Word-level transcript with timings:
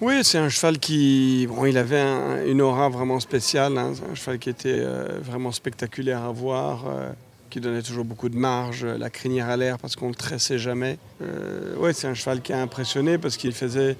Oui, 0.00 0.22
c'est 0.22 0.38
un 0.38 0.48
cheval 0.48 0.78
qui, 0.78 1.48
bon, 1.48 1.64
il 1.64 1.76
avait 1.76 2.00
une 2.46 2.60
aura 2.60 2.88
vraiment 2.88 3.18
spéciale. 3.18 3.76
Hein. 3.76 3.94
un 4.08 4.14
cheval 4.14 4.38
qui 4.38 4.48
était 4.48 4.78
euh, 4.78 5.18
vraiment 5.20 5.50
spectaculaire 5.50 6.22
à 6.22 6.30
voir, 6.30 6.84
euh, 6.86 7.10
qui 7.50 7.58
donnait 7.58 7.82
toujours 7.82 8.04
beaucoup 8.04 8.28
de 8.28 8.36
marge, 8.36 8.84
la 8.84 9.10
crinière 9.10 9.48
à 9.48 9.56
l'air 9.56 9.76
parce 9.78 9.96
qu'on 9.96 10.06
ne 10.06 10.10
le 10.12 10.16
tressait 10.16 10.58
jamais. 10.58 10.98
Euh, 11.20 11.74
oui, 11.78 11.90
c'est 11.94 12.06
un 12.06 12.14
cheval 12.14 12.42
qui 12.42 12.52
a 12.52 12.62
impressionné 12.62 13.18
parce 13.18 13.36
qu'il 13.36 13.52
faisait 13.52 13.96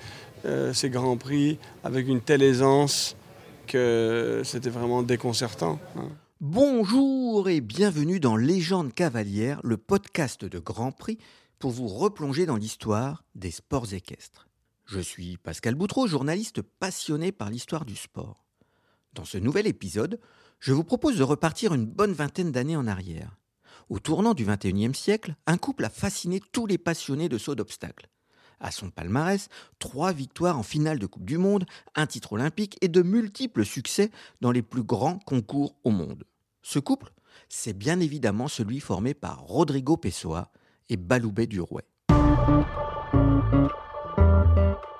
ses 0.72 0.88
grands 0.88 1.16
prix 1.16 1.58
avec 1.82 2.06
une 2.06 2.20
telle 2.20 2.42
aisance 2.42 3.16
que 3.66 4.42
c'était 4.44 4.70
vraiment 4.70 5.02
déconcertant. 5.02 5.80
Hein. 5.96 6.10
Bonjour 6.40 7.48
et 7.48 7.60
bienvenue 7.60 8.20
dans 8.20 8.36
Légende 8.36 8.94
cavalière, 8.94 9.60
le 9.64 9.76
podcast 9.76 10.44
de 10.44 10.60
Grand 10.60 10.92
Prix 10.92 11.18
pour 11.58 11.72
vous 11.72 11.88
replonger 11.88 12.46
dans 12.46 12.54
l'histoire 12.54 13.24
des 13.34 13.50
sports 13.50 13.92
équestres. 13.92 14.47
Je 14.88 15.00
suis 15.00 15.36
Pascal 15.36 15.74
Boutreau, 15.74 16.06
journaliste 16.06 16.62
passionné 16.62 17.30
par 17.30 17.50
l'histoire 17.50 17.84
du 17.84 17.94
sport. 17.94 18.46
Dans 19.12 19.26
ce 19.26 19.36
nouvel 19.36 19.66
épisode, 19.66 20.18
je 20.60 20.72
vous 20.72 20.82
propose 20.82 21.18
de 21.18 21.22
repartir 21.22 21.74
une 21.74 21.84
bonne 21.84 22.14
vingtaine 22.14 22.52
d'années 22.52 22.74
en 22.74 22.86
arrière. 22.86 23.36
Au 23.90 23.98
tournant 23.98 24.32
du 24.32 24.46
XXIe 24.46 24.94
siècle, 24.94 25.34
un 25.46 25.58
couple 25.58 25.84
a 25.84 25.90
fasciné 25.90 26.40
tous 26.52 26.64
les 26.64 26.78
passionnés 26.78 27.28
de 27.28 27.36
saut 27.36 27.54
d'obstacles. 27.54 28.08
À 28.60 28.70
son 28.70 28.88
palmarès, 28.88 29.50
trois 29.78 30.14
victoires 30.14 30.58
en 30.58 30.62
finale 30.62 30.98
de 30.98 31.06
Coupe 31.06 31.26
du 31.26 31.36
Monde, 31.36 31.66
un 31.94 32.06
titre 32.06 32.32
olympique 32.32 32.78
et 32.80 32.88
de 32.88 33.02
multiples 33.02 33.66
succès 33.66 34.10
dans 34.40 34.52
les 34.52 34.62
plus 34.62 34.84
grands 34.84 35.18
concours 35.18 35.76
au 35.84 35.90
monde. 35.90 36.24
Ce 36.62 36.78
couple, 36.78 37.12
c'est 37.50 37.76
bien 37.76 38.00
évidemment 38.00 38.48
celui 38.48 38.80
formé 38.80 39.12
par 39.12 39.42
Rodrigo 39.42 39.98
Pessoa 39.98 40.50
et 40.88 40.96
Baloubet 40.96 41.46
Durouet. 41.46 41.84
Rodrigo 44.18 44.97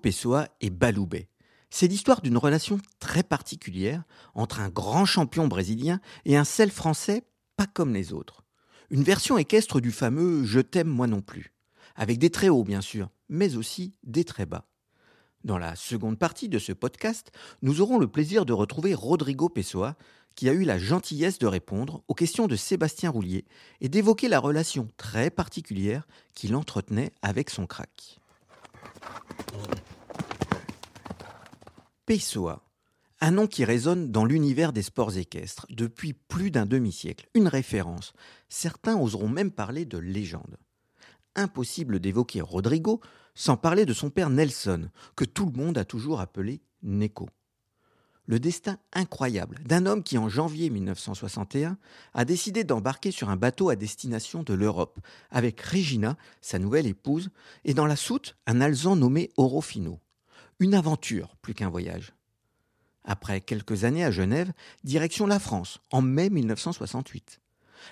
Pessoa 0.00 0.48
et 0.60 0.70
Baloubet. 0.70 1.28
C'est 1.70 1.86
l'histoire 1.86 2.20
d'une 2.20 2.36
relation 2.36 2.78
très 2.98 3.22
particulière 3.22 4.02
entre 4.34 4.60
un 4.60 4.68
grand 4.68 5.04
champion 5.04 5.46
brésilien 5.46 6.00
et 6.24 6.36
un 6.36 6.44
sel 6.44 6.70
français 6.70 7.24
pas 7.56 7.66
comme 7.66 7.94
les 7.94 8.12
autres. 8.12 8.44
Une 8.90 9.04
version 9.04 9.38
équestre 9.38 9.80
du 9.80 9.92
fameux 9.92 10.44
Je 10.44 10.60
t'aime 10.60 10.88
moi 10.88 11.06
non 11.06 11.20
plus, 11.20 11.52
avec 11.94 12.18
des 12.18 12.30
très 12.30 12.48
hauts 12.48 12.64
bien 12.64 12.80
sûr, 12.80 13.10
mais 13.28 13.56
aussi 13.56 13.94
des 14.02 14.24
très 14.24 14.46
bas. 14.46 14.66
Dans 15.44 15.58
la 15.58 15.76
seconde 15.76 16.18
partie 16.18 16.48
de 16.48 16.58
ce 16.58 16.72
podcast, 16.72 17.30
nous 17.62 17.80
aurons 17.80 17.98
le 17.98 18.08
plaisir 18.08 18.44
de 18.44 18.52
retrouver 18.52 18.94
Rodrigo 18.94 19.48
Pessoa, 19.48 19.96
qui 20.34 20.48
a 20.48 20.52
eu 20.52 20.64
la 20.64 20.78
gentillesse 20.78 21.38
de 21.38 21.46
répondre 21.46 22.02
aux 22.08 22.14
questions 22.14 22.46
de 22.46 22.56
Sébastien 22.56 23.10
Roulier 23.10 23.44
et 23.80 23.88
d'évoquer 23.88 24.28
la 24.28 24.38
relation 24.38 24.88
très 24.96 25.30
particulière 25.30 26.06
qu'il 26.34 26.56
entretenait 26.56 27.12
avec 27.22 27.50
son 27.50 27.66
crack. 27.66 28.20
Pessoa, 32.10 32.64
un 33.20 33.30
nom 33.30 33.46
qui 33.46 33.64
résonne 33.64 34.10
dans 34.10 34.24
l'univers 34.24 34.72
des 34.72 34.82
sports 34.82 35.16
équestres 35.16 35.64
depuis 35.70 36.12
plus 36.12 36.50
d'un 36.50 36.66
demi-siècle, 36.66 37.28
une 37.34 37.46
référence. 37.46 38.14
Certains 38.48 38.98
oseront 38.98 39.28
même 39.28 39.52
parler 39.52 39.84
de 39.84 39.96
légende. 39.96 40.56
Impossible 41.36 42.00
d'évoquer 42.00 42.40
Rodrigo 42.40 43.00
sans 43.36 43.56
parler 43.56 43.86
de 43.86 43.92
son 43.92 44.10
père 44.10 44.28
Nelson, 44.28 44.90
que 45.14 45.24
tout 45.24 45.46
le 45.46 45.56
monde 45.56 45.78
a 45.78 45.84
toujours 45.84 46.20
appelé 46.20 46.62
Neko. 46.82 47.28
Le 48.26 48.40
destin 48.40 48.78
incroyable 48.92 49.60
d'un 49.64 49.86
homme 49.86 50.02
qui, 50.02 50.18
en 50.18 50.28
janvier 50.28 50.68
1961, 50.68 51.78
a 52.12 52.24
décidé 52.24 52.64
d'embarquer 52.64 53.12
sur 53.12 53.30
un 53.30 53.36
bateau 53.36 53.68
à 53.68 53.76
destination 53.76 54.42
de 54.42 54.54
l'Europe, 54.54 54.98
avec 55.30 55.60
Regina, 55.60 56.16
sa 56.40 56.58
nouvelle 56.58 56.88
épouse, 56.88 57.30
et 57.64 57.72
dans 57.72 57.86
la 57.86 57.94
soute, 57.94 58.36
un 58.48 58.60
alezan 58.60 58.96
nommé 58.96 59.30
Orofino. 59.36 60.00
Une 60.60 60.74
aventure 60.74 61.36
plus 61.40 61.54
qu'un 61.54 61.70
voyage. 61.70 62.12
Après 63.04 63.40
quelques 63.40 63.84
années 63.84 64.04
à 64.04 64.10
Genève, 64.10 64.52
direction 64.84 65.26
la 65.26 65.38
France, 65.38 65.80
en 65.90 66.02
mai 66.02 66.28
1968. 66.28 67.40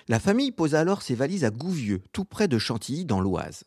La 0.07 0.19
famille 0.19 0.51
posa 0.51 0.79
alors 0.79 1.01
ses 1.01 1.15
valises 1.15 1.43
à 1.43 1.49
Gouvieux, 1.49 2.03
tout 2.13 2.25
près 2.25 2.47
de 2.47 2.59
Chantilly, 2.59 3.05
dans 3.05 3.21
l'Oise. 3.21 3.63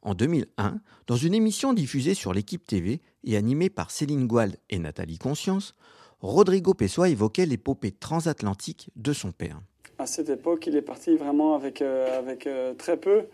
En 0.00 0.14
2001, 0.14 0.80
dans 1.06 1.16
une 1.16 1.34
émission 1.34 1.74
diffusée 1.74 2.14
sur 2.14 2.32
l'équipe 2.32 2.66
TV 2.66 3.02
et 3.24 3.36
animée 3.36 3.68
par 3.68 3.90
Céline 3.90 4.26
Gouald 4.26 4.56
et 4.70 4.78
Nathalie 4.78 5.18
Conscience, 5.18 5.74
Rodrigo 6.20 6.72
Pessoa 6.72 7.10
évoquait 7.10 7.44
l'épopée 7.44 7.92
transatlantique 7.92 8.88
de 8.96 9.12
son 9.12 9.32
père. 9.32 9.60
À 9.98 10.06
cette 10.06 10.30
époque, 10.30 10.66
il 10.66 10.76
est 10.76 10.82
parti 10.82 11.14
vraiment 11.14 11.54
avec, 11.54 11.82
euh, 11.82 12.22
euh, 12.46 12.72
très 12.72 12.96
peu 12.96 13.24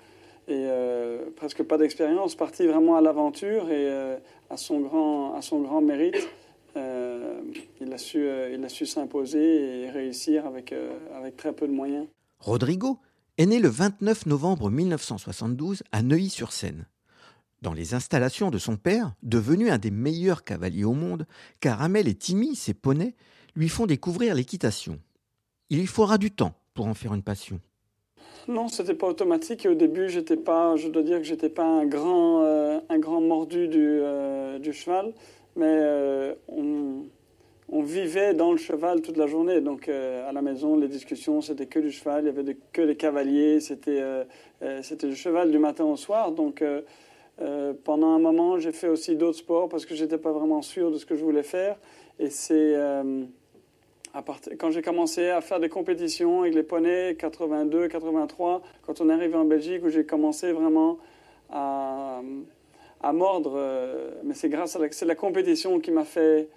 et 0.49 0.67
euh, 0.69 1.31
presque 1.35 1.63
pas 1.63 1.79
d'expérience, 1.79 2.35
parti 2.35 2.67
vraiment 2.67 2.97
à 2.97 3.01
l'aventure 3.01 3.71
et 3.71 4.17
à, 4.51 4.57
son 4.57 4.81
grand, 4.81 5.35
à 5.35 5.43
son 5.43 5.61
grand 5.61 5.81
mérite. 5.81 6.29
il 6.77 7.93
a 7.93 7.99
su, 7.99 8.29
il 8.53 8.65
a 8.65 8.69
su 8.69 8.87
s'imposer 8.87 9.83
et 9.83 9.91
réussir 9.91 10.47
avec, 10.47 10.75
avec 11.15 11.37
très 11.37 11.53
peu 11.53 11.67
de 11.67 11.73
moyens. 11.73 12.07
Rodrigo 12.39 12.99
est 13.39 13.47
né 13.47 13.59
le 13.59 13.69
29 13.69 14.27
novembre 14.27 14.71
1972 14.71 15.83
à 15.93 16.03
Neuilly-sur-Seine 16.03 16.87
dans 17.63 17.73
les 17.73 17.95
installations 17.95 18.51
de 18.51 18.59
son 18.59 18.77
père, 18.77 19.15
devenu 19.23 19.71
un 19.71 19.79
des 19.79 19.91
meilleurs 19.91 20.45
cavaliers 20.45 20.85
au 20.85 20.93
monde, 20.93 21.27
car 21.61 21.83
Amel 21.83 22.09
et 22.09 22.15
Timmy, 22.15 22.55
ses 22.55 22.75
poneys, 22.75 23.15
lui 23.55 23.69
font 23.69 23.87
découvrir 23.87 24.35
l'équitation. 24.35 25.01
Il 25.71 25.79
lui 25.79 25.87
faudra 25.87 26.19
du 26.19 26.31
temps 26.31 26.55
pour 26.75 26.87
en 26.87 26.95
faire 26.95 27.15
une 27.15 27.23
passion. 27.23 27.61
Non, 28.49 28.69
c'était 28.69 28.95
pas 28.95 29.09
automatique. 29.09 29.67
au 29.69 29.75
début, 29.75 30.09
j'étais 30.09 30.37
pas, 30.37 30.77
je 30.77 30.89
dois 30.89 31.03
dire 31.03 31.19
que 31.19 31.25
j'étais 31.25 31.49
pas 31.49 31.65
un 31.65 31.85
grand, 31.85 32.45
euh, 32.45 32.79
un 32.89 32.99
grand 32.99 33.21
mordu 33.21 33.67
du, 33.67 34.01
euh, 34.01 34.73
cheval, 34.73 35.13
mais 35.57 35.67
euh, 35.67 36.35
on, 36.49 37.83
vivait 37.83 38.35
dans 38.35 38.53
le 38.53 38.59
cheval 38.59 39.03
toute 39.03 39.17
la 39.17 39.27
journée. 39.27 39.61
Donc 39.61 39.89
à 39.89 40.33
la 40.33 40.43
maison, 40.43 40.77
les 40.77 40.89
discussions, 40.89 41.41
c'était 41.41 41.67
que 41.67 41.81
du 41.81 41.91
cheval. 41.91 42.25
Il 42.25 42.27
y 42.27 42.29
avait 42.29 42.57
que 42.73 42.83
des 42.83 42.97
cavaliers. 42.97 43.61
C'était, 43.61 44.03
c'était 44.83 45.09
du 45.09 45.17
cheval 45.17 45.51
du 45.51 45.59
matin 45.59 45.85
au 45.85 45.97
soir. 45.97 46.33
Donc 46.33 46.65
pendant 47.85 48.09
un 48.09 48.19
moment, 48.19 48.59
j'ai 48.59 48.73
fait 48.73 48.89
aussi 48.89 49.17
d'autres 49.17 49.39
sports 49.39 49.69
parce 49.69 49.87
que 49.87 49.95
je 49.95 50.05
n'étais 50.05 50.19
pas 50.19 50.33
vraiment 50.33 50.63
sûr 50.63 50.91
de 50.91 50.99
ce 50.99 51.07
que 51.07 51.17
je 51.17 51.25
voulais 51.25 51.43
faire. 51.45 51.77
Et 52.19 52.31
c'est 52.31 52.75
quand 54.59 54.71
j'ai 54.71 54.83
commencé 54.83 55.29
à 55.29 55.41
faire 55.41 55.61
des 55.61 55.69
compétitions 55.69 56.43
avec 56.43 56.55
les 56.55 56.63
poneys, 56.63 57.17
82, 57.17 57.89
83, 57.89 58.63
quand 58.83 59.01
on 59.01 59.11
est 59.11 59.13
arrivé 59.13 59.35
en 59.35 59.45
Belgique, 59.45 59.83
où 59.85 59.89
j'ai 59.89 60.05
commencé 60.05 60.53
vraiment 60.53 60.99
à, 61.51 62.21
mordre. 63.13 63.55
Euh, 63.57 64.13
mais 64.25 64.35
c'est 64.35 64.49
grâce 64.49 64.77
à 64.77 64.79
la, 64.79 64.89
la 65.03 65.15
compétition 65.15 65.81
qui 65.81 65.91
m'a 65.91 66.05
fait, 66.05 66.49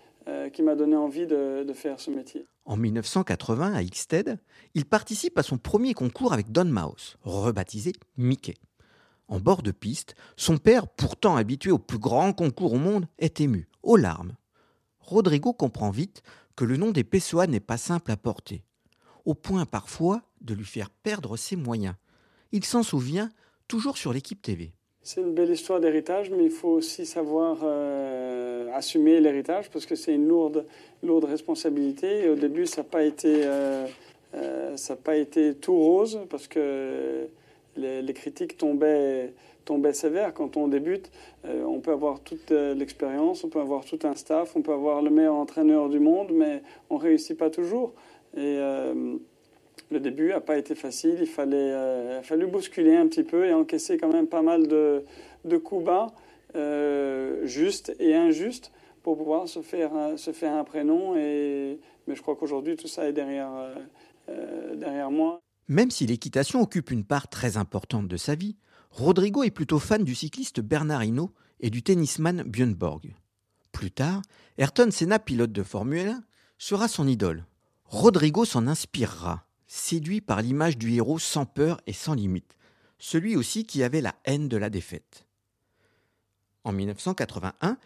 qui 0.53 0.61
m'a 0.61 0.75
donné 0.75 0.95
envie 0.95 1.25
de, 1.25 1.63
de, 1.63 1.73
faire 1.73 1.99
ce 1.99 2.11
métier. 2.11 2.45
En 2.65 2.77
1980, 2.77 3.73
à 3.73 3.81
Ixted, 3.81 4.37
il 4.75 4.85
participe 4.85 5.37
à 5.39 5.43
son 5.43 5.57
premier 5.57 5.93
concours 5.93 6.33
avec 6.33 6.51
Don 6.51 6.65
Mouse, 6.65 7.17
rebaptisé 7.23 7.93
Mickey. 8.17 8.53
En 9.29 9.39
bord 9.39 9.61
de 9.61 9.71
piste, 9.71 10.15
son 10.37 10.57
père, 10.57 10.87
pourtant 10.87 11.35
habitué 11.35 11.71
aux 11.71 11.79
plus 11.79 11.99
grands 11.99 12.33
concours 12.33 12.73
au 12.73 12.77
monde, 12.77 13.07
est 13.19 13.39
ému, 13.41 13.67
aux 13.83 13.95
larmes. 13.95 14.33
Rodrigo 14.99 15.53
comprend 15.53 15.91
vite 15.91 16.23
que 16.59 16.65
le 16.65 16.75
nom 16.75 16.91
des 16.91 17.05
Pessoa 17.05 17.47
n'est 17.47 17.61
pas 17.61 17.77
simple 17.77 18.11
à 18.11 18.17
porter, 18.17 18.63
au 19.23 19.33
point 19.33 19.65
parfois 19.65 20.23
de 20.41 20.53
lui 20.53 20.65
faire 20.65 20.89
perdre 20.89 21.37
ses 21.37 21.55
moyens. 21.55 21.95
Il 22.51 22.65
s'en 22.65 22.83
souvient 22.83 23.29
toujours 23.69 23.97
sur 23.97 24.11
l'équipe 24.11 24.41
TV. 24.41 24.73
C'est 25.01 25.21
une 25.21 25.33
belle 25.33 25.51
histoire 25.51 25.79
d'héritage, 25.79 26.29
mais 26.31 26.43
il 26.43 26.51
faut 26.51 26.67
aussi 26.67 27.05
savoir 27.05 27.59
euh, 27.63 28.69
assumer 28.73 29.21
l'héritage 29.21 29.69
parce 29.69 29.85
que 29.85 29.95
c'est 29.95 30.13
une 30.13 30.27
lourde, 30.27 30.65
lourde 31.01 31.23
responsabilité. 31.23 32.27
Au 32.27 32.35
début, 32.35 32.65
ça 32.65 32.81
n'a 32.81 32.89
pas 32.89 33.03
été, 33.03 33.43
euh, 33.45 33.87
euh, 34.35 34.75
pas 35.01 35.15
été 35.15 35.55
tout 35.55 35.77
rose 35.77 36.19
parce 36.29 36.49
que 36.49 37.29
les, 37.77 38.13
critiques 38.13 38.57
tombaient, 38.57 39.31
tombaient 39.69 39.93
sévères. 39.93 40.33
Quand 40.33 40.57
on 40.57 40.67
débute, 40.67 41.11
euh, 41.45 41.63
on 41.63 41.79
peut 41.79 41.91
avoir 41.91 42.21
toute 42.21 42.51
euh, 42.51 42.73
l'expérience, 42.73 43.43
on 43.43 43.49
peut 43.49 43.61
avoir 43.61 43.85
tout 43.85 43.99
un 44.03 44.15
staff, 44.15 44.55
on 44.55 44.63
peut 44.63 44.73
avoir 44.73 45.03
le 45.03 45.11
meilleur 45.11 45.35
entraîneur 45.35 45.89
du 45.89 45.99
monde, 45.99 46.31
mais 46.31 46.63
on 46.89 46.97
réussit 46.97 47.37
pas 47.37 47.51
toujours. 47.51 47.93
Et 48.35 48.57
euh, 48.57 49.15
le 49.91 49.99
début 49.99 50.29
n'a 50.29 50.41
pas 50.41 50.57
été 50.57 50.73
facile. 50.73 51.17
Il 51.21 51.27
fallait, 51.27 51.71
a 52.17 52.23
fallu 52.23 52.47
bousculer 52.47 52.95
un 52.95 53.07
petit 53.07 53.23
peu 53.23 53.45
et 53.45 53.53
encaisser 53.53 53.97
quand 53.99 54.11
même 54.11 54.25
pas 54.25 54.41
mal 54.41 54.67
de, 54.67 55.03
de 55.45 55.57
coups 55.57 55.85
bas, 55.85 56.07
justes 57.43 57.95
et 57.99 58.15
injustes, 58.15 58.71
pour 59.03 59.17
pouvoir 59.17 59.47
se 59.47 59.61
faire, 59.61 59.91
se 60.17 60.31
faire 60.31 60.53
un 60.53 60.63
prénom. 60.63 61.15
Et, 61.15 61.79
mais 62.07 62.15
je 62.15 62.21
crois 62.23 62.35
qu'aujourd'hui, 62.35 62.75
tout 62.75 62.87
ça 62.87 63.07
est 63.07 63.13
derrière, 63.13 63.51
derrière 64.75 65.11
moi. 65.11 65.39
Même 65.67 65.91
si 65.91 66.07
l'équitation 66.07 66.61
occupe 66.61 66.89
une 66.89 67.03
part 67.03 67.27
très 67.27 67.57
importante 67.57 68.07
de 68.07 68.17
sa 68.17 68.33
vie, 68.35 68.55
Rodrigo 68.91 69.43
est 69.43 69.51
plutôt 69.51 69.79
fan 69.79 70.03
du 70.03 70.15
cycliste 70.15 70.59
Bernard 70.59 71.03
Hinault 71.03 71.33
et 71.59 71.69
du 71.69 71.83
tennisman 71.83 72.43
Björn 72.43 72.73
Borg. 72.73 73.15
Plus 73.71 73.91
tard, 73.91 74.21
Ayrton 74.57 74.91
Senna, 74.91 75.19
pilote 75.19 75.51
de 75.51 75.63
Formule 75.63 76.09
1, 76.09 76.23
sera 76.57 76.87
son 76.87 77.07
idole. 77.07 77.45
Rodrigo 77.85 78.45
s'en 78.45 78.67
inspirera, 78.67 79.45
séduit 79.67 80.21
par 80.21 80.41
l'image 80.41 80.77
du 80.77 80.93
héros 80.93 81.19
sans 81.19 81.45
peur 81.45 81.81
et 81.87 81.93
sans 81.93 82.13
limite, 82.13 82.55
celui 82.97 83.35
aussi 83.35 83.65
qui 83.65 83.83
avait 83.83 84.01
la 84.01 84.15
haine 84.25 84.47
de 84.47 84.57
la 84.57 84.69
défaite. 84.69 85.25
En 86.63 86.71
1981, 86.71 87.77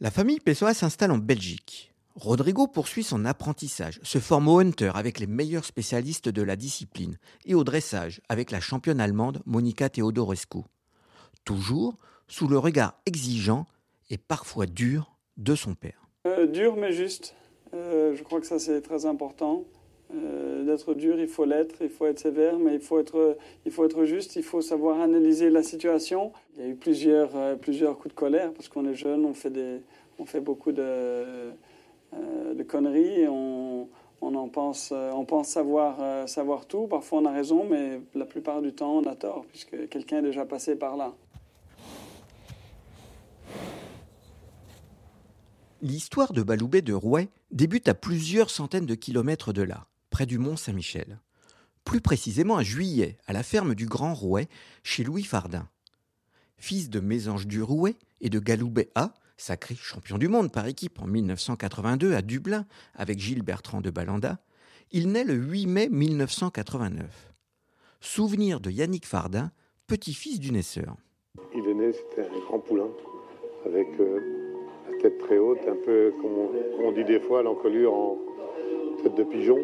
la 0.00 0.10
famille 0.10 0.40
Pessoa 0.40 0.74
s'installe 0.74 1.12
en 1.12 1.18
Belgique. 1.18 1.93
Rodrigo 2.16 2.68
poursuit 2.68 3.02
son 3.02 3.24
apprentissage, 3.24 3.98
se 4.04 4.18
forme 4.18 4.46
au 4.46 4.60
hunter 4.60 4.92
avec 4.94 5.18
les 5.18 5.26
meilleurs 5.26 5.64
spécialistes 5.64 6.28
de 6.28 6.42
la 6.42 6.54
discipline 6.54 7.18
et 7.44 7.56
au 7.56 7.64
dressage 7.64 8.20
avec 8.28 8.52
la 8.52 8.60
championne 8.60 9.00
allemande 9.00 9.42
Monica 9.46 9.88
Theodorescu. 9.88 10.58
Toujours 11.44 11.96
sous 12.28 12.46
le 12.46 12.56
regard 12.56 12.94
exigeant 13.04 13.66
et 14.10 14.18
parfois 14.18 14.66
dur 14.66 15.16
de 15.38 15.56
son 15.56 15.74
père. 15.74 16.06
Euh, 16.28 16.46
dur 16.46 16.76
mais 16.76 16.92
juste. 16.92 17.34
Euh, 17.74 18.14
je 18.14 18.22
crois 18.22 18.40
que 18.40 18.46
ça 18.46 18.60
c'est 18.60 18.80
très 18.80 19.06
important. 19.06 19.64
Euh, 20.14 20.64
d'être 20.64 20.94
dur, 20.94 21.18
il 21.18 21.26
faut 21.26 21.44
l'être, 21.44 21.74
il 21.80 21.88
faut 21.88 22.06
être 22.06 22.20
sévère, 22.20 22.60
mais 22.60 22.74
il 22.74 22.80
faut 22.80 23.00
être, 23.00 23.36
il 23.66 23.72
faut 23.72 23.84
être 23.84 24.04
juste, 24.04 24.36
il 24.36 24.44
faut 24.44 24.60
savoir 24.60 25.00
analyser 25.00 25.50
la 25.50 25.64
situation. 25.64 26.30
Il 26.54 26.62
y 26.62 26.64
a 26.64 26.68
eu 26.68 26.76
plusieurs, 26.76 27.58
plusieurs 27.58 27.98
coups 27.98 28.14
de 28.14 28.20
colère 28.20 28.52
parce 28.52 28.68
qu'on 28.68 28.86
est 28.86 28.94
jeune, 28.94 29.24
on 29.24 29.34
fait, 29.34 29.50
des, 29.50 29.80
on 30.20 30.26
fait 30.26 30.40
beaucoup 30.40 30.70
de, 30.70 31.50
de 32.56 32.62
conneries 32.62 33.26
on, 33.28 33.88
on, 34.20 34.34
en 34.34 34.48
pense, 34.48 34.92
on 34.92 35.24
pense 35.24 35.48
savoir, 35.48 36.28
savoir 36.28 36.66
tout. 36.66 36.86
Parfois 36.86 37.20
on 37.20 37.24
a 37.26 37.32
raison, 37.32 37.66
mais 37.68 38.00
la 38.14 38.24
plupart 38.24 38.62
du 38.62 38.72
temps 38.72 38.98
on 38.98 39.04
a 39.04 39.14
tort 39.14 39.44
puisque 39.48 39.88
quelqu'un 39.88 40.18
est 40.18 40.22
déjà 40.22 40.44
passé 40.44 40.76
par 40.76 40.96
là. 40.96 41.14
L'histoire 45.82 46.32
de 46.32 46.42
Baloubet 46.42 46.80
de 46.80 46.94
Rouet 46.94 47.28
débute 47.50 47.88
à 47.88 47.94
plusieurs 47.94 48.48
centaines 48.48 48.86
de 48.86 48.94
kilomètres 48.94 49.52
de 49.52 49.60
là, 49.60 49.86
près 50.08 50.24
du 50.24 50.38
Mont 50.38 50.56
Saint-Michel. 50.56 51.18
Plus 51.84 52.00
précisément 52.00 52.56
à 52.56 52.62
Juillet, 52.62 53.18
à 53.26 53.34
la 53.34 53.42
ferme 53.42 53.74
du 53.74 53.84
Grand 53.84 54.14
Rouet, 54.14 54.48
chez 54.82 55.04
Louis 55.04 55.24
Fardin. 55.24 55.68
Fils 56.56 56.88
de 56.88 57.00
Mésange 57.00 57.46
du 57.46 57.62
Rouet 57.62 57.96
et 58.22 58.30
de 58.30 58.38
Galoubet 58.38 58.88
A, 58.94 59.12
sacré 59.36 59.74
champion 59.74 60.18
du 60.18 60.28
monde 60.28 60.52
par 60.52 60.66
équipe 60.66 61.00
en 61.00 61.06
1982 61.06 62.14
à 62.14 62.22
Dublin 62.22 62.66
avec 62.94 63.18
Gilles 63.18 63.42
Bertrand 63.42 63.80
de 63.80 63.90
Balanda, 63.90 64.38
il 64.92 65.10
naît 65.10 65.24
le 65.24 65.34
8 65.34 65.66
mai 65.66 65.88
1989. 65.90 67.32
Souvenir 68.00 68.60
de 68.60 68.70
Yannick 68.70 69.06
Fardin, 69.06 69.50
petit-fils 69.86 70.38
du 70.38 70.52
naisseur. 70.52 70.96
Il 71.54 71.66
est 71.66 71.74
né, 71.74 71.92
c'était 71.92 72.28
un 72.28 72.38
grand 72.46 72.60
poulain 72.60 72.88
avec 73.66 73.88
euh, 73.98 74.20
tête 75.00 75.18
très 75.18 75.38
haute, 75.38 75.60
un 75.66 75.76
peu 75.84 76.12
comme 76.20 76.32
on, 76.84 76.92
dit 76.92 77.04
des 77.04 77.20
fois, 77.20 77.42
l'encolure 77.42 77.92
en 77.92 78.18
tête 79.02 79.14
de 79.14 79.24
pigeon. 79.24 79.58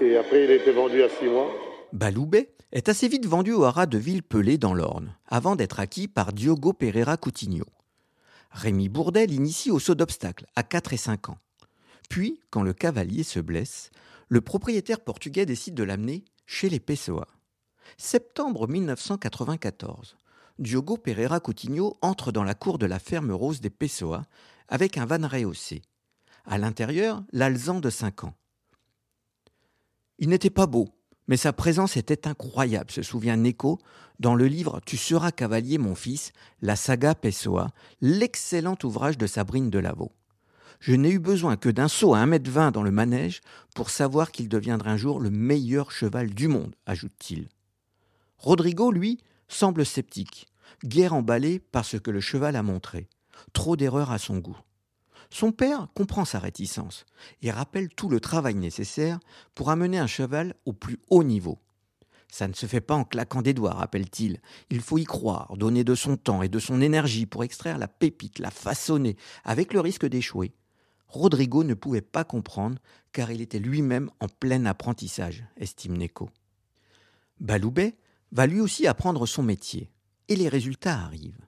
Et 0.00 0.16
après, 0.16 0.44
il 0.44 0.50
a 0.50 0.54
été 0.54 0.72
vendu 0.72 1.02
à 1.02 1.08
six 1.08 1.26
mois. 1.26 1.48
Baloubet 1.92 2.50
est 2.72 2.88
assez 2.88 3.08
vite 3.08 3.26
vendu 3.26 3.52
au 3.52 3.64
haras 3.64 3.86
de 3.86 3.98
Villepelé 3.98 4.58
dans 4.58 4.74
l'Orne, 4.74 5.14
avant 5.26 5.56
d'être 5.56 5.80
acquis 5.80 6.08
par 6.08 6.32
Diogo 6.32 6.72
Pereira 6.72 7.16
Coutinho. 7.16 7.64
Rémi 8.54 8.88
Bourdel 8.88 9.32
initie 9.32 9.72
au 9.72 9.80
saut 9.80 9.96
d'obstacle 9.96 10.46
à 10.54 10.62
4 10.62 10.92
et 10.92 10.96
5 10.96 11.28
ans. 11.28 11.38
Puis, 12.08 12.40
quand 12.50 12.62
le 12.62 12.72
cavalier 12.72 13.24
se 13.24 13.40
blesse, 13.40 13.90
le 14.28 14.40
propriétaire 14.40 15.00
portugais 15.00 15.44
décide 15.44 15.74
de 15.74 15.82
l'amener 15.82 16.24
chez 16.46 16.68
les 16.68 16.78
Pessoa. 16.78 17.26
Septembre 17.98 18.68
1994. 18.68 20.16
Diogo 20.60 20.96
Pereira 20.96 21.40
Coutinho 21.40 21.96
entre 22.00 22.30
dans 22.30 22.44
la 22.44 22.54
cour 22.54 22.78
de 22.78 22.86
la 22.86 23.00
ferme 23.00 23.32
rose 23.32 23.60
des 23.60 23.70
Pessoa 23.70 24.22
avec 24.68 24.98
un 24.98 25.04
van 25.04 25.26
rehaussé. 25.26 25.82
À 26.44 26.56
l'intérieur, 26.56 27.24
l'alzan 27.32 27.80
de 27.80 27.90
5 27.90 28.22
ans. 28.22 28.34
Il 30.18 30.28
n'était 30.28 30.50
pas 30.50 30.66
beau, 30.66 30.93
mais 31.26 31.36
sa 31.36 31.52
présence 31.52 31.96
était 31.96 32.28
incroyable, 32.28 32.90
se 32.90 33.02
souvient 33.02 33.36
Neko 33.36 33.78
dans 34.20 34.34
le 34.34 34.46
livre 34.46 34.80
Tu 34.84 34.96
seras 34.96 35.30
cavalier, 35.30 35.78
mon 35.78 35.94
fils, 35.94 36.32
la 36.62 36.76
saga 36.76 37.14
Pessoa, 37.14 37.68
l'excellent 38.00 38.76
ouvrage 38.84 39.18
de 39.18 39.26
Sabrine 39.26 39.70
Delaveau. 39.70 40.12
Je 40.80 40.92
n'ai 40.92 41.10
eu 41.10 41.18
besoin 41.18 41.56
que 41.56 41.68
d'un 41.68 41.88
saut 41.88 42.14
à 42.14 42.24
1m20 42.26 42.72
dans 42.72 42.82
le 42.82 42.90
manège 42.90 43.40
pour 43.74 43.90
savoir 43.90 44.30
qu'il 44.30 44.48
deviendrait 44.48 44.90
un 44.90 44.96
jour 44.96 45.20
le 45.20 45.30
meilleur 45.30 45.90
cheval 45.90 46.30
du 46.30 46.48
monde, 46.48 46.74
ajoute-t-il. 46.86 47.48
Rodrigo, 48.36 48.92
lui, 48.92 49.18
semble 49.48 49.86
sceptique, 49.86 50.46
guère 50.84 51.14
emballé 51.14 51.58
par 51.58 51.84
ce 51.84 51.96
que 51.96 52.10
le 52.10 52.20
cheval 52.20 52.56
a 52.56 52.62
montré, 52.62 53.08
trop 53.52 53.76
d'erreurs 53.76 54.10
à 54.10 54.18
son 54.18 54.38
goût. 54.38 54.58
Son 55.34 55.50
père 55.50 55.88
comprend 55.96 56.24
sa 56.24 56.38
réticence 56.38 57.06
et 57.42 57.50
rappelle 57.50 57.88
tout 57.88 58.08
le 58.08 58.20
travail 58.20 58.54
nécessaire 58.54 59.18
pour 59.56 59.68
amener 59.68 59.98
un 59.98 60.06
cheval 60.06 60.54
au 60.64 60.72
plus 60.72 61.00
haut 61.10 61.24
niveau. 61.24 61.58
Ça 62.30 62.46
ne 62.46 62.52
se 62.52 62.66
fait 62.66 62.80
pas 62.80 62.94
en 62.94 63.02
claquant 63.02 63.42
des 63.42 63.52
doigts, 63.52 63.74
rappelle-t-il. 63.74 64.40
Il 64.70 64.80
faut 64.80 64.96
y 64.96 65.02
croire, 65.02 65.56
donner 65.56 65.82
de 65.82 65.96
son 65.96 66.16
temps 66.16 66.42
et 66.42 66.48
de 66.48 66.60
son 66.60 66.80
énergie 66.80 67.26
pour 67.26 67.42
extraire 67.42 67.78
la 67.78 67.88
pépite, 67.88 68.38
la 68.38 68.52
façonner, 68.52 69.16
avec 69.42 69.72
le 69.72 69.80
risque 69.80 70.06
d'échouer. 70.06 70.54
Rodrigo 71.08 71.64
ne 71.64 71.74
pouvait 71.74 72.00
pas 72.00 72.22
comprendre, 72.22 72.78
car 73.10 73.32
il 73.32 73.40
était 73.40 73.58
lui-même 73.58 74.10
en 74.20 74.28
plein 74.28 74.64
apprentissage, 74.66 75.44
estime 75.56 75.96
Neko. 75.96 76.30
Baloubet 77.40 77.98
va 78.30 78.46
lui 78.46 78.60
aussi 78.60 78.86
apprendre 78.86 79.26
son 79.26 79.42
métier. 79.42 79.90
Et 80.28 80.36
les 80.36 80.48
résultats 80.48 81.00
arrivent. 81.00 81.44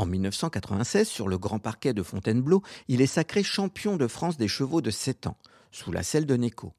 En 0.00 0.06
1996, 0.06 1.06
sur 1.06 1.28
le 1.28 1.36
grand 1.36 1.58
parquet 1.58 1.92
de 1.92 2.02
Fontainebleau, 2.02 2.62
il 2.88 3.02
est 3.02 3.06
sacré 3.06 3.42
champion 3.42 3.98
de 3.98 4.06
France 4.06 4.38
des 4.38 4.48
chevaux 4.48 4.80
de 4.80 4.90
7 4.90 5.26
ans, 5.26 5.36
sous 5.72 5.92
la 5.92 6.02
selle 6.02 6.24
de 6.24 6.36
Neco. 6.36 6.72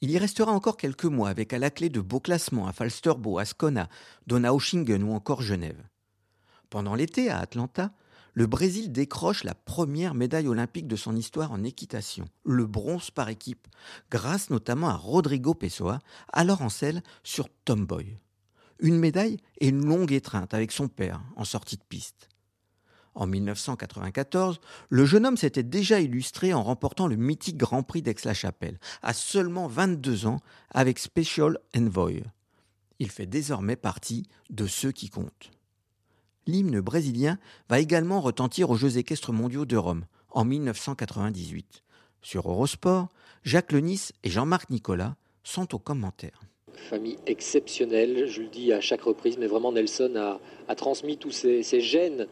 Il 0.00 0.10
y 0.10 0.18
restera 0.18 0.50
encore 0.50 0.76
quelques 0.76 1.04
mois 1.04 1.28
avec 1.28 1.52
à 1.52 1.60
la 1.60 1.70
clé 1.70 1.90
de 1.90 2.00
beaux 2.00 2.18
classements 2.18 2.66
à 2.66 2.72
Falsterbo, 2.72 3.38
Ascona, 3.38 3.88
Donaueschingen 4.26 5.04
ou 5.04 5.12
encore 5.12 5.42
Genève. 5.42 5.80
Pendant 6.70 6.96
l'été, 6.96 7.30
à 7.30 7.38
Atlanta, 7.38 7.92
le 8.34 8.48
Brésil 8.48 8.90
décroche 8.90 9.44
la 9.44 9.54
première 9.54 10.14
médaille 10.14 10.48
olympique 10.48 10.88
de 10.88 10.96
son 10.96 11.14
histoire 11.14 11.52
en 11.52 11.62
équitation, 11.62 12.24
le 12.42 12.66
bronze 12.66 13.12
par 13.12 13.28
équipe, 13.28 13.68
grâce 14.10 14.50
notamment 14.50 14.88
à 14.88 14.96
Rodrigo 14.96 15.54
Pessoa, 15.54 16.00
alors 16.32 16.62
en 16.62 16.68
selle 16.68 17.04
sur 17.22 17.48
Tomboy 17.64 18.18
une 18.80 18.98
médaille 18.98 19.36
et 19.60 19.68
une 19.68 19.84
longue 19.84 20.12
étreinte 20.12 20.54
avec 20.54 20.72
son 20.72 20.88
père 20.88 21.20
en 21.36 21.44
sortie 21.44 21.76
de 21.76 21.82
piste. 21.82 22.29
En 23.14 23.26
1994, 23.26 24.60
le 24.88 25.04
jeune 25.04 25.26
homme 25.26 25.36
s'était 25.36 25.62
déjà 25.62 26.00
illustré 26.00 26.54
en 26.54 26.62
remportant 26.62 27.06
le 27.06 27.16
mythique 27.16 27.56
Grand 27.56 27.82
Prix 27.82 28.02
d'Aix-la-Chapelle, 28.02 28.78
à 29.02 29.12
seulement 29.12 29.66
22 29.66 30.26
ans, 30.26 30.40
avec 30.70 30.98
Special 30.98 31.58
Envoy. 31.76 32.22
Il 32.98 33.10
fait 33.10 33.26
désormais 33.26 33.76
partie 33.76 34.26
de 34.50 34.66
ceux 34.66 34.92
qui 34.92 35.08
comptent. 35.08 35.50
L'hymne 36.46 36.80
brésilien 36.80 37.38
va 37.68 37.80
également 37.80 38.20
retentir 38.20 38.70
aux 38.70 38.76
Jeux 38.76 38.98
équestres 38.98 39.32
mondiaux 39.32 39.66
de 39.66 39.76
Rome 39.76 40.04
en 40.30 40.44
1998. 40.44 41.82
Sur 42.22 42.48
Eurosport, 42.48 43.08
Jacques 43.42 43.72
Lenis 43.72 44.10
et 44.22 44.30
Jean-Marc 44.30 44.70
Nicolas 44.70 45.16
sont 45.42 45.74
aux 45.74 45.78
commentaires 45.78 46.42
famille 46.80 47.18
exceptionnelle, 47.26 48.26
je 48.26 48.42
le 48.42 48.48
dis 48.48 48.72
à 48.72 48.80
chaque 48.80 49.02
reprise, 49.02 49.38
mais 49.38 49.46
vraiment 49.46 49.72
Nelson 49.72 50.38
a, 50.68 50.74
transmis 50.74 51.16
tous 51.16 51.30
ses, 51.30 51.80
gènes 51.80 52.26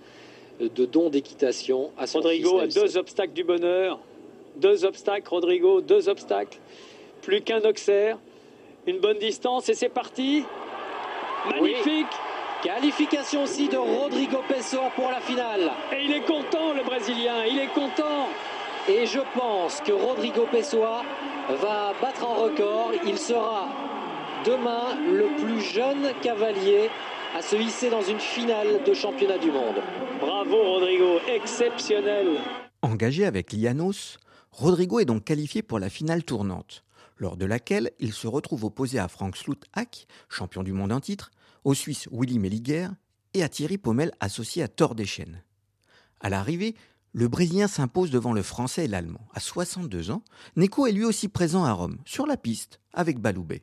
de 0.60 0.84
dons 0.84 1.10
d'équitation 1.10 1.90
à 1.96 2.06
son 2.06 2.18
Rodrigo 2.18 2.58
a 2.58 2.66
deux 2.66 2.96
obstacles 2.96 3.32
du 3.32 3.44
bonheur, 3.44 4.00
deux 4.56 4.84
obstacles, 4.84 5.28
Rodrigo, 5.28 5.80
deux 5.80 6.08
obstacles, 6.08 6.58
plus 7.22 7.40
qu'un 7.40 7.60
Auxerre, 7.60 8.18
une 8.86 8.98
bonne 8.98 9.18
distance 9.18 9.68
et 9.68 9.74
c'est 9.74 9.88
parti. 9.88 10.44
Magnifique. 11.50 12.06
Qualification 12.62 13.44
aussi 13.44 13.68
de 13.68 13.76
Rodrigo 13.76 14.38
Pessoa 14.48 14.90
pour 14.96 15.08
la 15.10 15.20
finale. 15.20 15.70
Et 15.92 16.04
il 16.04 16.12
est 16.12 16.22
content 16.22 16.72
le 16.74 16.82
Brésilien, 16.82 17.44
il 17.48 17.58
est 17.58 17.68
content. 17.68 18.28
Et 18.88 19.06
je 19.06 19.20
pense 19.38 19.80
que 19.80 19.92
Rodrigo 19.92 20.46
Pessoa 20.50 21.02
va 21.60 21.92
battre 22.02 22.24
un 22.24 22.34
record. 22.34 22.90
Il 23.06 23.16
sera 23.16 23.68
demain 24.44 24.96
le 25.08 25.26
plus 25.40 25.60
jeune 25.60 26.12
cavalier 26.20 26.90
à 27.36 27.42
se 27.42 27.56
hisser 27.56 27.90
dans 27.90 28.02
une 28.02 28.20
finale 28.20 28.82
de 28.84 28.94
championnat 28.94 29.38
du 29.38 29.50
monde. 29.50 29.76
Bravo 30.20 30.56
Rodrigo, 30.56 31.18
exceptionnel. 31.28 32.38
Engagé 32.82 33.24
avec 33.24 33.52
Lianos, 33.52 34.18
Rodrigo 34.50 35.00
est 35.00 35.04
donc 35.04 35.24
qualifié 35.24 35.62
pour 35.62 35.78
la 35.78 35.90
finale 35.90 36.24
tournante, 36.24 36.84
lors 37.18 37.36
de 37.36 37.44
laquelle 37.44 37.90
il 37.98 38.12
se 38.12 38.26
retrouve 38.26 38.64
opposé 38.64 38.98
à 38.98 39.08
Frank 39.08 39.36
Sloothack, 39.36 40.06
champion 40.28 40.62
du 40.62 40.72
monde 40.72 40.92
en 40.92 41.00
titre, 41.00 41.30
au 41.64 41.74
Suisse 41.74 42.08
Willy 42.10 42.38
Melliger 42.38 42.88
et 43.34 43.42
à 43.42 43.48
Thierry 43.48 43.78
Pommel 43.78 44.12
associé 44.20 44.62
à 44.62 44.68
Thor 44.68 44.94
Deschen. 44.94 45.42
À 46.20 46.30
l'arrivée, 46.30 46.74
le 47.12 47.28
Brésilien 47.28 47.68
s'impose 47.68 48.10
devant 48.10 48.32
le 48.32 48.42
Français 48.42 48.84
et 48.84 48.88
l'Allemand. 48.88 49.26
À 49.34 49.40
62 49.40 50.10
ans, 50.10 50.22
Neko 50.56 50.86
est 50.86 50.92
lui 50.92 51.04
aussi 51.04 51.28
présent 51.28 51.64
à 51.64 51.72
Rome, 51.72 51.98
sur 52.04 52.26
la 52.26 52.36
piste, 52.36 52.80
avec 52.92 53.18
Baloubet. 53.18 53.62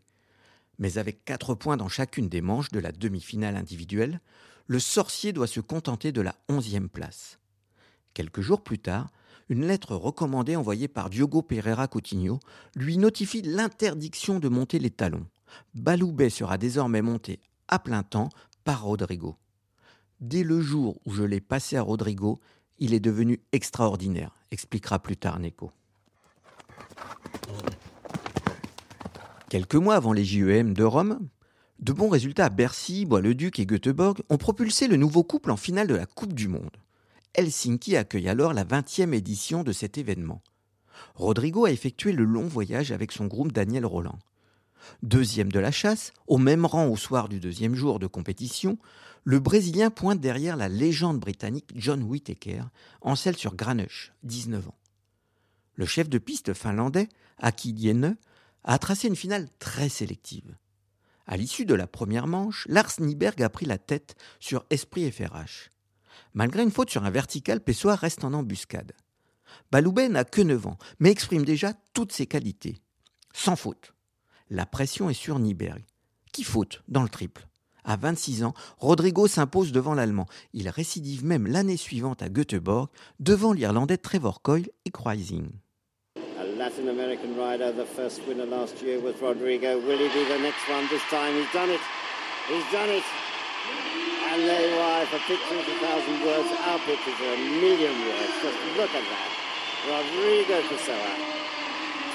Mais 0.79 0.97
avec 0.97 1.23
4 1.25 1.55
points 1.55 1.77
dans 1.77 1.87
chacune 1.87 2.29
des 2.29 2.41
manches 2.41 2.71
de 2.71 2.79
la 2.79 2.91
demi-finale 2.91 3.55
individuelle, 3.55 4.19
le 4.67 4.79
sorcier 4.79 5.33
doit 5.33 5.47
se 5.47 5.59
contenter 5.59 6.11
de 6.11 6.21
la 6.21 6.35
11e 6.49 6.87
place. 6.87 7.39
Quelques 8.13 8.41
jours 8.41 8.63
plus 8.63 8.79
tard, 8.79 9.11
une 9.49 9.67
lettre 9.67 9.95
recommandée 9.95 10.55
envoyée 10.55 10.87
par 10.87 11.09
Diogo 11.09 11.41
Pereira 11.41 11.87
Coutinho 11.87 12.39
lui 12.75 12.97
notifie 12.97 13.41
l'interdiction 13.41 14.39
de 14.39 14.49
monter 14.49 14.79
les 14.79 14.89
talons. 14.89 15.27
Baloubet 15.75 16.29
sera 16.29 16.57
désormais 16.57 17.01
monté 17.01 17.39
à 17.67 17.77
plein 17.79 18.03
temps 18.03 18.29
par 18.63 18.83
Rodrigo. 18.83 19.35
Dès 20.19 20.43
le 20.43 20.61
jour 20.61 20.99
où 21.05 21.13
je 21.13 21.23
l'ai 21.23 21.41
passé 21.41 21.77
à 21.77 21.81
Rodrigo, 21.81 22.39
il 22.79 22.93
est 22.93 22.99
devenu 22.99 23.39
extraordinaire, 23.51 24.35
expliquera 24.51 24.99
plus 24.99 25.17
tard 25.17 25.39
Neko. 25.39 25.71
Quelques 29.55 29.75
mois 29.75 29.95
avant 29.95 30.11
les 30.11 30.25
JEM 30.25 30.73
de 30.73 30.83
Rome, 30.83 31.29
de 31.79 31.93
bons 31.93 32.09
résultats 32.09 32.47
à 32.47 32.49
Bercy, 32.49 33.05
Bois-le-Duc 33.05 33.57
et 33.57 33.65
Göteborg 33.65 34.21
ont 34.27 34.37
propulsé 34.37 34.85
le 34.89 34.97
nouveau 34.97 35.23
couple 35.23 35.49
en 35.49 35.55
finale 35.55 35.87
de 35.87 35.95
la 35.95 36.05
Coupe 36.05 36.33
du 36.33 36.49
Monde. 36.49 36.75
Helsinki 37.35 37.95
accueille 37.95 38.27
alors 38.27 38.51
la 38.51 38.65
20e 38.65 39.13
édition 39.13 39.63
de 39.63 39.71
cet 39.71 39.97
événement. 39.97 40.41
Rodrigo 41.13 41.63
a 41.63 41.71
effectué 41.71 42.11
le 42.11 42.25
long 42.25 42.45
voyage 42.45 42.91
avec 42.91 43.13
son 43.13 43.27
groupe 43.27 43.53
Daniel 43.53 43.85
Roland. 43.85 44.19
Deuxième 45.03 45.53
de 45.53 45.59
la 45.61 45.71
chasse, 45.71 46.11
au 46.27 46.37
même 46.37 46.65
rang 46.65 46.87
au 46.87 46.97
soir 46.97 47.29
du 47.29 47.39
deuxième 47.39 47.75
jour 47.75 47.99
de 47.99 48.07
compétition, 48.07 48.77
le 49.23 49.39
Brésilien 49.39 49.89
pointe 49.89 50.19
derrière 50.19 50.57
la 50.57 50.67
légende 50.67 51.21
britannique 51.21 51.71
John 51.75 52.03
Whittaker, 52.03 52.63
en 52.99 53.15
selle 53.15 53.37
sur 53.37 53.55
Granush, 53.55 54.11
19 54.23 54.67
ans. 54.67 54.75
Le 55.75 55.85
chef 55.85 56.09
de 56.09 56.17
piste 56.17 56.53
finlandais, 56.53 57.07
Aki 57.37 57.71
a 58.65 58.77
tracé 58.79 59.07
une 59.07 59.15
finale 59.15 59.47
très 59.59 59.89
sélective. 59.89 60.57
À 61.27 61.37
l'issue 61.37 61.65
de 61.65 61.73
la 61.73 61.87
première 61.87 62.27
manche, 62.27 62.67
Lars 62.67 62.99
Nyberg 62.99 63.41
a 63.41 63.49
pris 63.49 63.65
la 63.65 63.77
tête 63.77 64.15
sur 64.39 64.65
Esprit 64.69 65.11
FRH. 65.11 65.71
Malgré 66.33 66.63
une 66.63 66.71
faute 66.71 66.89
sur 66.89 67.05
un 67.05 67.09
vertical, 67.09 67.61
Pessoa 67.61 67.95
reste 67.95 68.23
en 68.23 68.33
embuscade. 68.33 68.93
Baloubet 69.71 70.09
n'a 70.09 70.23
que 70.23 70.41
9 70.41 70.67
ans, 70.67 70.77
mais 70.99 71.11
exprime 71.11 71.45
déjà 71.45 71.73
toutes 71.93 72.11
ses 72.11 72.27
qualités. 72.27 72.81
Sans 73.33 73.55
faute. 73.55 73.93
La 74.49 74.65
pression 74.65 75.09
est 75.09 75.15
sur 75.15 75.39
Nyberg. 75.39 75.83
Qui 76.31 76.43
faute 76.43 76.83
dans 76.87 77.03
le 77.03 77.09
triple? 77.09 77.47
À 77.83 77.97
26 77.97 78.43
ans, 78.43 78.53
Rodrigo 78.77 79.27
s'impose 79.27 79.71
devant 79.71 79.93
l'Allemand. 79.93 80.27
Il 80.53 80.69
récidive 80.69 81.23
même 81.23 81.47
l'année 81.47 81.77
suivante 81.77 82.21
à 82.21 82.29
Göteborg, 82.29 82.89
devant 83.19 83.53
l'Irlandais 83.53 83.97
Trevor 83.97 84.41
Coyle 84.41 84.69
et 84.85 84.91
Kreising. 84.91 85.51
Latin 86.57 86.87
American 86.87 87.35
rider, 87.35 87.73
the 87.73 87.85
first 87.85 88.25
winner 88.27 88.45
last 88.45 88.81
year 88.81 88.97
with 88.99 89.21
Rodrigo. 89.21 89.77
Will 89.77 89.97
he 89.97 90.07
be 90.07 90.23
the 90.23 90.39
next 90.39 90.63
one? 90.69 90.87
This 90.87 91.01
time? 91.11 91.35
He's 91.35 91.51
done 91.51 91.69
it. 91.69 91.81
He's 92.47 92.63
done 92.71 92.89
it. 92.89 93.03
And 94.31 94.41
there 94.47 94.63
you 94.71 94.79
are. 94.79 95.05
Picture 95.27 95.51
a 95.51 96.25
words, 96.25 96.49
our 96.63 96.79
pictures 96.79 97.19
are 97.19 97.33
a 97.33 97.43
million 97.59 97.91
words. 98.07 98.33
Just 98.41 98.59
look 98.77 98.89
at 98.95 99.03
that. 99.03 99.29
Rodrigo 99.83 100.61
Pessoa, 100.71 101.11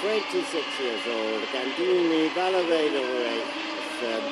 26 0.01 0.79
years 0.79 1.01
old, 1.07 1.43
Cantini 1.53 2.29
Ballavadore, 2.29 3.45
third 4.01 4.23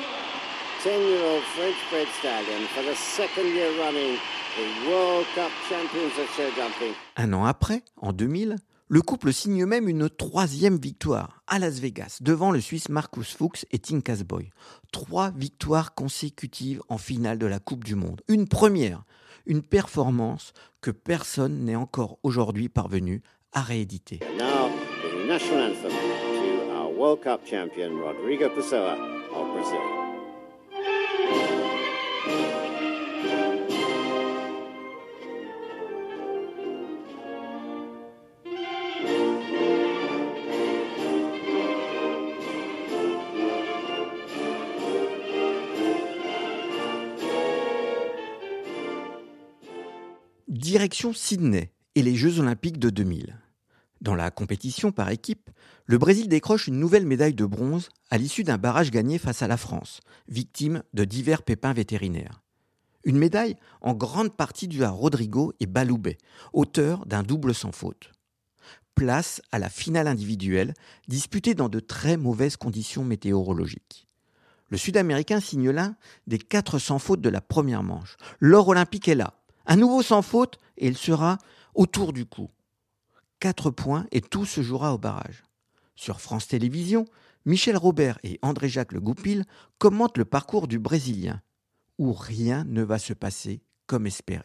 10-year-old 0.82 1.42
French-bred 1.54 2.08
stallion 2.18 2.66
for 2.74 2.82
the 2.82 2.94
second 2.96 3.46
year 3.54 3.70
running 3.78 4.18
the 4.56 4.88
World 4.90 5.26
Cup 5.34 5.50
champions 5.68 6.18
of 6.18 6.28
show 6.30 6.50
jumping. 6.56 6.94
Un 7.16 7.32
an 7.34 7.44
après, 7.46 7.82
en 8.00 8.12
2000, 8.12 8.56
le 8.90 9.02
couple 9.02 9.32
signe 9.32 9.66
même 9.66 9.88
une 9.88 10.10
troisième 10.10 10.76
victoire 10.76 11.44
à 11.46 11.60
Las 11.60 11.78
Vegas 11.78 12.18
devant 12.22 12.50
le 12.50 12.60
Suisse 12.60 12.88
Marcus 12.88 13.36
Fuchs 13.36 13.64
et 13.70 13.78
Tim 13.78 14.00
Casboy. 14.00 14.50
Trois 14.90 15.30
victoires 15.30 15.94
consécutives 15.94 16.82
en 16.88 16.98
finale 16.98 17.38
de 17.38 17.46
la 17.46 17.60
Coupe 17.60 17.84
du 17.84 17.94
Monde. 17.94 18.20
Une 18.26 18.48
première, 18.48 19.04
une 19.46 19.62
performance 19.62 20.54
que 20.80 20.90
personne 20.90 21.64
n'est 21.64 21.76
encore 21.76 22.18
aujourd'hui 22.24 22.68
parvenu 22.68 23.22
à 23.52 23.62
rééditer. 23.62 24.18
Direction 50.80 51.12
Sydney 51.12 51.70
et 51.94 52.02
les 52.02 52.16
Jeux 52.16 52.40
olympiques 52.40 52.78
de 52.78 52.88
2000. 52.88 53.38
Dans 54.00 54.14
la 54.14 54.30
compétition 54.30 54.92
par 54.92 55.10
équipe, 55.10 55.50
le 55.84 55.98
Brésil 55.98 56.26
décroche 56.26 56.68
une 56.68 56.78
nouvelle 56.78 57.04
médaille 57.04 57.34
de 57.34 57.44
bronze 57.44 57.90
à 58.08 58.16
l'issue 58.16 58.44
d'un 58.44 58.56
barrage 58.56 58.90
gagné 58.90 59.18
face 59.18 59.42
à 59.42 59.46
la 59.46 59.58
France, 59.58 60.00
victime 60.26 60.82
de 60.94 61.04
divers 61.04 61.42
pépins 61.42 61.74
vétérinaires. 61.74 62.40
Une 63.04 63.18
médaille 63.18 63.56
en 63.82 63.92
grande 63.92 64.34
partie 64.34 64.68
due 64.68 64.82
à 64.82 64.88
Rodrigo 64.88 65.52
et 65.60 65.66
Baloubet, 65.66 66.16
auteur 66.54 67.04
d'un 67.04 67.24
double 67.24 67.54
sans 67.54 67.72
faute. 67.72 68.10
Place 68.94 69.42
à 69.52 69.58
la 69.58 69.68
finale 69.68 70.08
individuelle, 70.08 70.72
disputée 71.08 71.52
dans 71.52 71.68
de 71.68 71.80
très 71.80 72.16
mauvaises 72.16 72.56
conditions 72.56 73.04
météorologiques. 73.04 74.08
Le 74.70 74.78
Sud-Américain 74.78 75.40
signe 75.40 75.68
l'un 75.68 75.96
des 76.26 76.38
quatre 76.38 76.78
sans 76.78 76.98
fautes 76.98 77.20
de 77.20 77.28
la 77.28 77.42
première 77.42 77.82
manche. 77.82 78.16
L'or 78.38 78.68
olympique 78.68 79.08
est 79.08 79.14
là. 79.14 79.34
Un 79.70 79.76
nouveau 79.76 80.02
sans 80.02 80.20
faute 80.20 80.58
et 80.78 80.88
il 80.88 80.96
sera 80.96 81.38
autour 81.76 82.12
du 82.12 82.26
coup. 82.26 82.50
Quatre 83.38 83.70
points 83.70 84.04
et 84.10 84.20
tout 84.20 84.44
se 84.44 84.62
jouera 84.62 84.92
au 84.92 84.98
barrage. 84.98 85.44
Sur 85.94 86.20
France 86.20 86.48
Télévisions, 86.48 87.06
Michel 87.46 87.76
Robert 87.76 88.18
et 88.24 88.40
André-Jacques 88.42 88.90
Le 88.90 89.00
Goupil 89.00 89.44
commentent 89.78 90.18
le 90.18 90.24
parcours 90.24 90.66
du 90.66 90.80
Brésilien, 90.80 91.40
où 91.98 92.12
rien 92.12 92.64
ne 92.66 92.82
va 92.82 92.98
se 92.98 93.12
passer 93.12 93.60
comme 93.86 94.08
espéré. 94.08 94.42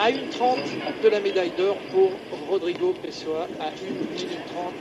À 0.00 0.10
1,30 0.10 1.00
de 1.00 1.08
la 1.10 1.20
médaille 1.20 1.52
d'or 1.56 1.78
pour 1.92 2.10
Rodrigo 2.48 2.92
Pessoa, 3.00 3.46
à 3.60 3.68
1 3.68 3.70
minute 3.84 4.36
30 4.48 4.74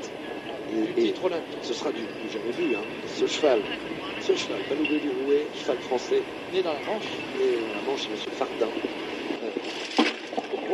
du 0.96 1.04
titre 1.04 1.26
olympique. 1.26 1.60
Ce 1.62 1.76
sera 1.76 1.92
du 1.92 2.02
jamais 2.34 2.52
vu, 2.54 2.76
hein. 2.76 2.82
Ce 3.16 3.28
cheval, 3.28 3.62
ce 4.20 4.36
cheval, 4.36 4.62
Baloubet 4.68 5.00
du 5.00 5.10
Rouet, 5.12 5.46
cheval 5.56 5.78
français, 5.78 6.24
Né 6.52 6.64
dans 6.64 6.74
la 6.74 6.80
Manche. 6.80 7.06
et 7.40 7.60
la 7.76 7.82
manche, 7.84 8.08
M. 8.08 8.34
Fardin. 8.34 8.68
Oh 9.38 9.42
là 9.44 9.52
Ah 10.38 10.42
bah, 10.52 10.55
là 10.55 10.55
il 10.68 10.74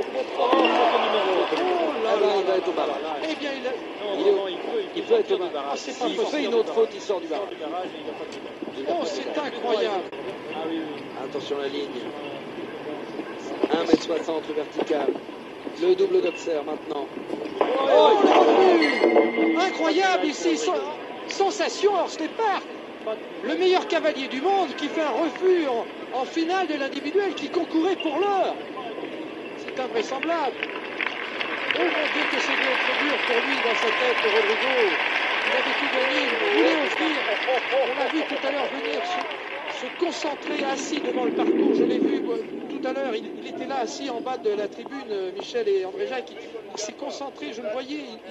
être 2.49 2.67
au 2.67 2.71
barrage. 2.71 3.01
Eh 3.23 3.35
bien, 3.35 3.51
il, 3.53 3.63
Il, 4.95 5.03
peut 5.03 5.15
être 5.15 5.31
au 5.31 5.37
barrage. 5.37 5.77
S'il 5.79 5.93
fait 6.17 6.43
une 6.43 6.53
autre 6.53 6.73
faute, 6.73 6.89
il 6.93 7.01
sort 7.01 7.19
du 7.19 7.27
barrage. 7.27 7.49
Oh, 8.87 8.93
pas 8.99 9.05
c'est 9.05 9.37
incroyable. 9.37 10.03
Attention 11.23 11.57
la 11.57 11.67
ligne. 11.67 11.89
1m60 13.71 14.47
le 14.49 14.53
vertical. 14.53 15.07
Le 15.81 15.95
double 15.95 16.21
d'observe 16.21 16.65
maintenant. 16.65 17.07
Oh, 17.59 18.09
Incroyable 19.59 20.25
ici, 20.25 20.57
sen- 20.57 20.73
sensation 21.27 21.93
hors 21.93 22.09
départ. 22.17 22.61
Le 23.43 23.55
meilleur 23.55 23.87
cavalier 23.87 24.27
du 24.27 24.41
monde 24.41 24.75
qui 24.77 24.87
fait 24.87 25.01
un 25.01 25.09
refus 25.09 25.65
en, 26.13 26.25
finale 26.25 26.67
de 26.67 26.75
l'individuel 26.75 27.33
qui 27.33 27.49
concourait 27.49 27.95
pour 27.95 28.19
l'or. 28.19 28.55
C'est 29.75 29.83
invraisemblable. 29.83 30.57
Oh 31.73 31.89
mon 31.91 32.07
Dieu 32.09 32.25
que 32.25 32.39
c'est 32.39 32.57
bien 32.57 32.75
trop 32.75 32.95
dur 32.95 33.23
pour 33.23 33.41
lui 33.41 33.61
dans 33.61 33.75
sa 33.75 33.91
tête, 33.93 34.23
Rodrigo. 34.25 35.01
Il 35.45 35.55
avait 35.55 35.75
tout 35.75 35.89
gagné, 35.89 36.25
il 36.25 36.35
voulait 36.35 36.75
offrir. 36.75 37.23
On 37.69 37.93
l'a 37.95 38.09
vu 38.09 38.25
tout 38.25 38.39
à 38.43 38.51
l'heure 38.51 38.67
venir 38.67 39.05
se, 39.05 39.21
se 39.67 39.85
concentrer 39.87 40.63
assis 40.63 41.01
devant 41.01 41.25
le 41.25 41.31
parcours. 41.31 41.73
Je 41.73 41.85
l'ai 41.85 41.99
vu 41.99 42.21
moi, 42.21 42.37
tout 42.67 42.81
à 42.83 42.91
l'heure, 42.93 43.15
il, 43.15 43.31
il 43.35 43.47
était 43.47 43.65
là 43.65 43.77
assis 43.77 44.09
en 44.09 44.21
bas 44.21 44.37
de 44.37 44.49
la 44.49 44.67
tribune, 44.67 45.11
euh, 45.11 45.31
Michel 45.31 45.67
et 45.69 45.85
André 45.85 46.05
Jacques. 46.07 46.31
Il, 46.31 46.39
il 46.69 46.77
s'est 46.77 46.93
concentré, 46.95 47.53
je 47.53 47.61
le 47.61 47.69
voyais. 47.69 48.03
il- 48.13 48.23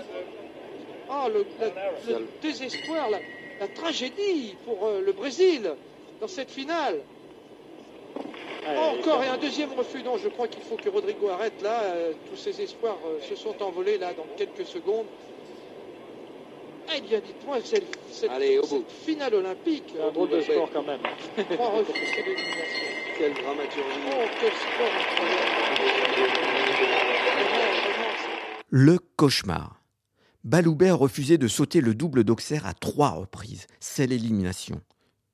Oh, 1.09 1.29
le, 1.29 1.53
la- 1.57 1.73
le 2.03 2.29
désespoir, 2.41 3.11
la, 3.11 3.23
la 3.59 3.69
tragédie 3.69 4.57
pour 4.63 4.87
euh, 4.87 5.01
le 5.01 5.13
Brésil 5.13 5.77
dans 6.21 6.29
cette 6.29 6.51
finale. 6.51 7.07
Encore 8.67 9.23
et 9.23 9.29
un 9.29 9.39
deuxième 9.39 9.73
refus. 9.73 10.03
Non, 10.03 10.17
je 10.19 10.29
crois 10.29 10.49
qu'il 10.49 10.63
faut 10.63 10.77
que 10.77 10.89
Rodrigo 10.89 11.29
arrête 11.29 11.61
là. 11.63 11.83
Euh, 11.83 12.13
tous 12.31 12.37
ses 12.37 12.61
espoirs 12.61 12.99
euh, 13.07 13.19
se 13.29 13.35
sont 13.37 13.61
envolés 13.63 13.99
là 13.99 14.13
dans 14.15 14.27
quelques 14.37 14.67
secondes. 14.67 15.07
Eh 16.97 17.01
bien, 17.03 17.21
dites-moi, 17.21 17.59
c'est 17.65 17.85
cette, 18.11 18.31
Allez, 18.31 18.59
au 18.59 18.63
cette 18.65 18.79
bout. 18.79 18.85
finale 19.05 19.35
olympique. 19.35 19.95
Un 20.03 20.11
drôle 20.11 20.31
de 20.31 20.41
sport 20.41 20.69
quand 20.73 20.83
même. 20.83 21.01
Trois 21.53 21.71
refus 21.71 21.93
d'élimination. 21.93 22.87
Quelle 23.19 23.35
dramaturgie. 23.35 24.01
Oh, 24.11 24.25
quel 24.41 24.51
sport 24.53 24.93
c'est- 25.17 25.21
Le 28.71 28.99
cauchemar. 29.17 29.81
Baloubet 30.45 30.89
a 30.89 30.95
refusé 30.95 31.39
de 31.39 31.49
sauter 31.49 31.81
le 31.81 31.95
double 31.95 32.25
d'Auxerre 32.25 32.67
à 32.67 32.73
trois 32.73 33.11
reprises. 33.11 33.67
C'est 33.79 34.07
l'élimination. 34.07 34.81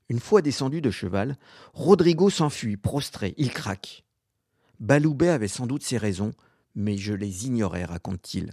Une 0.08 0.20
fois 0.20 0.42
descendu 0.42 0.80
de 0.80 0.90
cheval, 0.90 1.36
Rodrigo 1.72 2.30
s'enfuit, 2.30 2.76
prostré, 2.76 3.34
il 3.36 3.50
craque. 3.50 4.04
Baloubet 4.78 5.28
avait 5.28 5.48
sans 5.48 5.66
doute 5.66 5.82
ses 5.82 5.98
raisons, 5.98 6.32
mais 6.74 6.96
je 6.96 7.12
les 7.12 7.46
ignorais, 7.46 7.84
raconte-t-il. 7.84 8.52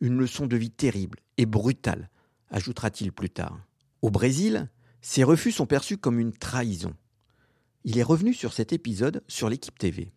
Une 0.00 0.18
leçon 0.18 0.46
de 0.46 0.56
vie 0.56 0.70
terrible 0.70 1.18
et 1.38 1.46
brutale, 1.46 2.10
ajoutera-t-il 2.50 3.12
plus 3.12 3.30
tard. 3.30 3.60
Au 4.02 4.10
Brésil, 4.10 4.68
ces 5.00 5.24
refus 5.24 5.52
sont 5.52 5.66
perçus 5.66 5.96
comme 5.96 6.18
une 6.18 6.32
trahison. 6.32 6.92
Il 7.84 7.98
est 7.98 8.02
revenu 8.02 8.34
sur 8.34 8.52
cet 8.52 8.72
épisode 8.72 9.22
sur 9.28 9.48
l'équipe 9.48 9.78
TV. 9.78 10.12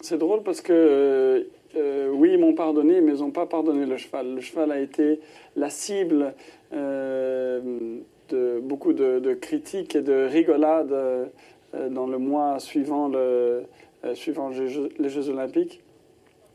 C'est 0.00 0.18
drôle 0.18 0.44
parce 0.44 0.60
que, 0.60 0.72
euh, 0.72 1.44
euh, 1.76 2.10
oui, 2.10 2.30
ils 2.34 2.38
m'ont 2.38 2.54
pardonné, 2.54 3.00
mais 3.00 3.14
ils 3.14 3.20
n'ont 3.20 3.32
pas 3.32 3.46
pardonné 3.46 3.86
le 3.86 3.96
cheval. 3.96 4.34
Le 4.34 4.40
cheval 4.40 4.70
a 4.70 4.78
été 4.78 5.20
la 5.56 5.70
cible 5.70 6.34
euh, 6.72 8.00
beaucoup 8.78 8.92
de, 8.92 9.34
critiques 9.34 9.96
et 9.96 10.02
de 10.02 10.28
rigolades 10.30 10.92
euh, 10.92 11.26
dans 11.90 12.06
le 12.06 12.18
mois 12.18 12.60
suivant, 12.60 13.08
le, 13.08 13.64
euh, 14.04 14.14
suivant 14.14 14.50
les, 14.50 15.08
Jeux, 15.08 15.28
Olympiques, 15.28 15.82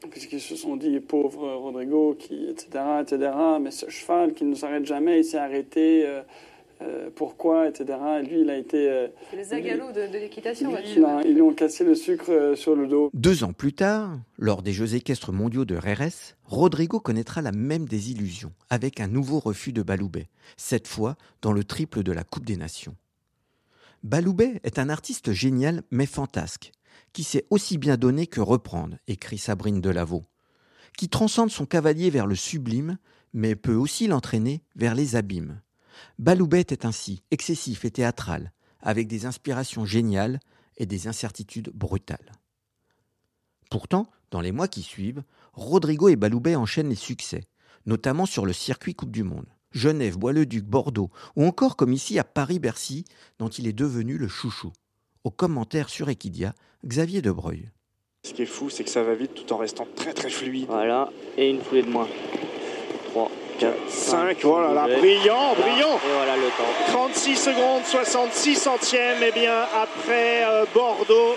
puisqu'ils 0.09 0.39
se 0.39 0.55
sont 0.55 0.77
dit, 0.77 1.01
pauvre 1.01 1.53
Rodrigo, 1.55 2.15
qui, 2.17 2.47
etc., 2.49 2.81
etc., 3.01 3.31
mais 3.59 3.71
ce 3.71 3.89
cheval 3.89 4.33
qui 4.33 4.45
ne 4.45 4.55
s'arrête 4.55 4.85
jamais, 4.85 5.19
il 5.19 5.25
s'est 5.25 5.37
arrêté. 5.37 6.05
euh, 6.05 6.21
euh, 6.83 7.09
pourquoi, 7.15 7.67
etc. 7.67 7.97
Et 8.19 8.23
lui, 8.27 8.41
il 8.41 8.49
a 8.49 8.57
été. 8.57 8.89
euh, 8.89 9.07
C'est 9.31 9.37
les 9.37 9.53
agalots 9.53 9.91
de, 9.91 10.07
de 10.11 10.17
l'équitation, 10.19 10.71
lui, 10.75 10.79
ils 11.25 11.33
lui 11.33 11.41
ont 11.41 11.53
cassé 11.53 11.83
le 11.83 11.95
sucre 11.95 12.29
euh, 12.29 12.55
sur 12.55 12.75
le 12.75 12.87
dos. 12.87 13.09
Deux 13.13 13.43
ans 13.43 13.53
plus 13.53 13.73
tard, 13.73 14.19
lors 14.37 14.61
des 14.61 14.73
Jeux 14.73 14.95
équestres 14.95 15.31
mondiaux 15.31 15.65
de 15.65 15.75
Rérès, 15.75 16.35
Rodrigo 16.45 16.99
connaîtra 16.99 17.41
la 17.41 17.51
même 17.51 17.87
désillusion, 17.87 18.51
avec 18.69 18.99
un 18.99 19.07
nouveau 19.07 19.39
refus 19.39 19.73
de 19.73 19.81
Baloubet, 19.81 20.27
cette 20.57 20.87
fois 20.87 21.15
dans 21.41 21.53
le 21.53 21.63
triple 21.63 22.03
de 22.03 22.11
la 22.11 22.23
Coupe 22.23 22.45
des 22.45 22.57
Nations. 22.57 22.95
Baloubet 24.03 24.59
est 24.63 24.79
un 24.79 24.89
artiste 24.89 25.31
génial 25.31 25.83
mais 25.89 26.05
fantasque, 26.05 26.71
qui 27.13 27.23
sait 27.23 27.45
aussi 27.49 27.77
bien 27.77 27.95
donner 27.95 28.27
que 28.27 28.41
reprendre, 28.41 28.97
écrit 29.07 29.37
Sabrine 29.37 29.81
Delaveau, 29.81 30.23
qui 30.97 31.09
transcende 31.09 31.49
son 31.51 31.65
cavalier 31.65 32.09
vers 32.09 32.27
le 32.27 32.35
sublime, 32.35 32.97
mais 33.33 33.55
peut 33.55 33.75
aussi 33.75 34.07
l'entraîner 34.07 34.61
vers 34.75 34.93
les 34.93 35.15
abîmes. 35.15 35.61
Baloubet 36.19 36.65
est 36.69 36.85
ainsi 36.85 37.23
excessif 37.31 37.85
et 37.85 37.91
théâtral, 37.91 38.51
avec 38.81 39.07
des 39.07 39.25
inspirations 39.25 39.85
géniales 39.85 40.39
et 40.77 40.85
des 40.85 41.07
incertitudes 41.07 41.71
brutales. 41.73 42.31
Pourtant, 43.69 44.09
dans 44.31 44.41
les 44.41 44.51
mois 44.51 44.67
qui 44.67 44.81
suivent, 44.81 45.23
Rodrigo 45.53 46.09
et 46.09 46.15
Baloubet 46.15 46.55
enchaînent 46.55 46.89
les 46.89 46.95
succès, 46.95 47.45
notamment 47.85 48.25
sur 48.25 48.45
le 48.45 48.53
circuit 48.53 48.95
Coupe 48.95 49.11
du 49.11 49.23
Monde. 49.23 49.47
Genève, 49.71 50.17
Bois-le-Duc, 50.17 50.65
Bordeaux, 50.65 51.09
ou 51.35 51.45
encore 51.45 51.75
comme 51.75 51.93
ici 51.93 52.19
à 52.19 52.23
Paris-Bercy, 52.23 53.05
dont 53.39 53.49
il 53.49 53.67
est 53.67 53.73
devenu 53.73 54.17
le 54.17 54.27
chouchou. 54.27 54.71
Au 55.23 55.31
commentaire 55.31 55.89
sur 55.89 56.09
Equidia, 56.09 56.53
Xavier 56.85 57.21
Debreuil. 57.21 57.71
Ce 58.25 58.33
qui 58.33 58.43
est 58.43 58.47
fou, 58.47 58.69
c'est 58.69 58.83
que 58.83 58.89
ça 58.89 59.03
va 59.03 59.15
vite 59.15 59.33
tout 59.33 59.51
en 59.51 59.57
restant 59.57 59.87
très 59.95 60.13
très 60.13 60.29
fluide. 60.29 60.67
Voilà, 60.67 61.11
et 61.37 61.49
une 61.49 61.61
foulée 61.61 61.83
de 61.83 61.89
moins. 61.89 62.07
3, 63.09 63.31
4, 63.59 63.73
5, 63.87 64.37
voilà, 64.43 64.73
là, 64.73 64.97
brillant, 64.97 65.53
brillant 65.55 65.95
Et 65.95 66.13
voilà 66.15 66.35
le 66.35 66.47
temps. 66.57 66.91
36 66.91 67.35
secondes, 67.35 67.83
66 67.85 68.55
centièmes, 68.55 69.23
et 69.23 69.31
bien 69.31 69.61
après 69.75 70.45
euh, 70.45 70.65
Bordeaux, 70.73 71.35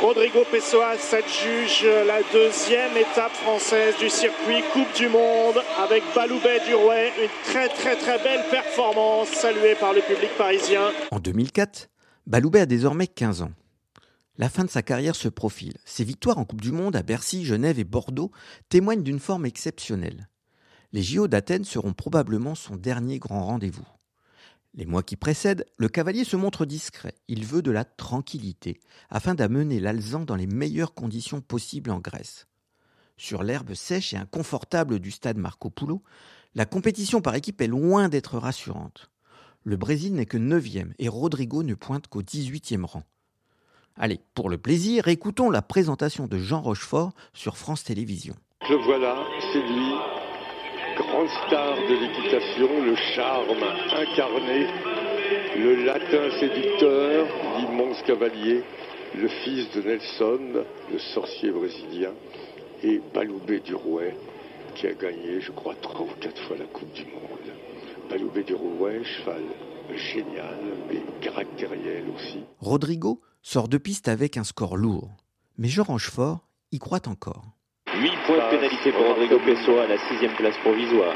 Rodrigo 0.00 0.44
Pessoa 0.50 0.96
s'adjuge 0.96 1.86
la 2.06 2.22
deuxième 2.32 2.96
étape 2.96 3.32
française 3.32 3.94
du 3.98 4.08
circuit 4.08 4.62
Coupe 4.72 4.94
du 4.96 5.08
Monde 5.08 5.62
avec 5.78 6.02
Baloubet 6.14 6.60
du 6.66 6.74
Rouet. 6.74 7.12
Une 7.22 7.28
très 7.44 7.68
très 7.68 7.96
très 7.96 8.18
belle 8.22 8.42
performance 8.50 9.28
saluée 9.28 9.74
par 9.74 9.92
le 9.92 10.00
public 10.00 10.30
parisien. 10.38 10.90
En 11.10 11.18
2004, 11.18 11.90
Baloubet 12.26 12.60
a 12.60 12.66
désormais 12.66 13.08
15 13.08 13.42
ans. 13.42 13.52
La 14.38 14.48
fin 14.48 14.64
de 14.64 14.70
sa 14.70 14.80
carrière 14.80 15.16
se 15.16 15.28
profile. 15.28 15.74
Ses 15.84 16.04
victoires 16.04 16.38
en 16.38 16.46
Coupe 16.46 16.62
du 16.62 16.72
Monde 16.72 16.96
à 16.96 17.02
Bercy, 17.02 17.44
Genève 17.44 17.78
et 17.78 17.84
Bordeaux 17.84 18.30
témoignent 18.70 19.02
d'une 19.02 19.20
forme 19.20 19.44
exceptionnelle. 19.44 20.29
Les 20.92 21.02
JO 21.02 21.28
d'Athènes 21.28 21.64
seront 21.64 21.92
probablement 21.92 22.56
son 22.56 22.74
dernier 22.74 23.20
grand 23.20 23.44
rendez-vous. 23.44 23.86
Les 24.74 24.86
mois 24.86 25.02
qui 25.02 25.16
précèdent, 25.16 25.64
le 25.76 25.88
cavalier 25.88 26.24
se 26.24 26.36
montre 26.36 26.64
discret. 26.64 27.14
Il 27.28 27.44
veut 27.44 27.62
de 27.62 27.70
la 27.70 27.84
tranquillité, 27.84 28.80
afin 29.08 29.34
d'amener 29.34 29.78
l'Alzan 29.78 30.24
dans 30.24 30.36
les 30.36 30.46
meilleures 30.46 30.94
conditions 30.94 31.40
possibles 31.40 31.90
en 31.90 31.98
Grèce. 31.98 32.48
Sur 33.16 33.42
l'herbe 33.42 33.74
sèche 33.74 34.14
et 34.14 34.16
inconfortable 34.16 34.98
du 34.98 35.10
stade 35.10 35.36
Marco 35.36 35.70
Polo, 35.70 36.02
la 36.54 36.66
compétition 36.66 37.20
par 37.20 37.34
équipe 37.36 37.60
est 37.60 37.68
loin 37.68 38.08
d'être 38.08 38.38
rassurante. 38.38 39.10
Le 39.62 39.76
Brésil 39.76 40.14
n'est 40.14 40.26
que 40.26 40.38
9e 40.38 40.92
et 40.98 41.08
Rodrigo 41.08 41.62
ne 41.62 41.74
pointe 41.74 42.08
qu'au 42.08 42.22
18e 42.22 42.84
rang. 42.84 43.04
Allez, 43.96 44.20
pour 44.34 44.48
le 44.48 44.58
plaisir, 44.58 45.06
écoutons 45.08 45.50
la 45.50 45.62
présentation 45.62 46.26
de 46.26 46.38
Jean 46.38 46.62
Rochefort 46.62 47.12
sur 47.34 47.58
France 47.58 47.84
Télévisions. 47.84 48.36
Le 48.68 48.76
voilà, 48.76 49.22
c'est 49.52 49.62
lui, 49.62 49.92
grande 51.00 51.28
star 51.46 51.76
de 51.76 51.94
l'équitation, 51.94 52.84
le 52.84 52.94
charme 53.14 53.62
incarné, 53.92 54.66
le 55.56 55.84
latin 55.84 56.30
séducteur, 56.38 57.26
l'immense 57.58 58.02
cavalier, 58.02 58.62
le 59.16 59.28
fils 59.28 59.70
de 59.72 59.82
Nelson, 59.82 60.64
le 60.92 60.98
sorcier 61.14 61.50
brésilien, 61.50 62.12
et 62.82 63.00
Baloubet 63.14 63.60
du 63.60 63.74
Rouet, 63.74 64.14
qui 64.74 64.86
a 64.86 64.92
gagné, 64.92 65.40
je 65.40 65.52
crois, 65.52 65.74
trois 65.80 66.06
ou 66.06 66.20
quatre 66.20 66.42
fois 66.46 66.56
la 66.56 66.66
Coupe 66.66 66.92
du 66.92 67.04
Monde. 67.04 67.52
Baloubet 68.10 68.44
du 68.44 68.54
Rouet, 68.54 69.02
cheval 69.04 69.42
génial, 69.96 70.58
mais 70.88 71.02
caractériel 71.20 72.04
aussi. 72.14 72.44
Rodrigo 72.58 73.20
sort 73.42 73.68
de 73.68 73.78
piste 73.78 74.08
avec 74.08 74.36
un 74.36 74.44
score 74.44 74.76
lourd, 74.76 75.10
mais 75.58 75.68
Jean 75.68 75.84
Rochefort 75.84 76.48
y 76.72 76.78
croit 76.78 77.08
encore. 77.08 77.59
8 78.00 78.10
points 78.26 78.46
de 78.46 78.50
pénalité 78.56 78.92
pour 78.92 79.08
Rodrigo 79.08 79.38
Pessoa 79.44 79.84
à 79.84 79.86
la 79.86 79.98
sixième 80.08 80.34
place 80.34 80.56
provisoire. 80.62 81.14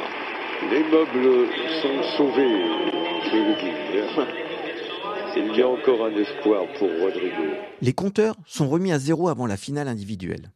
Les 0.70 0.84
meubles 0.84 1.48
sont 1.80 2.02
sauvés, 2.18 2.60
je 3.24 3.36
le 3.38 3.54
dis. 3.56 3.74
Il 5.36 5.56
y 5.56 5.62
a 5.62 5.68
encore 5.68 6.04
un 6.04 6.14
espoir 6.14 6.66
pour 6.78 6.90
Rodrigo. 7.00 7.56
Les 7.80 7.94
compteurs 7.94 8.36
sont 8.44 8.68
remis 8.68 8.92
à 8.92 8.98
zéro 8.98 9.30
avant 9.30 9.46
la 9.46 9.56
finale 9.56 9.88
individuelle. 9.88 10.52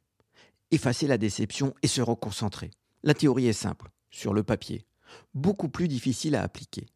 Effacer 0.70 1.06
la 1.06 1.16
déception 1.16 1.72
et 1.82 1.88
se 1.88 2.02
reconcentrer. 2.02 2.72
La 3.02 3.14
théorie 3.14 3.48
est 3.48 3.54
simple, 3.54 3.88
sur 4.10 4.34
le 4.34 4.42
papier, 4.42 4.84
beaucoup 5.32 5.70
plus 5.70 5.88
difficile 5.88 6.36
à 6.36 6.42
appliquer. 6.42 6.88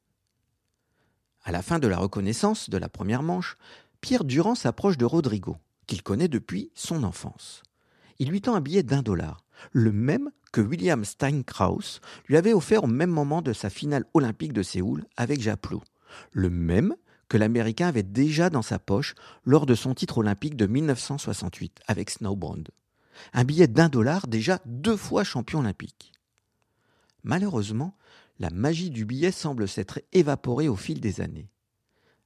À 1.43 1.53
la 1.53 1.63
fin 1.63 1.79
de 1.79 1.89
la 1.89 1.97
reconnaissance 1.97 2.69
de 2.69 2.77
la 2.77 2.91
première 2.91 3.23
manche, 3.23 3.57
Pierre 4.03 4.25
Durand 4.25 4.57
s'approche 4.57 4.99
de 4.99 5.07
Rodrigo, 5.07 5.57
qu'il 5.87 6.03
connaît 6.03 6.29
depuis 6.29 6.71
son 6.75 7.03
enfance. 7.03 7.63
Il 8.23 8.29
lui 8.29 8.41
tend 8.41 8.55
un 8.55 8.61
billet 8.61 8.85
d'un 8.85 9.03
dollar, 9.03 9.45
le 9.73 9.91
même 9.91 10.31
que 10.53 10.61
William 10.61 11.05
Steinkraus 11.05 12.01
lui 12.29 12.37
avait 12.37 12.53
offert 12.53 12.85
au 12.85 12.87
même 12.87 13.11
moment 13.11 13.43
de 13.43 13.53
sa 13.53 13.69
finale 13.69 14.05
olympique 14.15 14.53
de 14.53 14.63
Séoul 14.63 15.05
avec 15.17 15.41
Japlot, 15.41 15.83
le 16.31 16.49
même 16.49 16.95
que 17.29 17.37
l'Américain 17.37 17.89
avait 17.89 18.05
déjà 18.05 18.49
dans 18.49 18.63
sa 18.63 18.79
poche 18.79 19.17
lors 19.45 19.67
de 19.67 19.75
son 19.75 19.93
titre 19.93 20.19
olympique 20.19 20.55
de 20.55 20.69
1968 20.69 21.81
avec 21.89 22.11
Snowbound. 22.11 22.69
Un 23.33 23.43
billet 23.43 23.67
d'un 23.67 23.89
dollar 23.89 24.29
déjà 24.29 24.61
deux 24.67 24.97
fois 24.97 25.25
champion 25.25 25.59
olympique. 25.59 26.13
Malheureusement, 27.25 27.97
la 28.39 28.51
magie 28.51 28.91
du 28.91 29.05
billet 29.05 29.33
semble 29.33 29.67
s'être 29.67 30.01
évaporée 30.13 30.69
au 30.69 30.77
fil 30.77 31.01
des 31.01 31.21
années. 31.21 31.51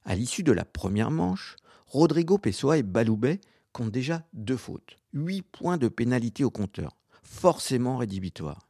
À 0.05 0.13
l'issue 0.13 0.43
de 0.43 0.51
la 0.51 0.63
première 0.63 1.09
manche, 1.09 1.55
Rodrigo 1.87 2.37
Pessoa 2.37 2.77
et 2.77 2.83
Baloubet 2.83 3.41
déjà 3.85 4.27
deux 4.33 4.57
fautes, 4.57 4.97
huit 5.13 5.43
points 5.43 5.77
de 5.77 5.87
pénalité 5.87 6.43
au 6.43 6.49
compteur, 6.49 6.97
forcément 7.21 7.97
rédhibitoire. 7.97 8.67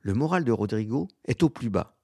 Le 0.00 0.14
moral 0.14 0.44
de 0.44 0.52
Rodrigo 0.52 1.08
est 1.24 1.42
au 1.42 1.50
plus 1.50 1.70
bas. 1.70 1.96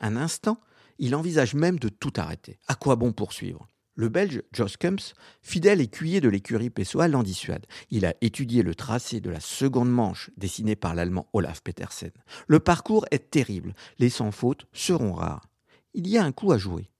Un 0.00 0.16
instant, 0.16 0.60
il 0.98 1.14
envisage 1.14 1.54
même 1.54 1.78
de 1.78 1.88
tout 1.88 2.12
arrêter. 2.16 2.58
À 2.68 2.74
quoi 2.74 2.96
bon 2.96 3.12
poursuivre? 3.12 3.66
Le 3.94 4.08
Belge 4.08 4.42
Jos 4.52 4.76
Kumps, 4.78 5.14
fidèle 5.40 5.80
écuyer 5.80 6.20
de 6.20 6.28
l'écurie 6.28 6.68
Pessoa, 6.68 7.08
l'en 7.08 7.22
dissuade. 7.22 7.66
Il 7.90 8.04
a 8.04 8.14
étudié 8.20 8.62
le 8.62 8.74
tracé 8.74 9.20
de 9.20 9.30
la 9.30 9.40
seconde 9.40 9.90
manche 9.90 10.30
dessiné 10.36 10.76
par 10.76 10.94
l'Allemand 10.94 11.28
Olaf 11.32 11.62
Petersen. 11.62 12.12
Le 12.46 12.60
parcours 12.60 13.06
est 13.10 13.30
terrible, 13.30 13.74
les 13.98 14.10
sans 14.10 14.32
fautes 14.32 14.66
seront 14.72 15.14
rares. 15.14 15.48
Il 15.94 16.06
y 16.06 16.18
a 16.18 16.24
un 16.24 16.32
coup 16.32 16.52
à 16.52 16.58
jouer. 16.58 16.90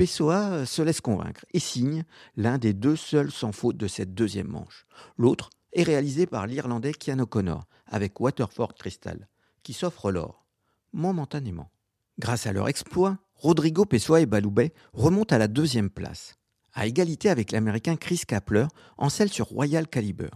Pessoa 0.00 0.64
se 0.64 0.80
laisse 0.80 1.02
convaincre 1.02 1.44
et 1.52 1.58
signe 1.60 2.04
l'un 2.34 2.56
des 2.56 2.72
deux 2.72 2.96
seuls 2.96 3.30
sans 3.30 3.52
faute 3.52 3.76
de 3.76 3.86
cette 3.86 4.14
deuxième 4.14 4.48
manche. 4.48 4.86
L'autre 5.18 5.50
est 5.74 5.82
réalisé 5.82 6.24
par 6.24 6.46
l'Irlandais 6.46 6.94
Kian 6.94 7.18
O'Connor 7.18 7.66
avec 7.84 8.18
Waterford 8.18 8.72
Crystal, 8.76 9.28
qui 9.62 9.74
s'offre 9.74 10.10
l'or, 10.10 10.46
momentanément. 10.94 11.70
Grâce 12.18 12.46
à 12.46 12.54
leur 12.54 12.68
exploit, 12.68 13.18
Rodrigo 13.34 13.84
Pessoa 13.84 14.22
et 14.22 14.26
Baloubet 14.26 14.72
remontent 14.94 15.34
à 15.34 15.38
la 15.38 15.48
deuxième 15.48 15.90
place, 15.90 16.38
à 16.72 16.86
égalité 16.86 17.28
avec 17.28 17.52
l'Américain 17.52 17.96
Chris 17.96 18.22
Kapler 18.26 18.68
en 18.96 19.10
selle 19.10 19.28
sur 19.28 19.48
Royal 19.48 19.86
Caliber. 19.86 20.30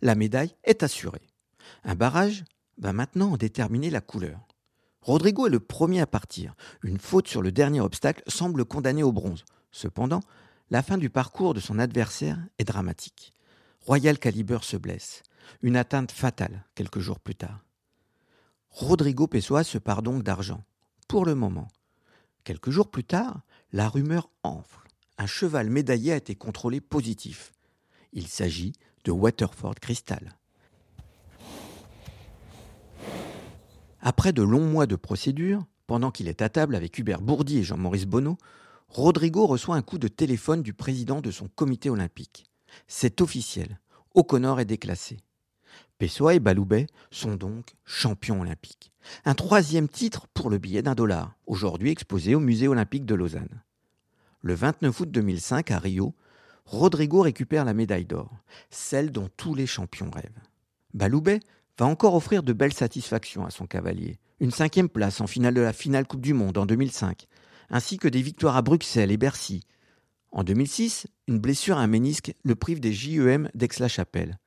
La 0.00 0.14
médaille 0.14 0.54
est 0.62 0.84
assurée. 0.84 1.26
Un 1.82 1.96
barrage 1.96 2.44
va 2.78 2.92
maintenant 2.92 3.32
en 3.32 3.36
déterminer 3.36 3.90
la 3.90 4.00
couleur. 4.00 4.46
Rodrigo 5.02 5.48
est 5.48 5.50
le 5.50 5.60
premier 5.60 6.00
à 6.00 6.06
partir. 6.06 6.54
Une 6.82 6.98
faute 6.98 7.26
sur 7.26 7.42
le 7.42 7.50
dernier 7.50 7.80
obstacle 7.80 8.22
semble 8.28 8.64
condamner 8.64 9.02
au 9.02 9.10
bronze. 9.10 9.44
Cependant, 9.72 10.20
la 10.70 10.82
fin 10.82 10.96
du 10.96 11.10
parcours 11.10 11.54
de 11.54 11.60
son 11.60 11.80
adversaire 11.80 12.38
est 12.58 12.64
dramatique. 12.64 13.32
Royal 13.80 14.18
Caliber 14.18 14.58
se 14.62 14.76
blesse. 14.76 15.24
Une 15.60 15.76
atteinte 15.76 16.12
fatale 16.12 16.64
quelques 16.76 17.00
jours 17.00 17.18
plus 17.18 17.34
tard. 17.34 17.64
Rodrigo 18.70 19.26
Pessoa 19.26 19.64
se 19.64 19.76
part 19.76 20.02
donc 20.02 20.22
d'argent. 20.22 20.62
Pour 21.08 21.26
le 21.26 21.34
moment. 21.34 21.68
Quelques 22.44 22.70
jours 22.70 22.90
plus 22.90 23.04
tard, 23.04 23.42
la 23.72 23.88
rumeur 23.88 24.30
enfle. 24.44 24.88
Un 25.18 25.26
cheval 25.26 25.68
médaillé 25.68 26.12
a 26.12 26.16
été 26.16 26.36
contrôlé 26.36 26.80
positif. 26.80 27.52
Il 28.12 28.28
s'agit 28.28 28.72
de 29.04 29.10
Waterford 29.10 29.74
Crystal. 29.80 30.36
Après 34.04 34.32
de 34.32 34.42
longs 34.42 34.66
mois 34.66 34.86
de 34.86 34.96
procédure, 34.96 35.64
pendant 35.86 36.10
qu'il 36.10 36.26
est 36.26 36.42
à 36.42 36.48
table 36.48 36.74
avec 36.74 36.98
Hubert 36.98 37.22
Bourdi 37.22 37.58
et 37.58 37.62
Jean-Maurice 37.62 38.06
Bonneau, 38.06 38.36
Rodrigo 38.88 39.46
reçoit 39.46 39.76
un 39.76 39.82
coup 39.82 39.98
de 39.98 40.08
téléphone 40.08 40.62
du 40.62 40.72
président 40.72 41.20
de 41.20 41.30
son 41.30 41.46
comité 41.46 41.88
olympique. 41.88 42.46
C'est 42.88 43.20
officiel. 43.20 43.78
O'Connor 44.14 44.58
est 44.58 44.64
déclassé. 44.64 45.18
Pessoa 45.98 46.34
et 46.34 46.40
Baloubet 46.40 46.88
sont 47.12 47.36
donc 47.36 47.76
champions 47.84 48.40
olympiques. 48.40 48.90
Un 49.24 49.34
troisième 49.34 49.88
titre 49.88 50.26
pour 50.34 50.50
le 50.50 50.58
billet 50.58 50.82
d'un 50.82 50.96
dollar, 50.96 51.36
aujourd'hui 51.46 51.90
exposé 51.90 52.34
au 52.34 52.40
musée 52.40 52.66
olympique 52.66 53.06
de 53.06 53.14
Lausanne. 53.14 53.62
Le 54.40 54.54
29 54.54 54.98
août 54.98 55.10
2005, 55.12 55.70
à 55.70 55.78
Rio, 55.78 56.16
Rodrigo 56.64 57.20
récupère 57.20 57.64
la 57.64 57.72
médaille 57.72 58.04
d'or, 58.04 58.36
celle 58.68 59.12
dont 59.12 59.28
tous 59.36 59.54
les 59.54 59.66
champions 59.66 60.10
rêvent. 60.10 60.42
Baloubet 60.92 61.38
va 61.78 61.86
encore 61.86 62.14
offrir 62.14 62.42
de 62.42 62.52
belles 62.52 62.72
satisfactions 62.72 63.44
à 63.44 63.50
son 63.50 63.66
cavalier. 63.66 64.18
Une 64.40 64.50
cinquième 64.50 64.88
place 64.88 65.20
en 65.20 65.26
finale 65.26 65.54
de 65.54 65.60
la 65.60 65.72
finale 65.72 66.06
Coupe 66.06 66.20
du 66.20 66.34
Monde 66.34 66.58
en 66.58 66.66
2005, 66.66 67.26
ainsi 67.70 67.96
que 67.96 68.08
des 68.08 68.22
victoires 68.22 68.56
à 68.56 68.62
Bruxelles 68.62 69.12
et 69.12 69.16
Bercy. 69.16 69.62
En 70.30 70.44
2006, 70.44 71.06
une 71.28 71.38
blessure 71.38 71.78
à 71.78 71.82
un 71.82 71.86
ménisque 71.86 72.34
le 72.42 72.54
prive 72.54 72.80
des 72.80 72.92
JEM 72.92 73.50
d'Aix-la-Chapelle. 73.54 74.38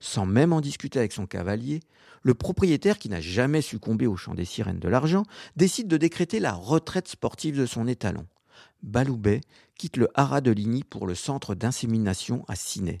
Sans 0.00 0.26
même 0.26 0.52
en 0.52 0.60
discuter 0.60 0.98
avec 0.98 1.12
son 1.12 1.26
cavalier, 1.26 1.80
le 2.22 2.34
propriétaire, 2.34 2.98
qui 2.98 3.08
n'a 3.08 3.20
jamais 3.20 3.62
succombé 3.62 4.06
au 4.06 4.16
chant 4.16 4.34
des 4.34 4.44
sirènes 4.44 4.78
de 4.78 4.88
l'argent, 4.88 5.24
décide 5.56 5.88
de 5.88 5.96
décréter 5.96 6.40
la 6.40 6.52
retraite 6.52 7.08
sportive 7.08 7.58
de 7.58 7.66
son 7.66 7.86
étalon. 7.86 8.26
Baloubet 8.82 9.40
quitte 9.76 9.96
le 9.96 10.08
haras 10.14 10.40
de 10.40 10.50
Ligny 10.50 10.84
pour 10.84 11.06
le 11.06 11.14
centre 11.14 11.54
d'insémination 11.54 12.44
à 12.48 12.56
Ciney. 12.56 12.98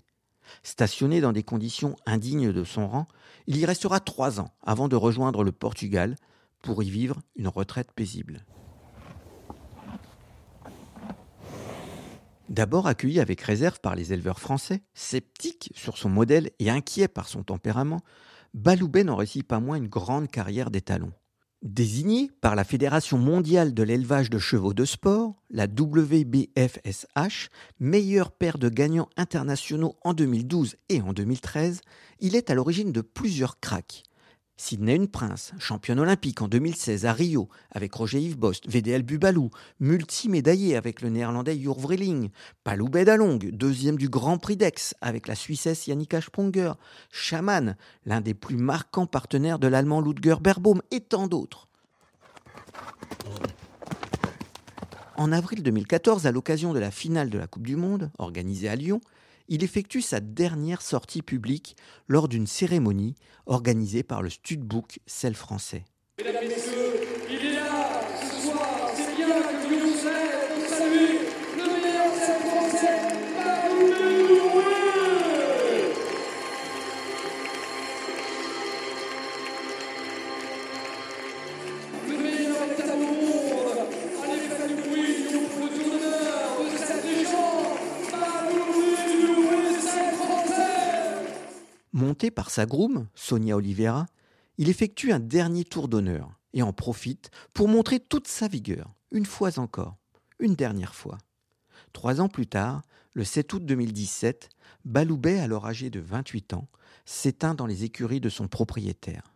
Stationné 0.62 1.20
dans 1.20 1.32
des 1.32 1.42
conditions 1.42 1.96
indignes 2.06 2.52
de 2.52 2.64
son 2.64 2.88
rang, 2.88 3.08
il 3.46 3.56
y 3.56 3.66
restera 3.66 4.00
trois 4.00 4.40
ans 4.40 4.50
avant 4.62 4.88
de 4.88 4.96
rejoindre 4.96 5.44
le 5.44 5.52
Portugal 5.52 6.16
pour 6.62 6.82
y 6.82 6.90
vivre 6.90 7.20
une 7.36 7.48
retraite 7.48 7.92
paisible. 7.92 8.44
D'abord 12.48 12.86
accueilli 12.86 13.18
avec 13.18 13.40
réserve 13.40 13.80
par 13.80 13.94
les 13.94 14.12
éleveurs 14.12 14.38
français, 14.38 14.82
sceptiques 14.92 15.72
sur 15.74 15.96
son 15.96 16.10
modèle 16.10 16.50
et 16.58 16.68
inquiets 16.68 17.08
par 17.08 17.28
son 17.28 17.42
tempérament, 17.42 18.02
Baloubet 18.52 19.04
n'en 19.04 19.16
réussit 19.16 19.46
pas 19.46 19.60
moins 19.60 19.76
une 19.76 19.88
grande 19.88 20.28
carrière 20.28 20.70
d'étalon. 20.70 21.12
Désigné 21.62 22.28
par 22.40 22.56
la 22.56 22.64
Fédération 22.64 23.18
mondiale 23.18 23.72
de 23.72 23.84
l'élevage 23.84 24.30
de 24.30 24.38
chevaux 24.38 24.74
de 24.74 24.84
sport, 24.84 25.40
la 25.48 25.66
WBFSH, 25.66 27.50
meilleur 27.78 28.32
paire 28.32 28.58
de 28.58 28.68
gagnants 28.68 29.08
internationaux 29.16 29.94
en 30.02 30.12
2012 30.12 30.74
et 30.88 31.00
en 31.02 31.12
2013, 31.12 31.80
il 32.18 32.34
est 32.34 32.50
à 32.50 32.54
l'origine 32.54 32.90
de 32.90 33.00
plusieurs 33.00 33.60
cracks, 33.60 34.02
Sydney 34.56 35.08
Prince, 35.08 35.52
championne 35.58 35.98
olympique 35.98 36.42
en 36.42 36.48
2016 36.48 37.06
à 37.06 37.12
Rio 37.12 37.48
avec 37.70 37.92
Roger 37.94 38.20
Yves 38.20 38.38
Bost, 38.38 38.68
VDL 38.68 39.02
Bubalou, 39.02 39.50
multimédaillé 39.80 40.76
avec 40.76 41.00
le 41.00 41.08
néerlandais 41.08 41.58
Jur 41.58 41.78
Vreeling, 41.78 42.30
Palou 42.62 42.88
Bedalong, 42.88 43.38
deuxième 43.38 43.96
du 43.96 44.08
Grand 44.08 44.38
Prix 44.38 44.56
d'Aix 44.56 44.94
avec 45.00 45.26
la 45.26 45.34
Suissesse 45.34 45.86
Yannicka 45.86 46.20
Sponger, 46.20 46.72
Chaman, 47.10 47.76
l'un 48.06 48.20
des 48.20 48.34
plus 48.34 48.56
marquants 48.56 49.06
partenaires 49.06 49.58
de 49.58 49.68
l'allemand 49.68 50.00
Ludger 50.00 50.36
Berbaum 50.40 50.82
et 50.90 51.00
tant 51.00 51.26
d'autres. 51.26 51.68
En 55.16 55.30
avril 55.30 55.62
2014, 55.62 56.26
à 56.26 56.32
l'occasion 56.32 56.72
de 56.72 56.78
la 56.78 56.90
finale 56.90 57.30
de 57.30 57.38
la 57.38 57.46
Coupe 57.46 57.66
du 57.66 57.76
Monde, 57.76 58.10
organisée 58.18 58.68
à 58.68 58.76
Lyon, 58.76 59.00
il 59.48 59.64
effectue 59.64 60.00
sa 60.02 60.20
dernière 60.20 60.82
sortie 60.82 61.22
publique 61.22 61.76
lors 62.08 62.28
d'une 62.28 62.46
cérémonie 62.46 63.14
organisée 63.46 64.02
par 64.02 64.22
le 64.22 64.30
Studbook 64.30 65.00
Celle 65.06 65.34
français. 65.34 65.84
Par 92.30 92.50
sa 92.50 92.66
groom, 92.66 93.08
Sonia 93.14 93.56
Oliveira, 93.56 94.06
il 94.58 94.68
effectue 94.68 95.12
un 95.12 95.18
dernier 95.18 95.64
tour 95.64 95.88
d'honneur 95.88 96.38
et 96.52 96.62
en 96.62 96.72
profite 96.72 97.30
pour 97.52 97.68
montrer 97.68 97.98
toute 97.98 98.28
sa 98.28 98.48
vigueur, 98.48 98.94
une 99.10 99.26
fois 99.26 99.58
encore, 99.58 99.96
une 100.38 100.54
dernière 100.54 100.94
fois. 100.94 101.18
Trois 101.92 102.20
ans 102.20 102.28
plus 102.28 102.46
tard, 102.46 102.82
le 103.12 103.24
7 103.24 103.52
août 103.54 103.64
2017, 103.64 104.50
Baloubet, 104.84 105.40
alors 105.40 105.66
âgé 105.66 105.90
de 105.90 106.00
28 106.00 106.54
ans, 106.54 106.68
s'éteint 107.04 107.54
dans 107.54 107.66
les 107.66 107.84
écuries 107.84 108.20
de 108.20 108.28
son 108.28 108.46
propriétaire. 108.46 109.34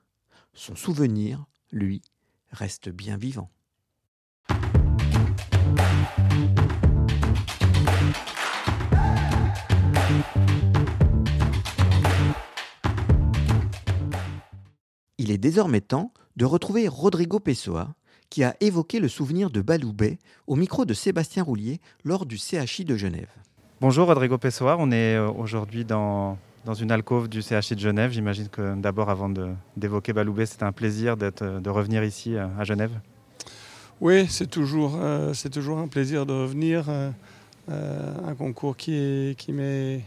Son 0.55 0.77
souvenir, 0.77 1.44
lui, 1.72 2.03
reste 2.53 2.88
bien 2.88 3.16
vivant. 3.16 3.51
Il 15.27 15.33
est 15.33 15.39
désormais 15.39 15.81
temps 15.81 16.12
de 16.37 16.45
retrouver 16.45 16.87
Rodrigo 16.87 17.41
Pessoa, 17.41 17.89
qui 18.31 18.45
a 18.45 18.55
évoqué 18.61 19.01
le 19.01 19.09
souvenir 19.09 19.51
de 19.51 19.61
Baloubet 19.61 20.21
au 20.47 20.55
micro 20.55 20.85
de 20.85 20.95
Sébastien 20.95 21.43
Roulier 21.43 21.81
lors 22.05 22.27
du 22.27 22.37
CHI 22.37 22.85
de 22.85 22.97
Genève. 22.97 23.27
Bonjour 23.81 24.07
Rodrigo 24.07 24.39
Pessoa, 24.39 24.77
on 24.79 24.93
est 24.93 25.17
euh, 25.17 25.29
aujourd'hui 25.29 25.85
dans, 25.85 26.39
dans 26.65 26.75
une 26.75 26.93
alcôve 26.93 27.29
du 27.29 27.43
CHI 27.43 27.75
de 27.75 27.81
Genève. 27.81 28.12
J'imagine 28.12 28.47
que 28.49 28.77
d'abord, 28.77 29.11
avant 29.11 29.29
d'évoquer 29.77 30.12
Baloubet, 30.12 30.47
c'est 30.47 30.62
un 30.62 30.71
plaisir 30.71 31.17
euh, 31.21 31.59
de 31.59 31.71
revenir 31.71 32.05
ici 32.05 32.37
euh, 32.37 32.47
à 32.57 32.62
Genève. 32.62 32.93
Oui, 34.01 34.29
c'est 34.29 34.49
toujours, 34.49 34.97
c'est 35.35 35.51
toujours 35.51 35.79
un 35.79 35.89
plaisir 35.89 36.25
de 36.25 36.35
revenir. 36.35 36.85
un 37.69 38.35
concours 38.39 38.77
qui, 38.77 39.35
qui 39.37 39.51
m'est 39.51 40.05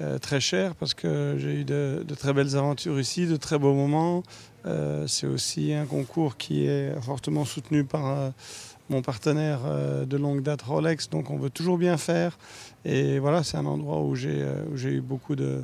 euh, 0.00 0.18
très 0.18 0.40
cher 0.40 0.74
parce 0.74 0.94
que 0.94 1.36
j'ai 1.38 1.60
eu 1.60 1.64
de, 1.64 2.04
très 2.18 2.32
belles 2.32 2.56
aventures 2.56 2.98
ici, 2.98 3.26
de 3.26 3.36
très 3.36 3.58
beaux 3.58 3.74
moments. 3.74 4.22
Euh, 4.64 5.06
c'est 5.06 5.26
aussi 5.26 5.74
un 5.74 5.84
concours 5.84 6.36
qui 6.36 6.66
est 6.66 6.98
fortement 7.02 7.44
soutenu 7.44 7.84
par 7.84 8.06
euh, 8.06 8.30
mon 8.88 9.02
partenaire 9.02 9.60
de 10.06 10.16
longue 10.16 10.42
date 10.42 10.62
Rolex, 10.62 11.08
donc 11.08 11.30
on 11.30 11.38
veut 11.38 11.50
toujours 11.50 11.78
bien 11.78 11.96
faire. 11.96 12.38
Et 12.84 13.18
voilà, 13.18 13.42
c'est 13.42 13.56
un 13.56 13.64
endroit 13.64 14.02
où 14.02 14.14
j'ai 14.14 14.44
eu 14.84 15.00
beaucoup 15.00 15.34
de, 15.34 15.62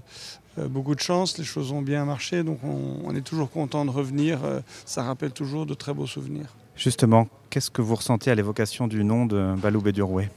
chance, 0.99 1.37
les 1.37 1.45
choses 1.45 1.73
ont 1.73 1.83
bien 1.83 2.05
marché, 2.07 2.43
donc 2.43 2.61
on, 2.65 3.15
est 3.15 3.23
toujours 3.23 3.51
content 3.51 3.85
de 3.85 3.91
revenir. 3.91 4.39
ça 4.87 5.03
rappelle 5.03 5.33
toujours 5.33 5.67
de 5.67 5.75
très 5.75 5.93
beaux 5.93 6.07
souvenirs. 6.07 6.57
Justement, 6.75 7.29
qu'est-ce 7.51 7.71
que 7.71 7.83
vous 7.83 7.97
ressentez 7.97 8.31
à 8.31 8.35
l'évocation 8.35 8.87
du 8.87 9.05
nom 9.05 9.27
de 9.27 9.55
Baloubé 9.61 9.93
du 9.93 10.03
Rouet 10.03 10.31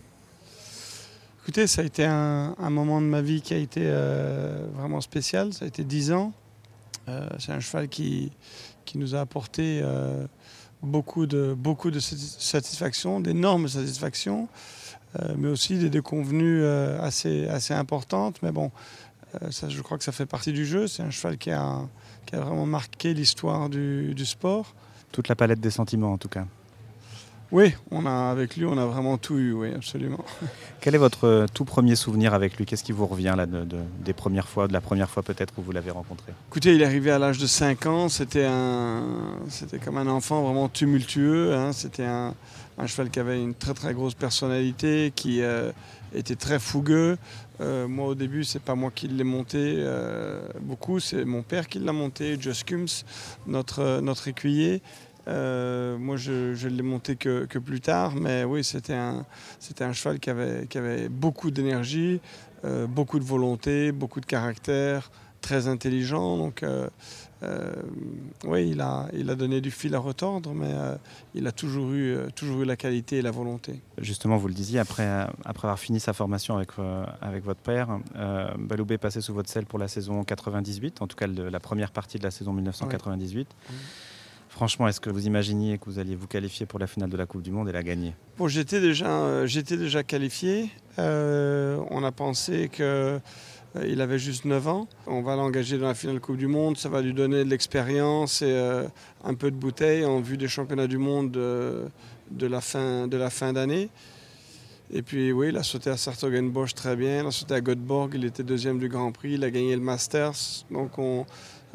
Écoutez, 1.43 1.65
ça 1.65 1.81
a 1.81 1.85
été 1.85 2.05
un, 2.05 2.69
moment 2.69 3.01
de 3.01 3.07
ma 3.07 3.21
vie 3.21 3.41
qui 3.41 3.55
a 3.55 3.57
été 3.57 3.81
euh, 3.83 4.67
vraiment 4.75 5.01
spécial. 5.01 5.53
Ça 5.53 5.65
a 5.65 5.67
été 5.67 5.83
dix 5.83 6.11
ans. 6.11 6.33
Euh, 7.09 7.27
c'est 7.39 7.51
un 7.51 7.59
cheval 7.59 7.89
qui, 7.89 8.31
qui 8.85 8.99
nous 8.99 9.15
a 9.15 9.21
apporté 9.21 9.81
euh, 9.83 10.27
beaucoup, 10.83 11.25
de, 11.25 11.55
beaucoup 11.57 11.89
de 11.89 11.99
satisfaction, 11.99 13.19
d'énormes 13.19 13.67
satisfactions, 13.67 14.47
mais 15.35 15.49
aussi 15.49 15.77
des 15.77 15.89
déconvenues 15.89 16.63
assez, 16.63 17.47
assez 17.47 17.73
importantes. 17.73 18.37
Mais 18.43 18.51
bon, 18.51 18.71
ça, 19.49 19.67
je 19.67 19.81
crois 19.81 19.97
que 19.97 20.03
ça 20.03 20.11
fait 20.11 20.27
partie 20.27 20.53
du 20.53 20.65
jeu. 20.65 20.87
C'est 20.87 21.01
un 21.01 21.09
cheval 21.09 21.39
qui 21.39 21.49
a, 21.49 21.79
qui 22.27 22.35
a 22.35 22.39
vraiment 22.39 22.67
marqué 22.67 23.15
l'histoire 23.15 23.67
du, 23.67 24.13
du 24.13 24.25
sport. 24.27 24.75
Toute 25.11 25.27
la 25.27 25.35
palette 25.35 25.59
des 25.59 25.71
sentiments, 25.71 26.13
en 26.13 26.17
tout 26.17 26.29
cas. 26.29 26.45
Oui, 27.51 27.73
on 27.91 28.05
a, 28.05 28.31
avec 28.31 28.55
lui, 28.55 28.65
on 28.65 28.77
a 28.77 28.85
vraiment 28.85 29.17
tout 29.17 29.37
eu, 29.37 29.51
oui, 29.51 29.73
absolument. 29.75 30.23
Quel 30.79 30.95
est 30.95 30.97
votre 30.97 31.47
tout 31.53 31.65
premier 31.65 31.95
souvenir 31.95 32.33
avec 32.33 32.57
lui? 32.57 32.65
Qu'est-ce 32.65 32.83
qui 32.83 32.93
vous 32.93 33.05
revient 33.05 33.33
là, 33.35 33.45
des 33.45 34.13
premières 34.13 34.47
fois, 34.47 34.69
de 34.69 34.73
la 34.73 34.79
première 34.79 35.09
fois 35.09 35.21
peut-être 35.21 35.53
où 35.57 35.61
vous 35.61 35.73
l'avez 35.73 35.91
rencontré? 35.91 36.31
Écoutez, 36.49 36.73
il 36.75 36.81
est 36.81 36.85
arrivé 36.85 37.11
à 37.11 37.19
l'âge 37.19 37.39
de 37.39 37.47
5 37.47 37.85
ans, 37.87 38.09
c'était, 38.09 38.45
un, 38.45 39.03
c'était 39.49 39.79
comme 39.79 39.97
un 39.97 40.07
enfant 40.07 40.43
vraiment 40.43 40.69
tumultueux, 40.69 41.53
hein. 41.53 41.73
c'était 41.73 42.05
un, 42.05 42.33
cheval 42.85 43.09
qui 43.09 43.19
avait 43.19 43.41
une 43.41 43.53
très 43.53 43.73
très 43.73 43.93
grosse 43.93 44.15
personnalité, 44.15 45.11
qui 45.13 45.41
euh, 45.41 45.71
était 46.13 46.35
très 46.35 46.57
fougueux. 46.57 47.17
Euh, 47.59 47.87
moi 47.87 48.07
au 48.07 48.15
début, 48.15 48.43
c'est 48.43 48.61
pas 48.61 48.75
moi 48.75 48.91
qui 48.93 49.07
l'ai 49.07 49.23
monté 49.23 49.75
euh, 49.77 50.47
beaucoup, 50.61 50.99
c'est 50.99 51.25
mon 51.25 51.43
père 51.43 51.67
qui 51.67 51.79
l'a 51.79 51.93
monté, 51.93 52.37
Josh 52.39 52.63
Cums, 52.63 53.03
notre, 53.45 53.99
notre 54.01 54.27
écuyer. 54.27 54.81
Euh, 55.27 55.97
moi, 55.97 56.17
je 56.17 56.67
ne 56.67 56.75
l'ai 56.75 56.83
monté 56.83 57.15
que, 57.15 57.45
plus 57.59 57.81
tard, 57.81 58.15
mais 58.15 58.43
oui, 58.43 58.63
c'était 58.63 58.93
un, 58.93 59.25
un 59.79 59.93
cheval 59.93 60.19
qui 60.19 60.29
avait, 60.29 60.67
qui 60.67 60.77
avait 60.77 61.09
beaucoup 61.09 61.51
d'énergie, 61.51 62.19
euh, 62.65 62.87
beaucoup 62.87 63.19
de 63.19 63.23
volonté, 63.23 63.91
beaucoup 63.91 64.19
de 64.19 64.25
caractère, 64.25 65.11
très 65.41 65.67
intelligent. 65.67 66.37
Donc, 66.37 66.63
euh, 66.63 66.87
oui, 68.45 68.69
il 68.69 68.81
a, 68.81 69.07
il 69.13 69.29
a 69.29 69.35
donné 69.35 69.61
du 69.61 69.71
fil 69.71 69.95
à 69.95 69.99
retordre, 69.99 70.53
mais 70.53 70.73
il 71.33 71.45
a 71.47 71.51
toujours 71.51 71.91
eu, 71.91 72.15
toujours 72.35 72.61
eu 72.61 72.65
la 72.65 72.75
qualité 72.75 73.17
et 73.17 73.21
la 73.21 73.31
volonté. 73.31 73.81
Justement, 73.99 74.37
vous 74.37 74.47
le 74.47 74.53
disiez, 74.53 74.79
après, 74.79 75.07
après 75.45 75.67
avoir 75.67 75.79
fini 75.79 75.99
sa 75.99 76.13
formation 76.13 76.55
avec, 76.55 76.69
avec 77.21 77.43
votre 77.43 77.61
père, 77.61 77.99
Baloubé 78.59 78.95
est 78.95 78.99
passé 78.99 79.21
sous 79.21 79.33
votre 79.33 79.49
selle 79.49 79.65
pour 79.65 79.79
la 79.79 79.87
saison 79.87 80.23
98, 80.23 81.01
en 81.01 81.07
tout 81.07 81.15
cas 81.15 81.27
la 81.27 81.59
première 81.59 81.91
partie 81.91 82.19
de 82.19 82.23
la 82.23 82.31
saison 82.31 82.53
1998. 82.53 83.47
Franchement, 84.51 84.85
est-ce 84.89 84.99
que 84.99 85.09
vous 85.09 85.27
imaginiez 85.27 85.77
que 85.77 85.85
vous 85.85 85.97
alliez 85.97 86.13
vous 86.13 86.27
qualifier 86.27 86.65
pour 86.65 86.77
la 86.77 86.85
finale 86.85 87.09
de 87.09 87.15
la 87.15 87.25
Coupe 87.25 87.41
du 87.41 87.51
Monde 87.51 87.69
et 87.69 87.71
la 87.71 87.83
gagner? 87.83 88.13
Bon, 88.37 88.49
J'étais 88.49 88.81
déjà, 88.81 89.09
euh, 89.09 89.47
j'étais 89.47 89.77
déjà 89.77 90.03
qualifié. 90.03 90.69
Euh, 90.99 91.79
on 91.89 92.03
a 92.03 92.11
pensé 92.11 92.67
qu'il 92.69 92.83
euh, 92.83 93.19
avait 93.97 94.19
juste 94.19 94.43
9 94.43 94.67
ans. 94.67 94.89
On 95.07 95.21
va 95.21 95.37
l'engager 95.37 95.77
dans 95.77 95.87
la 95.87 95.93
finale 95.93 96.19
Coupe 96.19 96.35
du 96.35 96.47
Monde. 96.47 96.77
Ça 96.77 96.89
va 96.89 97.01
lui 97.01 97.13
donner 97.13 97.45
de 97.45 97.49
l'expérience 97.49 98.41
et 98.41 98.85
un 99.23 99.33
peu 99.35 99.51
de 99.51 99.55
bouteille 99.55 100.03
en 100.03 100.19
vue 100.19 100.35
des 100.35 100.49
championnats 100.49 100.87
du 100.87 100.97
monde 100.97 101.31
de 101.31 101.87
la 102.45 102.59
fin 102.59 103.07
de 103.07 103.15
la 103.15 103.29
fin 103.29 103.53
d'année. 103.53 103.89
Et 104.93 105.01
puis 105.01 105.31
oui, 105.31 105.47
il 105.47 105.57
a 105.57 105.63
sauté 105.63 105.89
à 105.89 105.95
Sartogenbosch 105.95 106.75
très 106.75 106.97
bien. 106.97 107.21
Il 107.21 107.25
a 107.25 107.31
sauté 107.31 107.53
à 107.53 107.61
Göteborg. 107.61 108.11
Il 108.15 108.25
était 108.25 108.43
deuxième 108.43 108.79
du 108.79 108.89
Grand 108.89 109.13
Prix. 109.13 109.35
Il 109.35 109.45
a 109.45 109.49
gagné 109.49 109.73
le 109.73 109.81
Masters. 109.81 110.65
Donc 110.69 110.99
on 110.99 111.25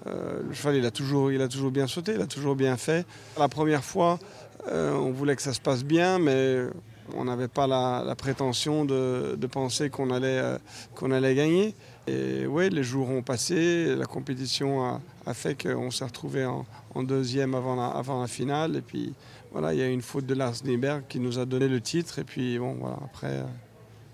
euh, 0.06 0.42
le 0.46 0.54
cheval, 0.54 0.76
il 0.76 0.86
a, 0.86 0.90
toujours, 0.90 1.32
il 1.32 1.40
a 1.40 1.48
toujours 1.48 1.70
bien 1.70 1.86
sauté, 1.86 2.14
il 2.14 2.20
a 2.20 2.26
toujours 2.26 2.54
bien 2.54 2.76
fait. 2.76 3.06
La 3.38 3.48
première 3.48 3.84
fois, 3.84 4.18
euh, 4.68 4.94
on 4.94 5.10
voulait 5.10 5.36
que 5.36 5.42
ça 5.42 5.52
se 5.52 5.60
passe 5.60 5.84
bien, 5.84 6.18
mais 6.18 6.64
on 7.14 7.24
n'avait 7.24 7.48
pas 7.48 7.66
la, 7.66 8.14
prétention 8.16 8.84
de, 8.84 9.36
penser 9.50 9.90
qu'on 9.90 10.10
allait, 10.10 10.38
euh, 10.38 10.58
allait 11.02 11.34
gagner. 11.34 11.74
Et 12.06 12.46
oui, 12.46 12.70
les 12.70 12.84
jours 12.84 13.10
ont 13.10 13.22
passé, 13.22 13.96
la 13.96 14.06
compétition 14.06 15.00
a, 15.26 15.34
fait 15.34 15.60
qu'on 15.60 15.90
s'est 15.90 16.04
retrouvé 16.04 16.44
en, 16.44 16.64
deuxième 17.02 17.54
avant 17.54 18.20
la, 18.20 18.26
finale. 18.26 18.76
Et 18.76 18.82
puis 18.82 19.12
voilà, 19.50 19.74
il 19.74 19.80
y 19.80 19.82
a 19.82 19.88
eu 19.88 19.92
une 19.92 20.02
faute 20.02 20.26
de 20.26 20.34
Lars 20.34 20.64
Nieberg 20.64 21.04
qui 21.08 21.18
nous 21.18 21.38
a 21.38 21.46
donné 21.46 21.68
le 21.68 21.80
titre. 21.80 22.20
Et 22.20 22.24
puis 22.24 22.58
bon, 22.58 22.74
voilà, 22.74 22.98
après, 23.04 23.44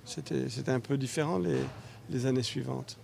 c'était 0.05 0.73
un 0.73 0.81
peu 0.81 0.97
différent 0.97 1.39
les 2.11 2.27
années 2.27 2.43
suivantes. 2.43 2.99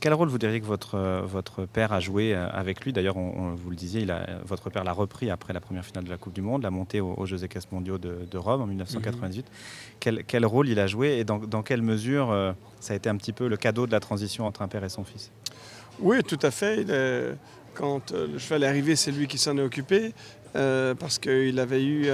Quel 0.00 0.14
rôle 0.14 0.28
vous 0.28 0.38
diriez 0.38 0.60
que 0.60 0.66
votre, 0.66 0.94
euh, 0.94 1.20
votre 1.22 1.66
père 1.66 1.92
a 1.92 2.00
joué 2.00 2.34
euh, 2.34 2.48
avec 2.50 2.82
lui? 2.84 2.92
D'ailleurs, 2.92 3.18
on, 3.18 3.54
vous 3.54 3.68
le 3.68 3.76
disiez, 3.76 4.00
il 4.00 4.10
a, 4.10 4.26
votre 4.46 4.70
père 4.70 4.82
l'a 4.82 4.92
repris 4.92 5.30
après 5.30 5.52
la 5.52 5.60
première 5.60 5.84
finale 5.84 6.04
de 6.04 6.10
la 6.10 6.16
Coupe 6.16 6.32
du 6.32 6.40
Monde, 6.40 6.62
l'a 6.62 6.70
monté 6.70 7.02
aux, 7.02 7.26
Jeux 7.26 7.44
équestres 7.44 7.72
mondiaux 7.72 7.98
de, 7.98 8.38
Rome 8.38 8.62
en 8.62 8.66
1998. 8.66 9.46
Mhm. 10.06 10.22
quel, 10.26 10.46
rôle 10.46 10.70
il 10.70 10.80
a 10.80 10.86
joué 10.86 11.18
et 11.18 11.24
dans, 11.24 11.62
quelle 11.62 11.82
mesure 11.82 12.30
euh, 12.30 12.52
ça 12.80 12.94
a 12.94 12.96
été 12.96 13.10
un 13.10 13.16
petit 13.16 13.34
peu 13.34 13.46
le 13.46 13.58
cadeau 13.58 13.86
de 13.86 13.92
la 13.92 14.00
transition 14.00 14.46
entre 14.46 14.62
un 14.62 14.68
père 14.68 14.82
et 14.84 14.88
son 14.88 15.04
fils? 15.04 15.30
Oui, 16.00 16.22
tout 16.22 16.38
à 16.40 16.50
fait. 16.50 16.86
quand 17.74 18.12
le 18.12 18.38
cheval 18.38 18.62
est 18.62 18.66
arrivé, 18.66 18.96
c'est 18.96 19.10
lui 19.10 19.26
qui 19.26 19.36
s'en 19.36 19.58
est 19.58 19.62
occupé 19.62 20.14
parce 20.54 21.18
qu'il 21.18 21.58
avait 21.58 21.84
eu 21.84 22.08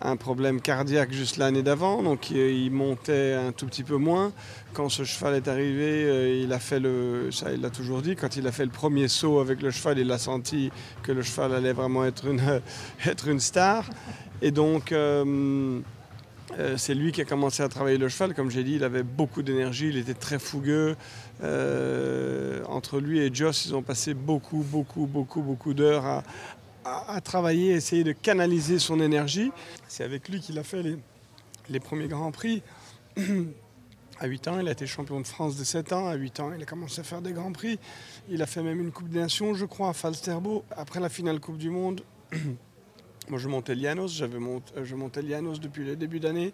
un 0.00 0.16
problème 0.16 0.60
cardiaque 0.60 1.12
juste 1.12 1.36
l'année 1.36 1.62
d'avant, 1.62 2.02
donc 2.02 2.30
il 2.30 2.70
montait 2.70 3.32
un 3.34 3.52
tout 3.52 3.66
petit 3.66 3.82
peu 3.82 3.96
moins. 3.96 4.32
Quand 4.72 4.88
ce 4.88 5.04
cheval 5.04 5.34
est 5.34 5.48
arrivé, 5.48 6.04
euh, 6.04 6.42
il 6.42 6.52
a 6.52 6.58
fait 6.58 6.80
le, 6.80 7.30
ça 7.30 7.52
il 7.52 7.60
l'a 7.60 7.70
toujours 7.70 8.02
dit, 8.02 8.16
quand 8.16 8.36
il 8.36 8.46
a 8.46 8.52
fait 8.52 8.64
le 8.64 8.70
premier 8.70 9.08
saut 9.08 9.40
avec 9.40 9.62
le 9.62 9.70
cheval, 9.70 9.98
il 9.98 10.10
a 10.10 10.18
senti 10.18 10.70
que 11.02 11.12
le 11.12 11.22
cheval 11.22 11.54
allait 11.54 11.72
vraiment 11.72 12.04
être 12.04 12.26
une, 12.26 12.60
être 13.06 13.28
une 13.28 13.40
star. 13.40 13.88
Et 14.42 14.50
donc, 14.50 14.92
euh, 14.92 15.80
euh, 16.58 16.76
c'est 16.76 16.94
lui 16.94 17.12
qui 17.12 17.20
a 17.20 17.24
commencé 17.24 17.62
à 17.62 17.68
travailler 17.68 17.98
le 17.98 18.08
cheval. 18.08 18.34
Comme 18.34 18.50
j'ai 18.50 18.64
dit, 18.64 18.74
il 18.74 18.84
avait 18.84 19.04
beaucoup 19.04 19.42
d'énergie, 19.42 19.88
il 19.88 19.96
était 19.96 20.14
très 20.14 20.38
fougueux. 20.38 20.96
entre 22.68 23.00
lui 23.00 23.20
et 23.20 23.32
Joss, 23.32 23.66
ils 23.66 23.74
ont 23.74 23.82
passé 23.82 24.12
beaucoup, 24.12 24.64
beaucoup, 24.68 25.06
beaucoup, 25.06 25.40
beaucoup 25.40 25.72
d'heures 25.72 26.04
à, 26.04 26.22
à, 26.84 27.20
travailler, 27.20 27.72
essayer 27.72 28.04
de 28.04 28.12
canaliser 28.12 28.78
son 28.78 29.00
énergie. 29.00 29.50
C'est 29.88 30.04
avec 30.04 30.28
lui 30.28 30.40
qu'il 30.40 30.58
a 30.58 30.64
fait 30.64 30.82
les, 31.68 31.80
premiers 31.80 32.08
Grands 32.08 32.32
Prix. 32.32 32.62
À 34.20 34.28
8 34.28 34.46
ans, 34.46 34.60
il 34.60 34.68
a 34.68 34.70
été 34.70 34.86
champion 34.86 35.20
de 35.20 35.26
France 35.26 35.56
de 35.56 35.64
7 35.64 35.92
ans. 35.92 36.06
À 36.06 36.14
8 36.14 36.38
ans, 36.38 36.52
il 36.56 36.62
a 36.62 36.66
commencé 36.66 37.00
à 37.00 37.04
faire 37.04 37.20
des 37.20 37.32
Grands 37.32 37.50
Prix. 37.50 37.80
Il 38.28 38.42
a 38.42 38.46
fait 38.46 38.62
même 38.62 38.80
une 38.80 38.92
Coupe 38.92 39.08
des 39.08 39.18
Nations, 39.18 39.54
je 39.54 39.64
crois, 39.64 39.88
à 39.88 39.92
Falsterbo. 39.92 40.64
Après 40.76 41.00
la 41.00 41.08
finale 41.08 41.40
Coupe 41.40 41.58
du 41.58 41.68
Monde, 41.68 42.02
moi 43.28 43.40
je 43.40 43.48
montais 43.48 43.74
Lianos. 43.74 44.22
Euh, 44.22 44.84
je 44.84 44.94
montais 44.94 45.20
Lianos 45.20 45.58
depuis 45.58 45.84
le 45.84 45.96
début 45.96 46.20
d'année. 46.20 46.52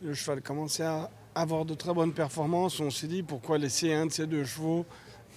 Le 0.00 0.14
cheval 0.14 0.40
commençait 0.40 0.84
à 0.84 1.10
avoir 1.34 1.66
de 1.66 1.74
très 1.74 1.92
bonnes 1.92 2.14
performances. 2.14 2.80
On 2.80 2.90
s'est 2.90 3.06
dit 3.06 3.22
pourquoi 3.22 3.58
laisser 3.58 3.92
un 3.92 4.06
de 4.06 4.10
ces 4.10 4.26
deux 4.26 4.44
chevaux 4.44 4.86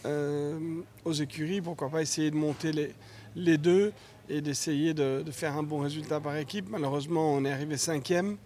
euh, 0.05 0.57
aux 1.03 1.13
écuries? 1.13 1.59
Pourquoi 1.59 1.89
pas 1.89 2.01
essayer 2.01 2.31
de 2.31 2.37
monter 2.37 2.93
les 3.35 3.57
deux? 3.57 3.91
Et 4.29 4.41
d'essayer 4.41 4.93
de, 4.93 5.23
faire 5.31 5.57
un 5.57 5.63
bon 5.63 5.79
résultat 5.79 6.19
par 6.19 6.35
équipe. 6.37 6.67
Malheureusement, 6.69 7.33
on 7.33 7.45
est 7.45 7.51
arrivé 7.51 7.77
cinquième. 7.77 8.37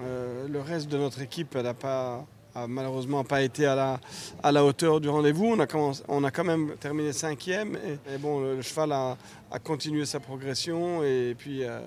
Euh, 0.00 0.46
le 0.48 0.60
reste 0.60 0.88
de 0.88 0.98
notre 0.98 1.22
équipe 1.22 1.54
n'a 1.54 1.74
pas, 1.74 2.26
malheureusement 2.68 3.24
pas 3.24 3.42
été 3.42 3.66
à 3.66 4.00
la, 4.44 4.64
hauteur 4.64 5.00
du 5.00 5.08
rendez-vous. 5.08 5.56
On 6.08 6.24
a, 6.24 6.30
quand 6.30 6.44
même 6.44 6.74
terminé 6.78 7.12
cinquième. 7.12 7.76
Et, 8.12 8.18
bon, 8.18 8.40
le, 8.40 8.62
cheval 8.62 8.92
a, 8.92 9.16
continué 9.64 10.04
sa 10.04 10.20
progression. 10.20 11.02
Et 11.02 11.34
puis 11.36 11.64
euh, 11.64 11.80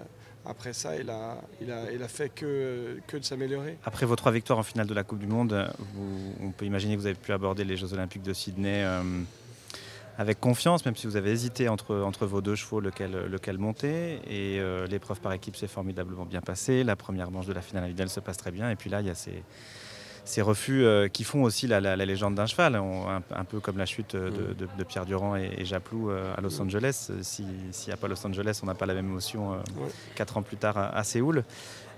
après 0.45 0.73
ça, 0.73 0.95
il 0.95 1.09
a, 1.09 2.07
fait 2.07 2.29
que, 2.29 2.99
que 3.07 3.17
de 3.17 3.23
s'améliorer. 3.23 3.77
Après 3.85 4.05
vos 4.05 4.15
trois 4.15 4.31
victoires 4.31 4.59
en 4.59 4.63
finale 4.63 4.87
de 4.87 4.93
la 4.93 5.03
Coupe 5.03 5.19
du 5.19 5.27
Monde, 5.27 5.69
on 6.41 6.51
peut 6.51 6.65
imaginer 6.65 6.95
que 6.95 7.01
vous 7.01 7.05
avez 7.05 7.15
pu 7.15 7.31
aborder 7.31 7.63
les 7.63 7.77
Jeux 7.77 7.93
Olympiques 7.93 8.23
de 8.23 8.33
Sydney. 8.33 8.83
Euh, 8.83 9.03
avec 10.19 10.41
confiance, 10.41 10.83
même 10.85 10.97
si 10.97 11.07
vous 11.07 11.15
avez 11.15 11.31
hésité 11.31 11.69
entre, 11.69 12.25
vos 12.25 12.41
deux 12.41 12.55
chevaux 12.55 12.81
lequel, 12.81 13.11
lequel 13.11 13.57
monter. 13.57 14.15
Et 14.27 14.59
euh, 14.59 14.85
l'épreuve 14.85 15.21
par 15.21 15.31
équipe 15.31 15.55
s'est 15.55 15.69
formidablement 15.69 16.25
bien 16.25 16.41
passée. 16.41 16.83
La 16.83 16.97
première 16.97 17.31
manche 17.31 17.45
de 17.45 17.53
la 17.53 17.61
finale 17.61 17.95
elle 17.97 18.09
se 18.09 18.19
passe 18.19 18.35
très 18.35 18.51
bien. 18.51 18.69
Et 18.69 18.75
puis 18.75 18.89
là, 18.89 18.99
il 18.99 19.07
y 19.07 19.09
a 19.09 19.15
ces, 19.15 19.41
ces 20.25 20.41
refus 20.41 20.83
euh, 20.83 21.07
qui 21.07 21.23
font 21.23 21.43
aussi 21.43 21.67
la, 21.67 21.79
la, 21.79 21.95
légende 21.95 22.35
d'un 22.35 22.45
cheval, 22.45 22.75
un, 22.75 23.43
peu 23.45 23.59
comme 23.59 23.77
la 23.77 23.85
chute 23.85 24.15
de, 24.15 24.29
mm. 24.29 24.77
de, 24.77 24.83
Pierre 24.83 25.05
Durand 25.05 25.35
et, 25.35 25.51
et 25.57 25.65
Japlou 25.65 26.09
euh, 26.09 26.33
à 26.37 26.41
Los 26.41 26.59
mm. 26.59 26.61
Angeles. 26.61 27.11
S'il 27.21 27.45
n'y 27.87 27.93
a 27.93 27.97
pas 27.97 28.07
Los 28.07 28.25
Angeles, 28.25 28.59
on 28.63 28.65
n'a 28.65 28.75
pas 28.75 28.85
la 28.85 28.93
même 28.93 29.07
émotion 29.07 29.57
quatre 30.15 30.37
ans 30.37 30.41
plus 30.43 30.57
tard 30.57 30.77
à, 30.77 31.03
Séoul. 31.03 31.43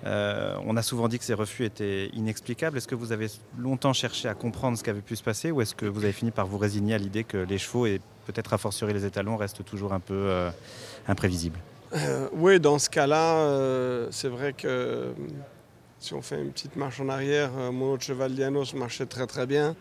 on 0.05 0.77
a 0.77 0.81
souvent 0.81 1.07
dit 1.07 1.19
que 1.19 1.25
ces 1.25 1.33
refus 1.33 1.65
étaient 1.65 2.07
inexplicables. 2.13 2.77
Est-ce 2.77 2.87
que 2.87 2.95
vous 2.95 3.11
avez 3.11 3.27
longtemps 3.57 3.93
cherché 3.93 4.27
à 4.27 4.33
comprendre 4.33 4.77
ce 4.77 4.83
qui 4.83 4.89
avait 4.89 5.01
pu 5.01 5.15
se 5.15 5.23
passer 5.23 5.51
ou 5.51 5.61
est-ce 5.61 5.75
que 5.75 5.85
vous 5.85 6.03
avez 6.03 6.13
fini 6.13 6.31
par 6.31 6.47
vous 6.47 6.57
résigner 6.57 6.95
à 6.95 6.97
l'idée 6.97 7.23
que 7.23 7.37
les 7.37 7.57
chevaux 7.57 7.85
et 7.85 8.01
peut-être 8.25 8.53
à 8.53 8.57
fortiori 8.57 8.93
les 8.93 9.05
étalons 9.05 9.37
restent 9.37 9.63
toujours 9.63 9.93
un 9.93 9.99
peu 9.99 10.13
euh, 10.13 10.49
imprévisibles? 11.07 11.59
Euh, 11.93 12.29
oui, 12.33 12.59
dans 12.59 12.79
ce 12.79 12.89
cas-là, 12.89 13.35
euh, 13.35 14.07
c'est 14.11 14.29
vrai 14.29 14.53
que 14.53 15.13
si 16.01 16.13
on 16.13 16.21
fait 16.21 16.41
une 16.41 16.51
petite 16.51 16.75
marche 16.75 16.99
en 16.99 17.07
arrière, 17.07 17.51
mon 17.71 17.93
autre 17.93 18.03
cheval 18.03 18.33
Dianos 18.33 18.73
marchait 18.73 19.05
très 19.05 19.27
très 19.27 19.45
bien. 19.45 19.75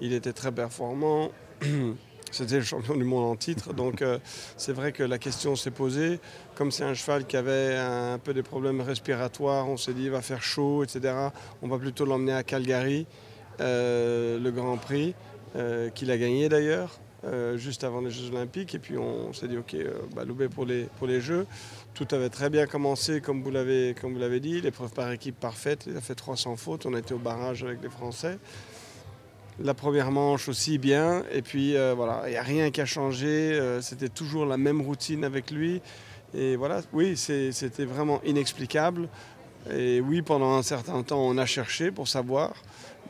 Il 0.00 0.12
était 0.12 0.32
très 0.32 0.50
performant. 0.50 1.30
C'était 2.32 2.56
le 2.56 2.64
champion 2.64 2.96
du 2.96 3.04
monde 3.04 3.24
en 3.24 3.36
titre. 3.36 3.72
Donc 3.72 4.02
c'est 4.56 4.72
vrai 4.72 4.92
que 4.92 5.02
la 5.02 5.18
question 5.18 5.54
s'est 5.54 5.70
posée. 5.70 6.18
Comme 6.54 6.72
c'est 6.72 6.82
un 6.82 6.94
cheval 6.94 7.26
qui 7.26 7.36
avait 7.36 7.76
un 7.76 8.18
peu 8.18 8.34
des 8.34 8.42
problèmes 8.42 8.80
respiratoires, 8.80 9.68
on 9.68 9.76
s'est 9.76 9.92
dit 9.92 10.04
il 10.04 10.10
va 10.10 10.22
faire 10.22 10.42
chaud, 10.42 10.82
etc. 10.82 11.14
On 11.62 11.68
va 11.68 11.78
plutôt 11.78 12.04
l'emmener 12.04 12.32
à 12.32 12.42
Calgary, 12.42 13.06
le 13.60 14.50
Grand 14.50 14.78
Prix, 14.78 15.14
qu'il 15.94 16.10
a 16.10 16.18
gagné 16.18 16.48
d'ailleurs. 16.48 16.98
Euh, 17.26 17.56
juste 17.56 17.82
avant 17.82 18.00
les 18.00 18.10
Jeux 18.10 18.28
Olympiques. 18.30 18.74
Et 18.74 18.78
puis 18.78 18.96
on 18.98 19.32
s'est 19.32 19.48
dit, 19.48 19.56
OK, 19.56 19.74
euh, 19.74 19.98
bah, 20.14 20.22
pour 20.54 20.64
les, 20.64 20.84
pour 20.98 21.06
les 21.06 21.20
Jeux. 21.20 21.46
Tout 21.96 22.06
avait 22.14 22.28
très 22.28 22.50
bien 22.50 22.66
commencé, 22.66 23.22
comme 23.22 23.42
vous 23.42 23.50
l'avez, 23.50 23.94
comme 23.98 24.12
vous 24.12 24.18
l'avez 24.18 24.38
dit. 24.38 24.60
L'épreuve 24.60 24.92
par 24.92 25.10
équipe 25.10 25.40
parfaite. 25.40 25.86
Il 25.86 25.96
a 25.96 26.02
fait 26.02 26.14
300 26.14 26.56
fautes. 26.56 26.84
On 26.84 26.92
a 26.92 26.98
été 26.98 27.14
au 27.14 27.18
barrage 27.18 27.64
avec 27.64 27.82
les 27.82 27.88
Français. 27.88 28.38
La 29.60 29.72
première 29.72 30.10
manche 30.10 30.46
aussi 30.50 30.76
bien. 30.76 31.24
Et 31.32 31.40
puis 31.40 31.74
euh, 31.74 31.94
voilà, 31.96 32.24
il 32.26 32.32
n'y 32.32 32.36
a 32.36 32.42
rien 32.42 32.70
qui 32.70 32.82
a 32.82 32.84
changé. 32.84 33.58
C'était 33.80 34.10
toujours 34.10 34.44
la 34.44 34.58
même 34.58 34.82
routine 34.82 35.24
avec 35.24 35.50
lui. 35.50 35.80
Et 36.34 36.56
voilà, 36.56 36.82
oui, 36.92 37.16
c'était 37.16 37.86
vraiment 37.86 38.20
inexplicable. 38.26 39.08
Et 39.74 40.02
oui, 40.02 40.20
pendant 40.20 40.54
un 40.54 40.62
certain 40.62 41.02
temps, 41.02 41.26
on 41.26 41.38
a 41.38 41.46
cherché 41.46 41.90
pour 41.90 42.08
savoir, 42.08 42.52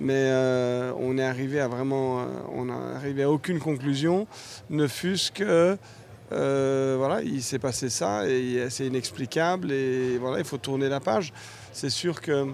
mais 0.01 0.15
euh, 0.15 0.93
on 0.99 1.19
est 1.19 1.25
arrivé 1.25 1.61
à 1.61 1.69
vraiment, 1.69 2.21
euh, 2.21 2.25
on 2.53 2.67
n'a 2.67 2.95
arrivé 2.95 3.25
à 3.25 3.31
aucune 3.31 3.59
conclusion, 3.59 4.27
ne 4.71 4.87
fût-ce 4.87 5.33
que 5.33 5.77
euh, 6.33 6.97
voilà, 6.99 7.23
il 7.23 7.43
s'est 7.43 7.59
passé 7.59 7.89
ça 7.89 8.29
et 8.29 8.67
c'est 8.69 8.87
inexplicable 8.87 9.71
et 9.71 10.19
voilà, 10.19 10.39
il 10.39 10.45
faut 10.45 10.59
tourner 10.59 10.89
la 10.89 11.01
page. 11.01 11.33
C'est 11.73 11.91
sûr 11.91 12.21
que 12.21 12.47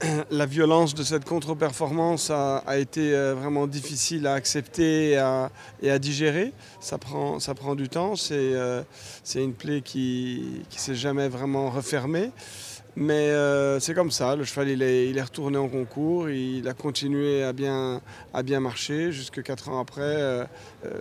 la 0.30 0.46
violence 0.46 0.94
de 0.94 1.02
cette 1.02 1.24
contre-performance 1.24 2.30
a, 2.30 2.62
été 2.78 3.12
euh, 3.12 3.34
vraiment 3.34 3.66
difficile 3.66 4.26
à 4.26 4.34
accepter 4.34 5.10
et 5.10 5.18
à, 5.18 5.98
digérer. 5.98 6.52
Ça 6.80 6.98
prend, 6.98 7.40
ça 7.40 7.54
prend 7.54 7.74
du 7.74 7.88
temps. 7.88 8.16
C'est 8.16 8.34
euh, 8.34 8.82
une 9.34 9.54
plaie 9.54 9.82
qui 9.82 10.62
ne 10.72 10.78
s'est 10.78 10.94
jamais 10.94 11.28
vraiment 11.28 11.70
refermée. 11.70 12.30
Mais 13.00 13.30
euh, 13.30 13.78
c'est 13.78 13.94
comme 13.94 14.10
ça, 14.10 14.34
le 14.34 14.42
cheval 14.42 14.70
il 14.70 14.82
est, 14.82 15.08
il 15.08 15.18
est, 15.18 15.22
retourné 15.22 15.56
en 15.56 15.68
concours, 15.68 16.28
il 16.30 16.66
a 16.66 16.74
continué 16.74 17.44
à 17.44 17.52
bien, 17.52 18.00
à 18.34 18.42
bien 18.42 18.58
marcher 18.58 19.12
jusque 19.12 19.40
quatre 19.42 19.68
ans 19.68 19.80
après. 19.80 20.48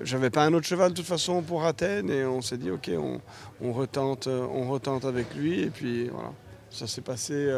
J'avais 0.03 0.29
pas 0.29 0.43
un 0.43 0.53
autre 0.53 0.67
cheval 0.67 0.91
de 0.91 0.95
toute 0.97 1.07
façon 1.07 1.41
pour 1.41 1.65
Athènes. 1.65 2.11
Et 2.11 2.23
on 2.23 2.43
s'est 2.43 2.57
dit 2.57 2.69
ok 2.69 2.91
on, 2.97 3.19
on, 3.61 3.73
retente, 3.73 4.27
on 4.27 4.69
retente 4.69 5.05
avec 5.05 5.33
lui. 5.33 5.61
Et 5.61 5.71
puis 5.71 6.09
voilà, 6.09 6.33
ça 6.69 6.85
s'est 6.85 7.01
passé 7.01 7.51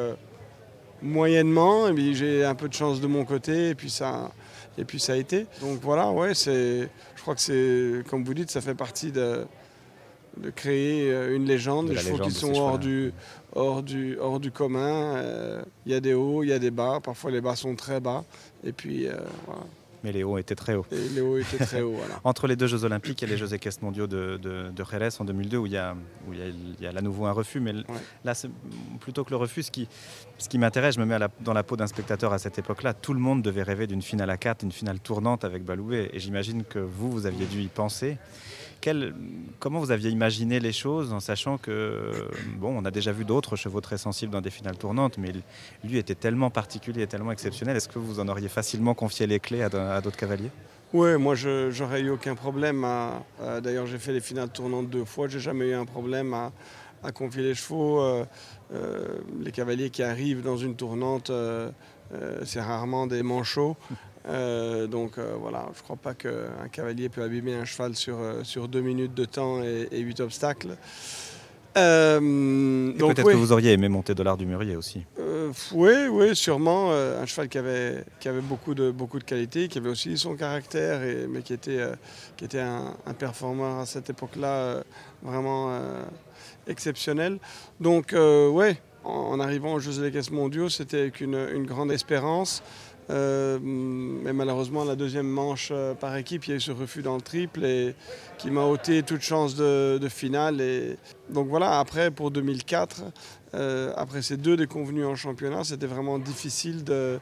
moyennement, 1.02 1.88
et 1.88 1.94
puis 1.94 2.16
j'ai 2.16 2.46
un 2.46 2.56
peu 2.56 2.68
de 2.68 2.74
chance 2.74 3.02
de 3.02 3.08
mon 3.08 3.26
côté, 3.26 3.70
et 3.70 3.76
puis 3.76 3.90
ça, 3.90 4.32
et 4.78 4.86
puis 4.86 5.00
ça 5.00 5.14
a 5.14 5.16
été. 5.16 5.46
Donc 5.62 5.80
voilà, 5.82 6.12
ouais, 6.12 6.34
je 6.34 6.88
crois 7.22 7.36
que 7.36 7.42
c'est, 7.42 8.04
comme 8.10 8.24
vous 8.24 8.34
dites, 8.34 8.52
ça 8.52 8.62
fait 8.62 8.76
partie 8.76 9.12
de, 9.12 9.46
de 10.38 10.50
créer 10.50 11.12
euh, 11.12 11.36
une 11.36 11.46
légende, 11.46 11.90
des 11.90 11.98
chevaux 11.98 12.20
qui 12.20 12.32
sont 12.32 12.54
hors 12.54 12.80
du, 12.80 13.12
hors, 13.54 13.84
du, 13.84 14.18
hors 14.20 14.40
du 14.40 14.52
commun. 14.52 15.16
Euh, 15.18 15.62
il 15.86 15.92
y 15.92 15.96
a 15.96 16.00
des 16.00 16.14
hauts, 16.14 16.44
il 16.44 16.50
y 16.50 16.54
a 16.54 16.60
des 16.60 16.72
bas, 16.72 17.00
parfois 17.04 17.32
les 17.32 17.42
bas 17.42 17.56
sont 17.56 17.76
très 17.76 18.00
bas, 18.00 18.24
et 18.64 18.72
puis 18.72 19.08
euh, 19.08 19.14
voilà. 19.46 19.64
Mais 20.02 20.14
les 20.14 20.24
hauts 20.24 20.38
étaient 20.38 20.56
très 20.56 20.76
hauts. 20.76 20.86
Et 20.94 21.10
les 21.10 21.20
hauts 21.20 21.38
étaient 21.38 21.58
très 21.58 21.82
hauts, 21.82 21.92
voilà. 21.98 22.20
Entre 22.24 22.48
les 22.48 22.56
deux 22.56 22.68
Jeux 22.68 22.86
Olympiques 22.86 23.22
et 23.22 23.28
les 23.28 23.36
Jeux 23.36 23.54
équestres 23.54 23.84
mondiaux 23.84 24.08
de, 24.08 24.40
de, 24.42 24.70
de, 24.72 24.84
Jerez 24.90 25.10
en 25.20 25.26
2002, 25.26 25.58
où 25.58 25.66
il 25.66 25.74
y 25.74 25.78
a, 25.78 25.94
où 26.26 26.34
il 26.34 26.76
y 26.80 26.88
a, 26.88 26.90
à 26.90 27.02
nouveau 27.02 27.26
un 27.26 27.34
refus, 27.34 27.60
mais 27.60 27.74
là, 28.24 28.34
plutôt 29.02 29.26
que 29.26 29.32
le 29.32 29.36
refus, 29.36 29.64
ce 29.64 29.72
qui, 29.72 29.90
ce 30.38 30.48
qui 30.48 30.58
m'intéresse, 30.58 30.96
je 30.96 31.02
me 31.02 31.06
mets 31.06 31.18
dans 31.42 31.54
la 31.54 31.64
peau 31.64 31.76
d'un 31.76 31.88
spectateur 31.88 32.32
à 32.32 32.40
cette 32.40 32.58
époque-là, 32.58 32.94
tout 32.94 33.14
le 33.14 33.20
monde 33.20 33.42
devait 33.42 33.64
rêver 33.64 33.88
d'une 33.88 34.02
finale 34.02 34.30
à 34.30 34.38
4, 34.38 34.64
une 34.64 34.72
finale 34.72 35.02
tournante 35.02 35.44
avec 35.44 35.66
Baloué, 35.66 36.10
et 36.14 36.20
j'imagine 36.20 36.64
que 36.64 36.80
vous, 36.80 37.12
vous 37.12 37.26
aviez 37.26 37.46
dû 37.46 37.62
y 37.62 37.68
penser 37.68 38.18
comment 39.60 39.80
vous 39.80 39.92
aviez 39.92 40.10
imaginé 40.10 40.60
les 40.60 40.72
choses 40.72 41.14
en 41.14 41.20
sachant 41.20 41.58
que, 41.58 42.12
bon, 42.58 42.76
on 42.78 42.86
a 42.86 42.92
déjà 42.92 43.12
vu 43.12 43.26
d'autres 43.26 43.56
chevaux 43.56 43.82
très 43.82 43.98
sensibles 43.98 44.32
dans 44.32 44.42
des 44.42 44.50
finales 44.50 44.78
tournantes, 44.78 45.18
mais 45.18 45.32
lui 45.84 45.98
était 45.98 46.16
tellement 46.16 46.50
particulier 46.50 47.08
tellement 47.08 47.32
exceptionnel. 47.32 47.78
Est-ce 47.78 47.90
que 47.90 48.00
vous 48.00 48.20
en 48.20 48.28
auriez 48.28 48.50
facilement 48.50 48.94
confié 48.94 49.28
les 49.28 49.40
clés 49.40 49.64
à, 49.64 50.02
d'autres 50.02 50.18
cavaliers? 50.18 50.52
Oui, 50.92 51.18
moi 51.18 51.36
j'aurais 51.36 52.02
eu 52.02 52.10
aucun 52.10 52.36
problème 52.36 52.84
à. 52.84 53.24
D'ailleurs, 53.62 53.86
j'ai 53.86 54.00
fait 54.00 54.14
les 54.14 54.22
finales 54.22 54.50
tournantes 54.50 54.90
deux 54.90 55.06
fois, 55.06 55.28
j'ai 55.28 55.40
jamais 55.40 55.70
eu 55.70 55.74
un 55.74 55.86
problème 55.86 56.34
à, 56.34 57.12
confier 57.12 57.44
les 57.44 57.56
chevaux. 57.56 58.02
Euh, 58.02 58.26
euh, 58.74 59.20
les 59.42 59.52
cavaliers 59.52 59.90
qui 59.90 60.04
arrivent 60.04 60.44
dans 60.44 60.58
une 60.58 60.76
tournante, 60.76 61.32
euh, 61.32 61.72
c'est 62.46 62.62
rarement 62.62 63.08
des 63.08 63.24
manchots. 63.24 63.78
Euh, 64.30 64.88
donc 64.88 65.18
euh, 65.18 65.36
voilà, 65.40 65.70
je 65.74 65.80
ne 65.80 65.84
crois 65.84 65.96
pas 65.96 66.14
qu'un 66.14 66.68
cavalier 66.72 67.10
peut 67.10 67.24
abîmer 67.24 67.56
un 67.56 67.66
cheval 67.66 67.96
sur, 67.96 68.20
euh, 68.20 68.44
sur 68.44 68.68
deux 68.68 68.82
minutes 68.82 69.14
de 69.14 69.26
temps 69.26 69.64
et, 69.64 70.00
huit 70.00 70.20
obstacles. 70.20 70.78
peut-être 71.74 73.24
que 73.24 73.36
vous 73.36 73.52
auriez 73.52 73.72
aimé 73.74 73.90
monter 73.90 74.14
Dollar 74.14 74.38
du 74.38 74.46
Murier 74.46 74.76
aussi. 74.76 75.06
oui, 75.74 76.08
oui, 76.10 76.36
sûrement. 76.36 76.92
un 76.92 77.26
cheval 77.26 77.50
qui 77.50 77.58
avait, 77.58 78.04
qui 78.20 78.28
avait 78.28 78.42
beaucoup, 78.42 78.76
de, 78.76 78.92
beaucoup 78.92 79.18
de 79.18 79.24
qualités, 79.24 79.68
qui 79.68 79.80
avait 79.80 79.90
aussi 79.90 80.16
son 80.18 80.36
caractère, 80.36 81.04
et, 81.04 81.26
mais 81.28 81.42
qui 81.42 81.54
était, 81.54 81.80
qui 82.38 82.46
était 82.46 82.60
un, 82.60 82.94
performeur 83.18 83.80
à 83.80 83.86
cette 83.86 84.10
époque-là 84.10 84.84
vraiment 85.24 85.72
exceptionnel. 86.68 87.40
Donc 87.80 88.14
oui, 88.16 88.76
en, 89.04 89.40
arrivant 89.40 89.74
aux 89.74 89.80
Jeux 89.80 90.00
Olympiques 90.00 90.32
mondiaux, 90.32 90.70
c'était 90.70 91.00
avec 91.00 91.22
une, 91.22 91.48
une 91.54 91.66
grande 91.66 91.92
espérance. 91.92 92.62
Euh, 93.10 93.58
mais 93.62 94.34
malheureusement, 94.34 94.84
la 94.84 94.96
deuxième 94.96 95.28
manche 95.28 95.70
euh, 95.72 95.94
par 95.94 96.16
équipe, 96.16 96.46
il 96.46 96.52
y 96.52 96.54
a 96.54 96.58
eu 96.58 96.62
ce 96.62 96.72
refus 96.72 97.02
dans 97.02 97.16
le 97.16 97.22
triple 97.22 97.66
et 97.66 97.96
qui 98.38 98.52
m'a 98.52 98.64
ôté 98.64 99.04
toute 99.04 99.22
chance 99.22 99.56
de, 99.56 100.00
finale. 100.10 100.62
Et 100.62 100.98
donc 101.30 101.48
voilà, 101.48 101.80
après, 101.80 102.12
pour 102.12 102.32
2004, 102.32 103.04
euh, 103.56 103.94
après 103.96 104.22
ces 104.22 104.38
deux 104.38 104.56
déconvenus 104.56 105.06
en 105.06 105.16
championnat, 105.16 105.64
c'était 105.64 105.88
vraiment 105.88 106.20
difficile 106.20 106.84
de 106.84 107.20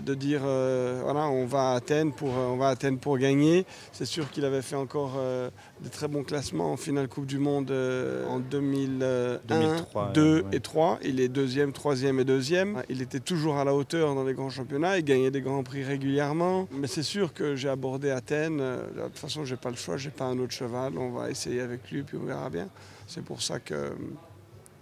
de 0.00 0.14
dire 0.14 0.40
euh, 0.44 1.00
voilà 1.02 1.28
on 1.28 1.44
va 1.46 1.72
à 1.72 1.74
Athènes 1.76 2.12
pour 2.12 2.30
on 2.30 2.56
va 2.56 2.68
à 2.68 2.70
Athènes 2.70 2.98
pour 2.98 3.18
gagner. 3.18 3.66
C'est 3.92 4.04
sûr 4.04 4.30
qu'il 4.30 4.44
avait 4.44 4.62
fait 4.62 4.76
encore 4.76 5.14
euh, 5.16 5.50
des 5.80 5.90
très 5.90 6.08
bons 6.08 6.24
classements 6.24 6.72
en 6.72 6.76
finale 6.76 7.08
Coupe 7.08 7.26
du 7.26 7.38
Monde 7.38 7.70
euh, 7.70 8.26
en 8.28 8.38
2001, 8.38 9.40
2002 9.46 10.44
et 10.52 10.60
3. 10.60 10.98
Il 11.04 11.20
est 11.20 11.28
deuxième, 11.28 11.72
troisième 11.72 12.20
et 12.20 12.24
deuxième. 12.24 12.82
Il 12.88 13.02
était 13.02 13.20
toujours 13.20 13.56
à 13.56 13.64
la 13.64 13.74
hauteur 13.74 14.14
dans 14.14 14.24
les 14.24 14.34
grands 14.34 14.50
championnats. 14.50 14.98
Il 14.98 15.04
gagnait 15.04 15.30
des 15.30 15.42
grands 15.42 15.62
prix 15.62 15.84
régulièrement. 15.84 16.68
Mais 16.72 16.86
c'est 16.86 17.02
sûr 17.02 17.32
que 17.34 17.56
j'ai 17.56 17.68
abordé 17.68 18.10
Athènes. 18.10 18.58
De 18.58 19.02
toute 19.06 19.18
façon, 19.18 19.44
j'ai 19.44 19.56
pas 19.56 19.70
le 19.70 19.76
choix. 19.76 19.96
J'ai 19.96 20.10
pas 20.10 20.24
un 20.24 20.38
autre 20.38 20.52
cheval. 20.52 20.96
On 20.96 21.10
va 21.10 21.30
essayer 21.30 21.60
avec 21.60 21.90
lui 21.90 22.02
puis 22.02 22.16
on 22.20 22.24
verra 22.24 22.48
bien. 22.50 22.68
C'est 23.06 23.24
pour 23.24 23.42
ça 23.42 23.58
que 23.58 23.92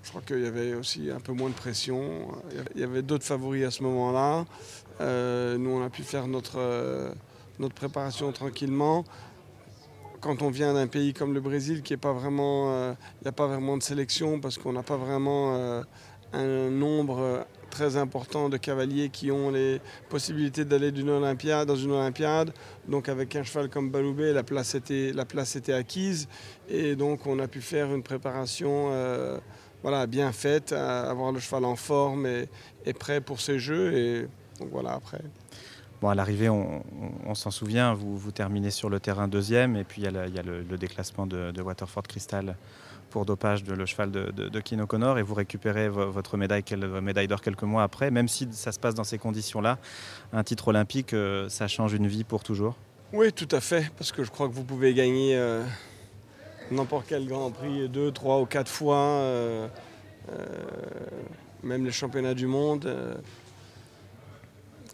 je 0.02 0.08
crois 0.08 0.22
qu'il 0.22 0.40
y 0.40 0.46
avait 0.46 0.74
aussi 0.74 1.10
un 1.10 1.20
peu 1.20 1.32
moins 1.32 1.50
de 1.50 1.54
pression. 1.54 2.28
Il 2.74 2.80
y 2.80 2.84
avait 2.84 3.02
d'autres 3.02 3.24
favoris 3.24 3.64
à 3.64 3.70
ce 3.70 3.82
moment-là. 3.82 4.46
Euh, 5.00 5.56
nous, 5.56 5.70
on 5.70 5.82
a 5.82 5.90
pu 5.90 6.02
faire 6.02 6.26
notre, 6.26 6.58
euh, 6.58 7.12
notre 7.58 7.74
préparation 7.74 8.32
tranquillement. 8.32 9.04
Quand 10.20 10.42
on 10.42 10.50
vient 10.50 10.74
d'un 10.74 10.86
pays 10.86 11.14
comme 11.14 11.32
le 11.32 11.40
Brésil, 11.40 11.82
qui 11.82 11.94
est 11.94 11.98
pas 11.98 12.12
vraiment, 12.12 12.72
euh, 12.72 12.92
il 13.20 13.24
n'y 13.24 13.28
a 13.28 13.32
pas 13.32 13.46
vraiment 13.46 13.78
de 13.78 13.82
sélection 13.82 14.38
parce 14.38 14.58
qu'on 14.58 14.74
n'a 14.74 14.82
pas 14.82 14.98
vraiment 14.98 15.82
un 16.34 16.70
nombre 16.70 17.46
très 17.70 17.96
important 17.96 18.50
de 18.50 18.58
cavaliers 18.58 19.08
qui 19.08 19.30
ont 19.30 19.50
les 19.50 19.80
possibilités 20.10 20.66
d'aller 20.66 20.92
d'une 20.92 21.08
Olympiade 21.08 21.66
dans 21.66 21.76
une 21.76 21.92
Olympiade. 21.92 22.52
Donc 22.86 23.08
avec 23.08 23.34
un 23.34 23.44
cheval 23.44 23.70
comme 23.70 23.90
Baloubé, 23.90 24.34
la 24.34 24.42
place 24.42 24.74
était, 24.74 25.72
acquise 25.72 26.28
et 26.68 26.96
donc 26.96 27.26
on 27.26 27.38
a 27.38 27.48
pu 27.48 27.62
faire 27.62 27.94
une 27.94 28.02
préparation 28.02 28.90
voilà, 29.82 30.06
bien 30.06 30.30
faite, 30.32 30.72
avoir 30.72 31.32
le 31.32 31.40
cheval 31.40 31.64
en 31.64 31.76
forme 31.76 32.26
et, 32.26 32.92
prêt 32.92 33.22
pour 33.22 33.40
ces 33.40 33.58
jeux. 33.58 34.28
Donc 34.60 34.68
voilà, 34.70 34.92
après. 34.92 35.20
Bon, 36.00 36.08
à 36.08 36.14
l'arrivée, 36.14 36.48
on, 36.48 37.34
s'en 37.34 37.50
souvient, 37.50 37.92
vous, 37.92 38.16
vous 38.16 38.30
terminez 38.30 38.70
sur 38.70 38.88
le 38.88 39.00
terrain 39.00 39.28
deuxième, 39.28 39.76
et 39.76 39.84
puis 39.84 40.00
il 40.00 40.04
y 40.04 40.38
a, 40.38 40.42
le, 40.42 40.78
déclassement 40.78 41.26
de, 41.26 41.60
Waterford 41.60 42.04
Crystal 42.04 42.56
pour 43.10 43.26
dopage 43.26 43.64
de 43.64 43.74
le 43.74 43.84
cheval 43.84 44.10
de, 44.10 44.30
de, 44.30 44.60
Kino 44.60 44.86
Connor, 44.86 45.18
et 45.18 45.22
vous 45.22 45.34
récupérez 45.34 45.90
votre 45.90 46.38
médaille, 46.38 46.64
médaille 47.02 47.28
d'or 47.28 47.42
quelques 47.42 47.64
mois 47.64 47.82
après. 47.82 48.10
Même 48.10 48.28
si 48.28 48.48
ça 48.52 48.72
se 48.72 48.78
passe 48.78 48.94
dans 48.94 49.04
ces 49.04 49.18
conditions-là, 49.18 49.78
un 50.32 50.42
titre 50.42 50.68
olympique, 50.68 51.12
euh, 51.12 51.50
ça 51.50 51.68
change 51.68 51.92
une 51.92 52.06
vie 52.06 52.24
pour 52.24 52.42
toujours 52.42 52.76
Oui, 53.12 53.30
tout 53.30 53.48
à 53.50 53.60
fait, 53.60 53.90
parce 53.98 54.10
que 54.10 54.24
je 54.24 54.30
crois 54.30 54.48
que 54.48 54.54
vous 54.54 54.64
pouvez 54.64 54.94
gagner 54.94 55.36
euh, 55.36 55.62
n'importe 56.70 57.04
quel 57.08 57.26
Grand 57.26 57.50
Prix 57.50 57.90
deux, 57.90 58.10
trois 58.10 58.40
ou 58.40 58.46
quatre 58.46 58.70
fois, 58.70 58.96
euh, 58.96 59.68
même 61.62 61.84
les 61.84 61.92
championnats 61.92 62.34
du 62.34 62.46
monde 62.46 62.90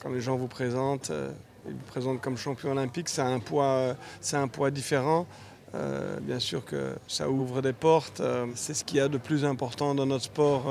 quand 0.07 0.13
les 0.13 0.21
gens 0.21 0.37
vous 0.37 0.47
présentent, 0.47 1.11
euh, 1.11 1.33
ils 1.67 1.73
vous 1.73 1.85
présentent 1.89 2.21
comme 2.21 2.37
champion 2.37 2.71
olympique, 2.71 3.09
c'est 3.09 3.23
un 3.23 3.41
poids, 3.41 3.97
c'est 4.21 4.37
un 4.37 4.47
poids 4.47 4.71
différent. 4.71 5.27
Euh, 5.75 6.21
bien 6.21 6.39
sûr 6.39 6.65
que 6.65 6.95
ça 7.09 7.29
ouvre 7.29 7.61
des 7.61 7.73
portes. 7.73 8.21
Euh, 8.21 8.47
c'est 8.55 8.73
ce 8.73 8.85
qu'il 8.85 8.99
y 8.99 9.01
a 9.01 9.09
de 9.09 9.19
plus 9.19 9.45
important 9.45 9.97
dans 9.97 10.07
notre 10.07 10.25
sport 10.25 10.67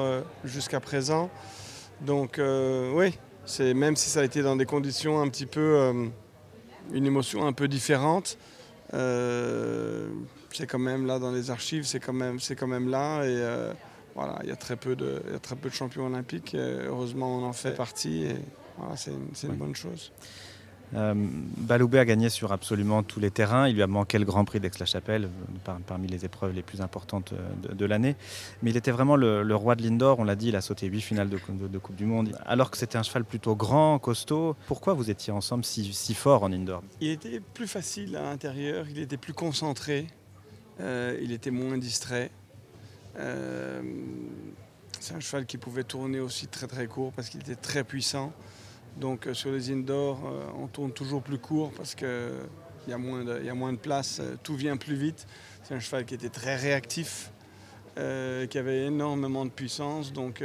jusqu'à 0.46 0.80
présent. 0.80 1.30
Donc 2.00 2.40
oui, 2.40 3.18
c'est 3.46 3.74
même 3.74 3.98
si 3.98 4.10
ça 4.10 4.22
a 4.22 4.24
été 4.24 4.42
dans 4.42 4.56
des 4.56 4.66
conditions 4.66 5.22
un 5.22 5.28
petit 5.28 5.46
peu, 5.46 5.94
une 6.94 7.06
émotion 7.06 7.46
un 7.46 7.52
peu 7.52 7.68
différente. 7.68 8.38
c'est 8.94 10.68
quand 10.68 10.80
même 10.80 11.06
là 11.06 11.20
dans 11.20 11.32
les 11.32 11.52
archives, 11.52 11.84
c'est 11.84 12.00
quand 12.00 12.14
même, 12.14 12.40
c'est 12.40 12.56
quand 12.56 12.68
même 12.68 12.88
là 12.90 13.26
et 13.26 13.74
voilà, 14.16 14.40
il 14.44 14.48
y 14.48 14.54
a 14.54 14.56
très 14.56 14.78
peu 14.78 14.96
de, 14.96 15.22
y 15.30 15.36
a 15.36 15.40
très 15.40 15.58
peu 15.58 15.68
de 15.68 15.74
champions 15.74 16.06
olympiques. 16.06 16.56
heureusement, 16.56 17.40
on 17.40 17.44
en 17.44 17.54
fait 17.54 17.76
partie. 17.76 18.28
C'est 18.96 19.12
une, 19.12 19.56
bonne 19.56 19.76
chose. 19.76 20.12
Euh, 20.94 21.14
Baloubé 21.16 22.00
a 22.00 22.06
gagné 22.06 22.30
sur 22.30 22.52
absolument 22.52 23.04
tous 23.04 23.20
les 23.20 23.32
terrains. 23.32 23.68
Il 23.68 23.76
lui 23.76 23.82
a 23.82 23.88
manqué 23.88 24.20
le 24.20 24.26
Grand 24.26 24.46
Prix 24.46 24.60
d'Aix-la-Chapelle, 24.60 25.26
euh, 25.26 25.72
parmi 25.88 26.08
les 26.08 26.26
épreuves 26.26 26.54
les 26.54 26.62
plus 26.62 26.82
importantes 26.82 27.34
euh, 27.34 27.74
de, 27.74 27.86
l'année. 27.86 28.16
Mais 28.62 28.70
il 28.70 28.78
était 28.78 28.92
vraiment 28.92 29.16
le, 29.16 29.56
roi 29.56 29.76
de 29.76 29.84
l'indoor. 29.84 30.20
On 30.20 30.24
l'a 30.24 30.36
dit, 30.36 30.50
il 30.50 30.56
a 30.56 30.62
sauté 30.62 30.88
huit 30.88 31.02
finales 31.02 31.30
de, 31.30 31.38
Coupe 31.38 31.96
du 31.96 32.06
Monde. 32.06 32.38
Alors 32.46 32.72
que 32.72 32.78
c'était 32.78 32.98
un 32.98 33.04
cheval 33.04 33.26
plutôt 33.26 33.56
grand, 33.56 34.00
costaud. 34.00 34.56
Pourquoi 34.68 34.94
vous 34.94 35.10
étiez 35.10 35.34
ensemble 35.34 35.66
si, 35.66 35.94
si 35.94 36.14
fort 36.14 36.44
en 36.44 36.52
indoor? 36.52 36.84
Il 37.02 37.10
était 37.10 37.40
plus 37.40 37.68
facile 37.68 38.16
à 38.16 38.24
l'intérieur, 38.24 38.86
il 38.90 39.00
était 39.00 39.18
plus 39.18 39.34
concentré. 39.34 40.08
il 40.80 41.32
était 41.32 41.52
moins 41.52 41.78
distrait. 41.78 42.32
c'est 43.16 45.14
un 45.14 45.20
cheval 45.20 45.46
qui 45.46 45.58
pouvait 45.58 45.84
tourner 45.84 46.20
aussi 46.20 46.48
très 46.48 46.68
très 46.68 46.88
court 46.88 47.12
parce 47.14 47.30
qu'il 47.30 47.42
était 47.42 47.56
très 47.56 47.84
puissant. 47.84 48.32
Donc 48.98 49.28
sur 49.34 49.52
les 49.52 49.72
indoors, 49.72 50.20
on 50.58 50.68
tourne 50.68 50.92
toujours 50.92 51.22
plus 51.22 51.38
court 51.38 51.72
parce 51.76 51.96
qu'il 51.96 52.08
y, 52.88 52.94
a 52.94 52.98
moins 52.98 53.24
de, 53.24 53.78
place, 53.78 54.22
tout 54.42 54.56
vient 54.56 54.78
plus 54.78 54.96
vite. 54.96 55.28
C'est 55.64 55.76
un 55.76 55.80
cheval 55.80 56.06
qui 56.06 56.14
était 56.14 56.30
très 56.30 56.56
réactif, 56.56 57.32
qui 57.96 58.58
avait 58.58 58.86
énormément 58.86 59.44
de 59.44 59.50
puissance. 59.50 60.14
Donc 60.14 60.42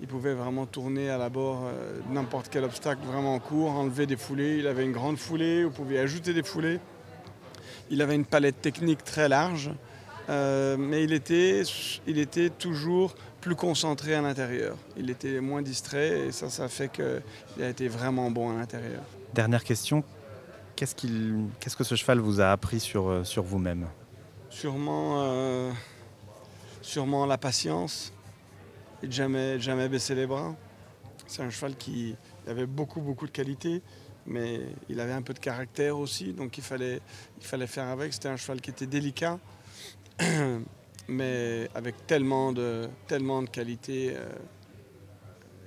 il 0.00 0.06
pouvait 0.06 0.32
vraiment 0.32 0.64
tourner 0.64 1.10
à 1.10 1.18
la 1.18 1.28
bord 1.28 1.64
euh, 1.64 2.00
n'importe 2.10 2.48
quel 2.50 2.64
obstacle 2.64 3.02
vraiment 3.04 3.38
court, 3.38 3.70
enlever 3.72 4.06
des 4.06 4.16
foulées. 4.16 4.56
Il 4.58 4.66
avait 4.66 4.84
une 4.84 4.92
grande 4.92 5.18
foulée, 5.18 5.64
vous 5.64 5.70
pouviez 5.70 5.98
ajouter 5.98 6.32
des 6.32 6.42
foulées. 6.42 6.80
Il 7.90 8.00
avait 8.00 8.14
une 8.14 8.24
palette 8.24 8.62
technique 8.62 9.04
très 9.04 9.28
large, 9.28 9.70
euh, 10.30 10.76
mais 10.78 11.04
il 11.04 11.12
était, 11.12 11.62
il 12.06 12.18
était 12.18 12.48
toujours 12.48 13.14
plus 13.40 13.54
concentré 13.56 14.14
à 14.14 14.22
l'intérieur. 14.22 14.76
Il 14.96 15.10
était 15.10 15.40
moins 15.40 15.62
distrait 15.62 16.26
et 16.26 16.32
ça, 16.32 16.48
ça 16.48 16.68
fait 16.68 16.90
qu'il 16.90 17.62
a 17.62 17.68
été 17.68 17.88
vraiment 17.88 18.30
bon 18.30 18.50
à 18.50 18.54
l'intérieur. 18.54 19.02
Dernière 19.34 19.64
question, 19.64 20.04
qu'est-ce, 20.76 20.94
qu'il, 20.94 21.46
qu'est-ce 21.58 21.76
que 21.76 21.84
ce 21.84 21.94
cheval 21.94 22.20
vous 22.20 22.40
a 22.40 22.50
appris 22.52 22.80
sur, 22.80 23.08
euh, 23.08 23.24
sur 23.24 23.42
vous-même? 23.42 23.86
Sûrement, 24.48 25.70
sûrement 26.82 27.24
la 27.24 27.38
patience, 27.38 28.12
et 29.02 29.06
de 29.06 29.12
jamais, 29.12 29.60
jamais 29.60 29.88
baisser 29.88 30.14
les 30.14 30.26
bras. 30.26 30.54
C'est 31.26 31.42
un 31.42 31.50
cheval 31.50 31.76
qui 31.76 32.16
avait 32.46 32.66
beaucoup, 32.66 33.00
beaucoup 33.00 33.26
de 33.26 33.30
qualité, 33.30 33.82
mais 34.26 34.60
il 34.88 35.00
avait 35.00 35.12
un 35.12 35.22
peu 35.22 35.32
de 35.32 35.38
caractère 35.38 35.98
aussi, 35.98 36.32
donc 36.32 36.58
il 36.58 36.64
fallait, 36.64 37.00
il 37.40 37.46
fallait 37.46 37.66
faire 37.66 37.86
avec. 37.86 38.12
C'était 38.12 38.28
un 38.28 38.36
cheval 38.36 38.60
qui 38.60 38.70
était 38.70 38.86
délicat, 38.86 39.38
mais 41.08 41.68
avec 41.74 42.06
tellement 42.06 42.52
de, 42.52 42.88
tellement 43.06 43.42
de 43.42 43.48
qualité. 43.48 44.12
Euh, 44.14 44.28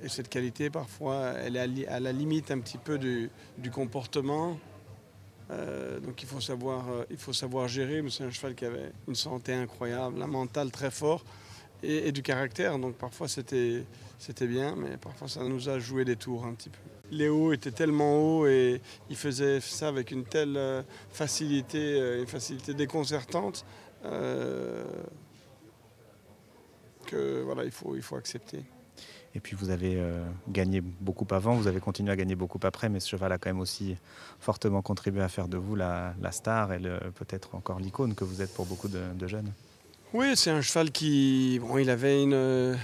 et 0.03 0.09
cette 0.09 0.29
qualité, 0.29 0.69
parfois, 0.69 1.33
elle 1.43 1.55
est 1.55 1.87
à, 1.87 1.99
la 1.99 2.11
limite 2.11 2.51
un 2.51 2.59
petit 2.59 2.77
peu 2.77 2.97
du, 2.97 3.29
comportement. 3.71 4.57
Euh, 5.51 5.99
donc 5.99 6.21
il 6.21 6.27
faut, 6.27 6.41
savoir, 6.41 6.89
euh, 6.89 7.05
il 7.09 7.17
faut 7.17 7.33
savoir 7.33 7.67
gérer, 7.67 8.01
mais 8.01 8.09
c'est 8.09 8.23
un 8.23 8.31
cheval 8.31 8.55
qui 8.55 8.65
avait 8.65 8.91
une 9.07 9.15
santé 9.15 9.53
incroyable, 9.53 10.21
un 10.21 10.27
mental 10.27 10.71
très 10.71 10.91
fort 10.91 11.23
et, 11.83 12.11
du 12.11 12.21
caractère. 12.21 12.79
Donc 12.79 12.95
parfois 12.95 13.27
c'était, 13.29 13.85
bien, 14.41 14.75
mais 14.75 14.97
parfois 14.97 15.27
ça 15.29 15.43
nous 15.43 15.69
a 15.69 15.79
joué 15.79 16.03
des 16.03 16.17
tours 16.17 16.45
un 16.45 16.53
petit 16.53 16.69
peu. 16.69 16.79
Léo 17.11 17.53
était 17.53 17.71
tellement 17.71 18.15
haut 18.17 18.47
et 18.47 18.81
il 19.09 19.15
faisait 19.15 19.61
ça 19.61 19.87
avec 19.87 20.11
une 20.11 20.23
telle 20.23 20.83
facilité, 21.09 22.17
une 22.19 22.27
facilité 22.27 22.73
déconcertante 22.73 23.65
euh, 24.05 24.83
que 27.07 27.41
voilà, 27.43 27.63
il 27.63 27.71
faut, 27.71 27.95
il 27.95 28.01
faut 28.01 28.15
accepter. 28.15 28.63
Et 29.35 29.39
puis 29.39 29.55
vous 29.55 29.71
avez 29.71 29.99
gagné 30.47 30.79
beaucoup 30.79 31.25
avant, 31.31 31.55
vous 31.55 31.65
avez 31.65 31.79
continué 31.79 32.11
à 32.11 32.15
gagner 32.15 32.35
beaucoup 32.35 32.59
après, 32.61 32.87
mais 32.87 32.99
ce 32.99 33.09
cheval 33.09 33.31
a 33.31 33.39
quand 33.39 33.49
même 33.49 33.61
aussi 33.61 33.97
fortement 34.39 34.83
contribué 34.83 35.23
à 35.23 35.27
faire 35.27 35.47
de 35.47 35.57
vous 35.57 35.75
la, 35.75 36.13
star 36.29 36.71
et 36.71 36.79
peut-être 37.15 37.55
encore 37.55 37.79
l'icône 37.79 38.13
que 38.13 38.23
vous 38.23 38.43
êtes 38.43 38.53
pour 38.53 38.67
beaucoup 38.67 38.89
de 38.89 39.27
jeunes. 39.27 39.51
Oui, 40.13 40.35
c'est 40.35 40.51
un 40.51 40.61
cheval 40.61 40.91
qui. 40.91 41.59
Bon, 41.59 41.79
il 41.79 41.89
avait 41.89 42.21
une. 42.21 42.77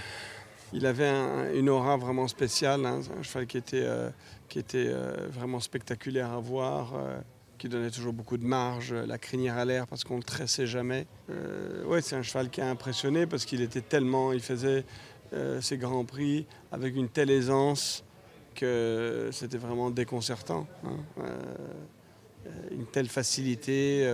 il 0.72 0.84
avait 0.84 1.08
une 1.54 1.68
aura 1.68 1.96
vraiment 1.96 2.26
spéciale. 2.26 2.84
Hein. 2.84 3.02
Un 3.16 3.22
cheval 3.22 3.46
qui 3.46 3.56
était, 3.56 3.84
euh, 3.84 4.10
qui 4.48 4.58
était 4.58 4.88
euh, 4.88 5.28
vraiment 5.30 5.60
spectaculaire 5.60 6.32
à 6.32 6.40
voir, 6.40 6.94
euh, 6.96 7.20
qui 7.60 7.68
donnait 7.68 7.90
toujours 7.90 8.14
beaucoup 8.14 8.38
de 8.38 8.44
marge, 8.44 8.94
la 8.94 9.18
crinière 9.18 9.58
à 9.58 9.66
l'air 9.66 9.86
parce 9.86 10.02
qu'on 10.02 10.16
le 10.16 10.22
tressait 10.22 10.66
jamais. 10.66 11.06
oui, 11.86 12.00
c'est 12.02 12.16
un 12.16 12.22
cheval 12.22 12.48
qui 12.48 12.62
a 12.62 12.68
impressionné 12.68 13.26
parce 13.26 13.44
qu'il 13.44 13.60
était 13.60 13.82
tellement. 13.82 14.32
Il 14.32 14.40
faisait 14.40 14.84
ses 15.60 15.76
grands 15.76 16.06
prix 16.06 16.46
avec 16.72 16.96
une 16.96 17.10
telle 17.10 17.30
aisance 17.30 18.02
que 18.54 19.28
c'était 19.30 19.58
vraiment 19.58 19.90
déconcertant. 19.90 20.66
Hein. 20.84 21.22
une 22.70 22.86
telle 22.86 23.08
facilité 23.08 24.10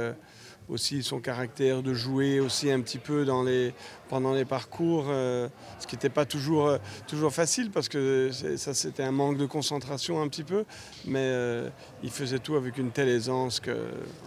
aussi 0.69 1.03
son 1.03 1.21
caractère 1.21 1.83
de 1.83 1.95
jouer 1.95 2.41
aussi 2.41 2.71
un 2.71 2.81
petit 2.81 2.99
peu 2.99 3.25
dans 3.25 3.43
les, 3.43 3.73
pendant 4.09 4.33
les 4.33 4.45
parcours, 4.45 5.07
euh, 5.09 5.49
ce 5.79 5.87
qui 5.87 5.95
n'était 5.95 6.09
pas 6.09 6.25
toujours, 6.25 6.67
euh, 6.67 6.79
toujours 7.07 7.33
facile 7.33 7.71
parce 7.71 7.89
que 7.89 8.31
ça 8.57 8.75
c'était 8.75 9.03
un 9.03 9.13
manque 9.13 9.39
de 9.39 9.47
concentration 9.47 10.21
un 10.21 10.29
petit 10.29 10.45
peu, 10.45 10.65
mais 11.05 11.21
euh, 11.21 11.69
il 12.03 12.11
faisait 12.11 12.39
tout 12.39 12.57
avec 12.57 12.79
une 12.79 12.91
telle 12.91 13.09
aisance 13.09 13.61
que... 13.61 13.77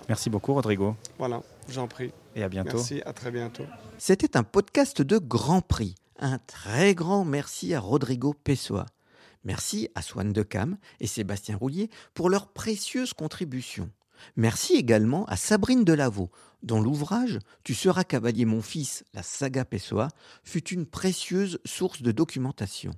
Merci 0.08 0.30
beaucoup 0.30 0.54
Rodrigo. 0.54 0.96
Voilà, 1.18 1.42
j'en 1.68 1.88
prie. 1.88 2.12
Et 2.36 2.44
à 2.44 2.50
bientôt. 2.50 2.78
Merci, 2.78 3.02
à 3.06 3.14
très 3.14 3.32
bientôt. 3.32 3.66
C'était 3.98 4.38
un 4.38 4.44
podcast 4.44 5.02
de 5.02 5.18
Grand 5.18 5.62
Prix. 5.62 5.96
Un 6.20 6.38
très 6.40 6.96
grand 6.96 7.24
merci 7.24 7.74
à 7.74 7.80
Rodrigo 7.80 8.34
Pessoa. 8.34 8.86
Merci 9.46 9.90
à 9.96 10.02
Swan 10.02 10.34
Decam 10.34 10.78
et 11.00 11.08
Sébastien 11.08 11.56
Roulier 11.56 11.90
pour 12.14 12.30
leurs 12.30 12.48
précieuses 12.48 13.14
contributions. 13.14 13.90
Merci 14.36 14.76
également 14.76 15.26
à 15.26 15.36
Sabrine 15.36 15.84
Delaveau, 15.84 16.30
dont 16.64 16.82
l'ouvrage 16.82 17.40
Tu 17.64 17.74
seras 17.74 18.04
cavalier 18.04 18.46
mon 18.46 18.62
fils, 18.62 19.04
la 19.14 19.24
saga 19.24 19.66
Pessoa, 19.66 20.10
fut 20.44 20.70
une 20.70 20.86
précieuse 20.86 21.60
source 21.66 22.02
de 22.02 22.12
documentation. 22.12 22.92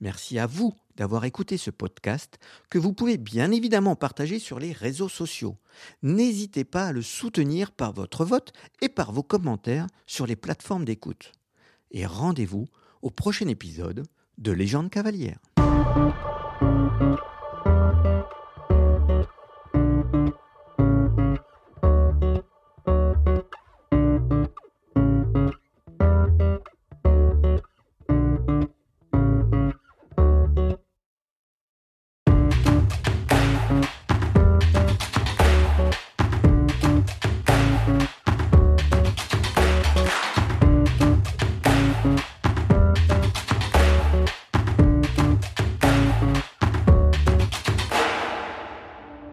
Merci 0.00 0.38
à 0.38 0.46
vous 0.46 0.74
d'avoir 0.96 1.24
écouté 1.24 1.58
ce 1.58 1.70
podcast 1.70 2.38
que 2.70 2.78
vous 2.78 2.92
pouvez 2.92 3.18
bien 3.18 3.50
évidemment 3.52 3.96
partager 3.96 4.38
sur 4.38 4.58
les 4.58 4.72
réseaux 4.72 5.08
sociaux. 5.08 5.56
N'hésitez 6.02 6.64
pas 6.64 6.86
à 6.86 6.92
le 6.92 7.02
soutenir 7.02 7.72
par 7.72 7.92
votre 7.92 8.24
vote 8.24 8.52
et 8.80 8.88
par 8.88 9.12
vos 9.12 9.22
commentaires 9.22 9.86
sur 10.06 10.26
les 10.26 10.36
plateformes 10.36 10.84
d'écoute. 10.84 11.32
Et 11.90 12.06
rendez-vous 12.06 12.66
au 13.02 13.10
prochain 13.10 13.48
épisode 13.48 14.06
de 14.38 14.52
Légende 14.52 14.90
cavalière. 14.90 15.38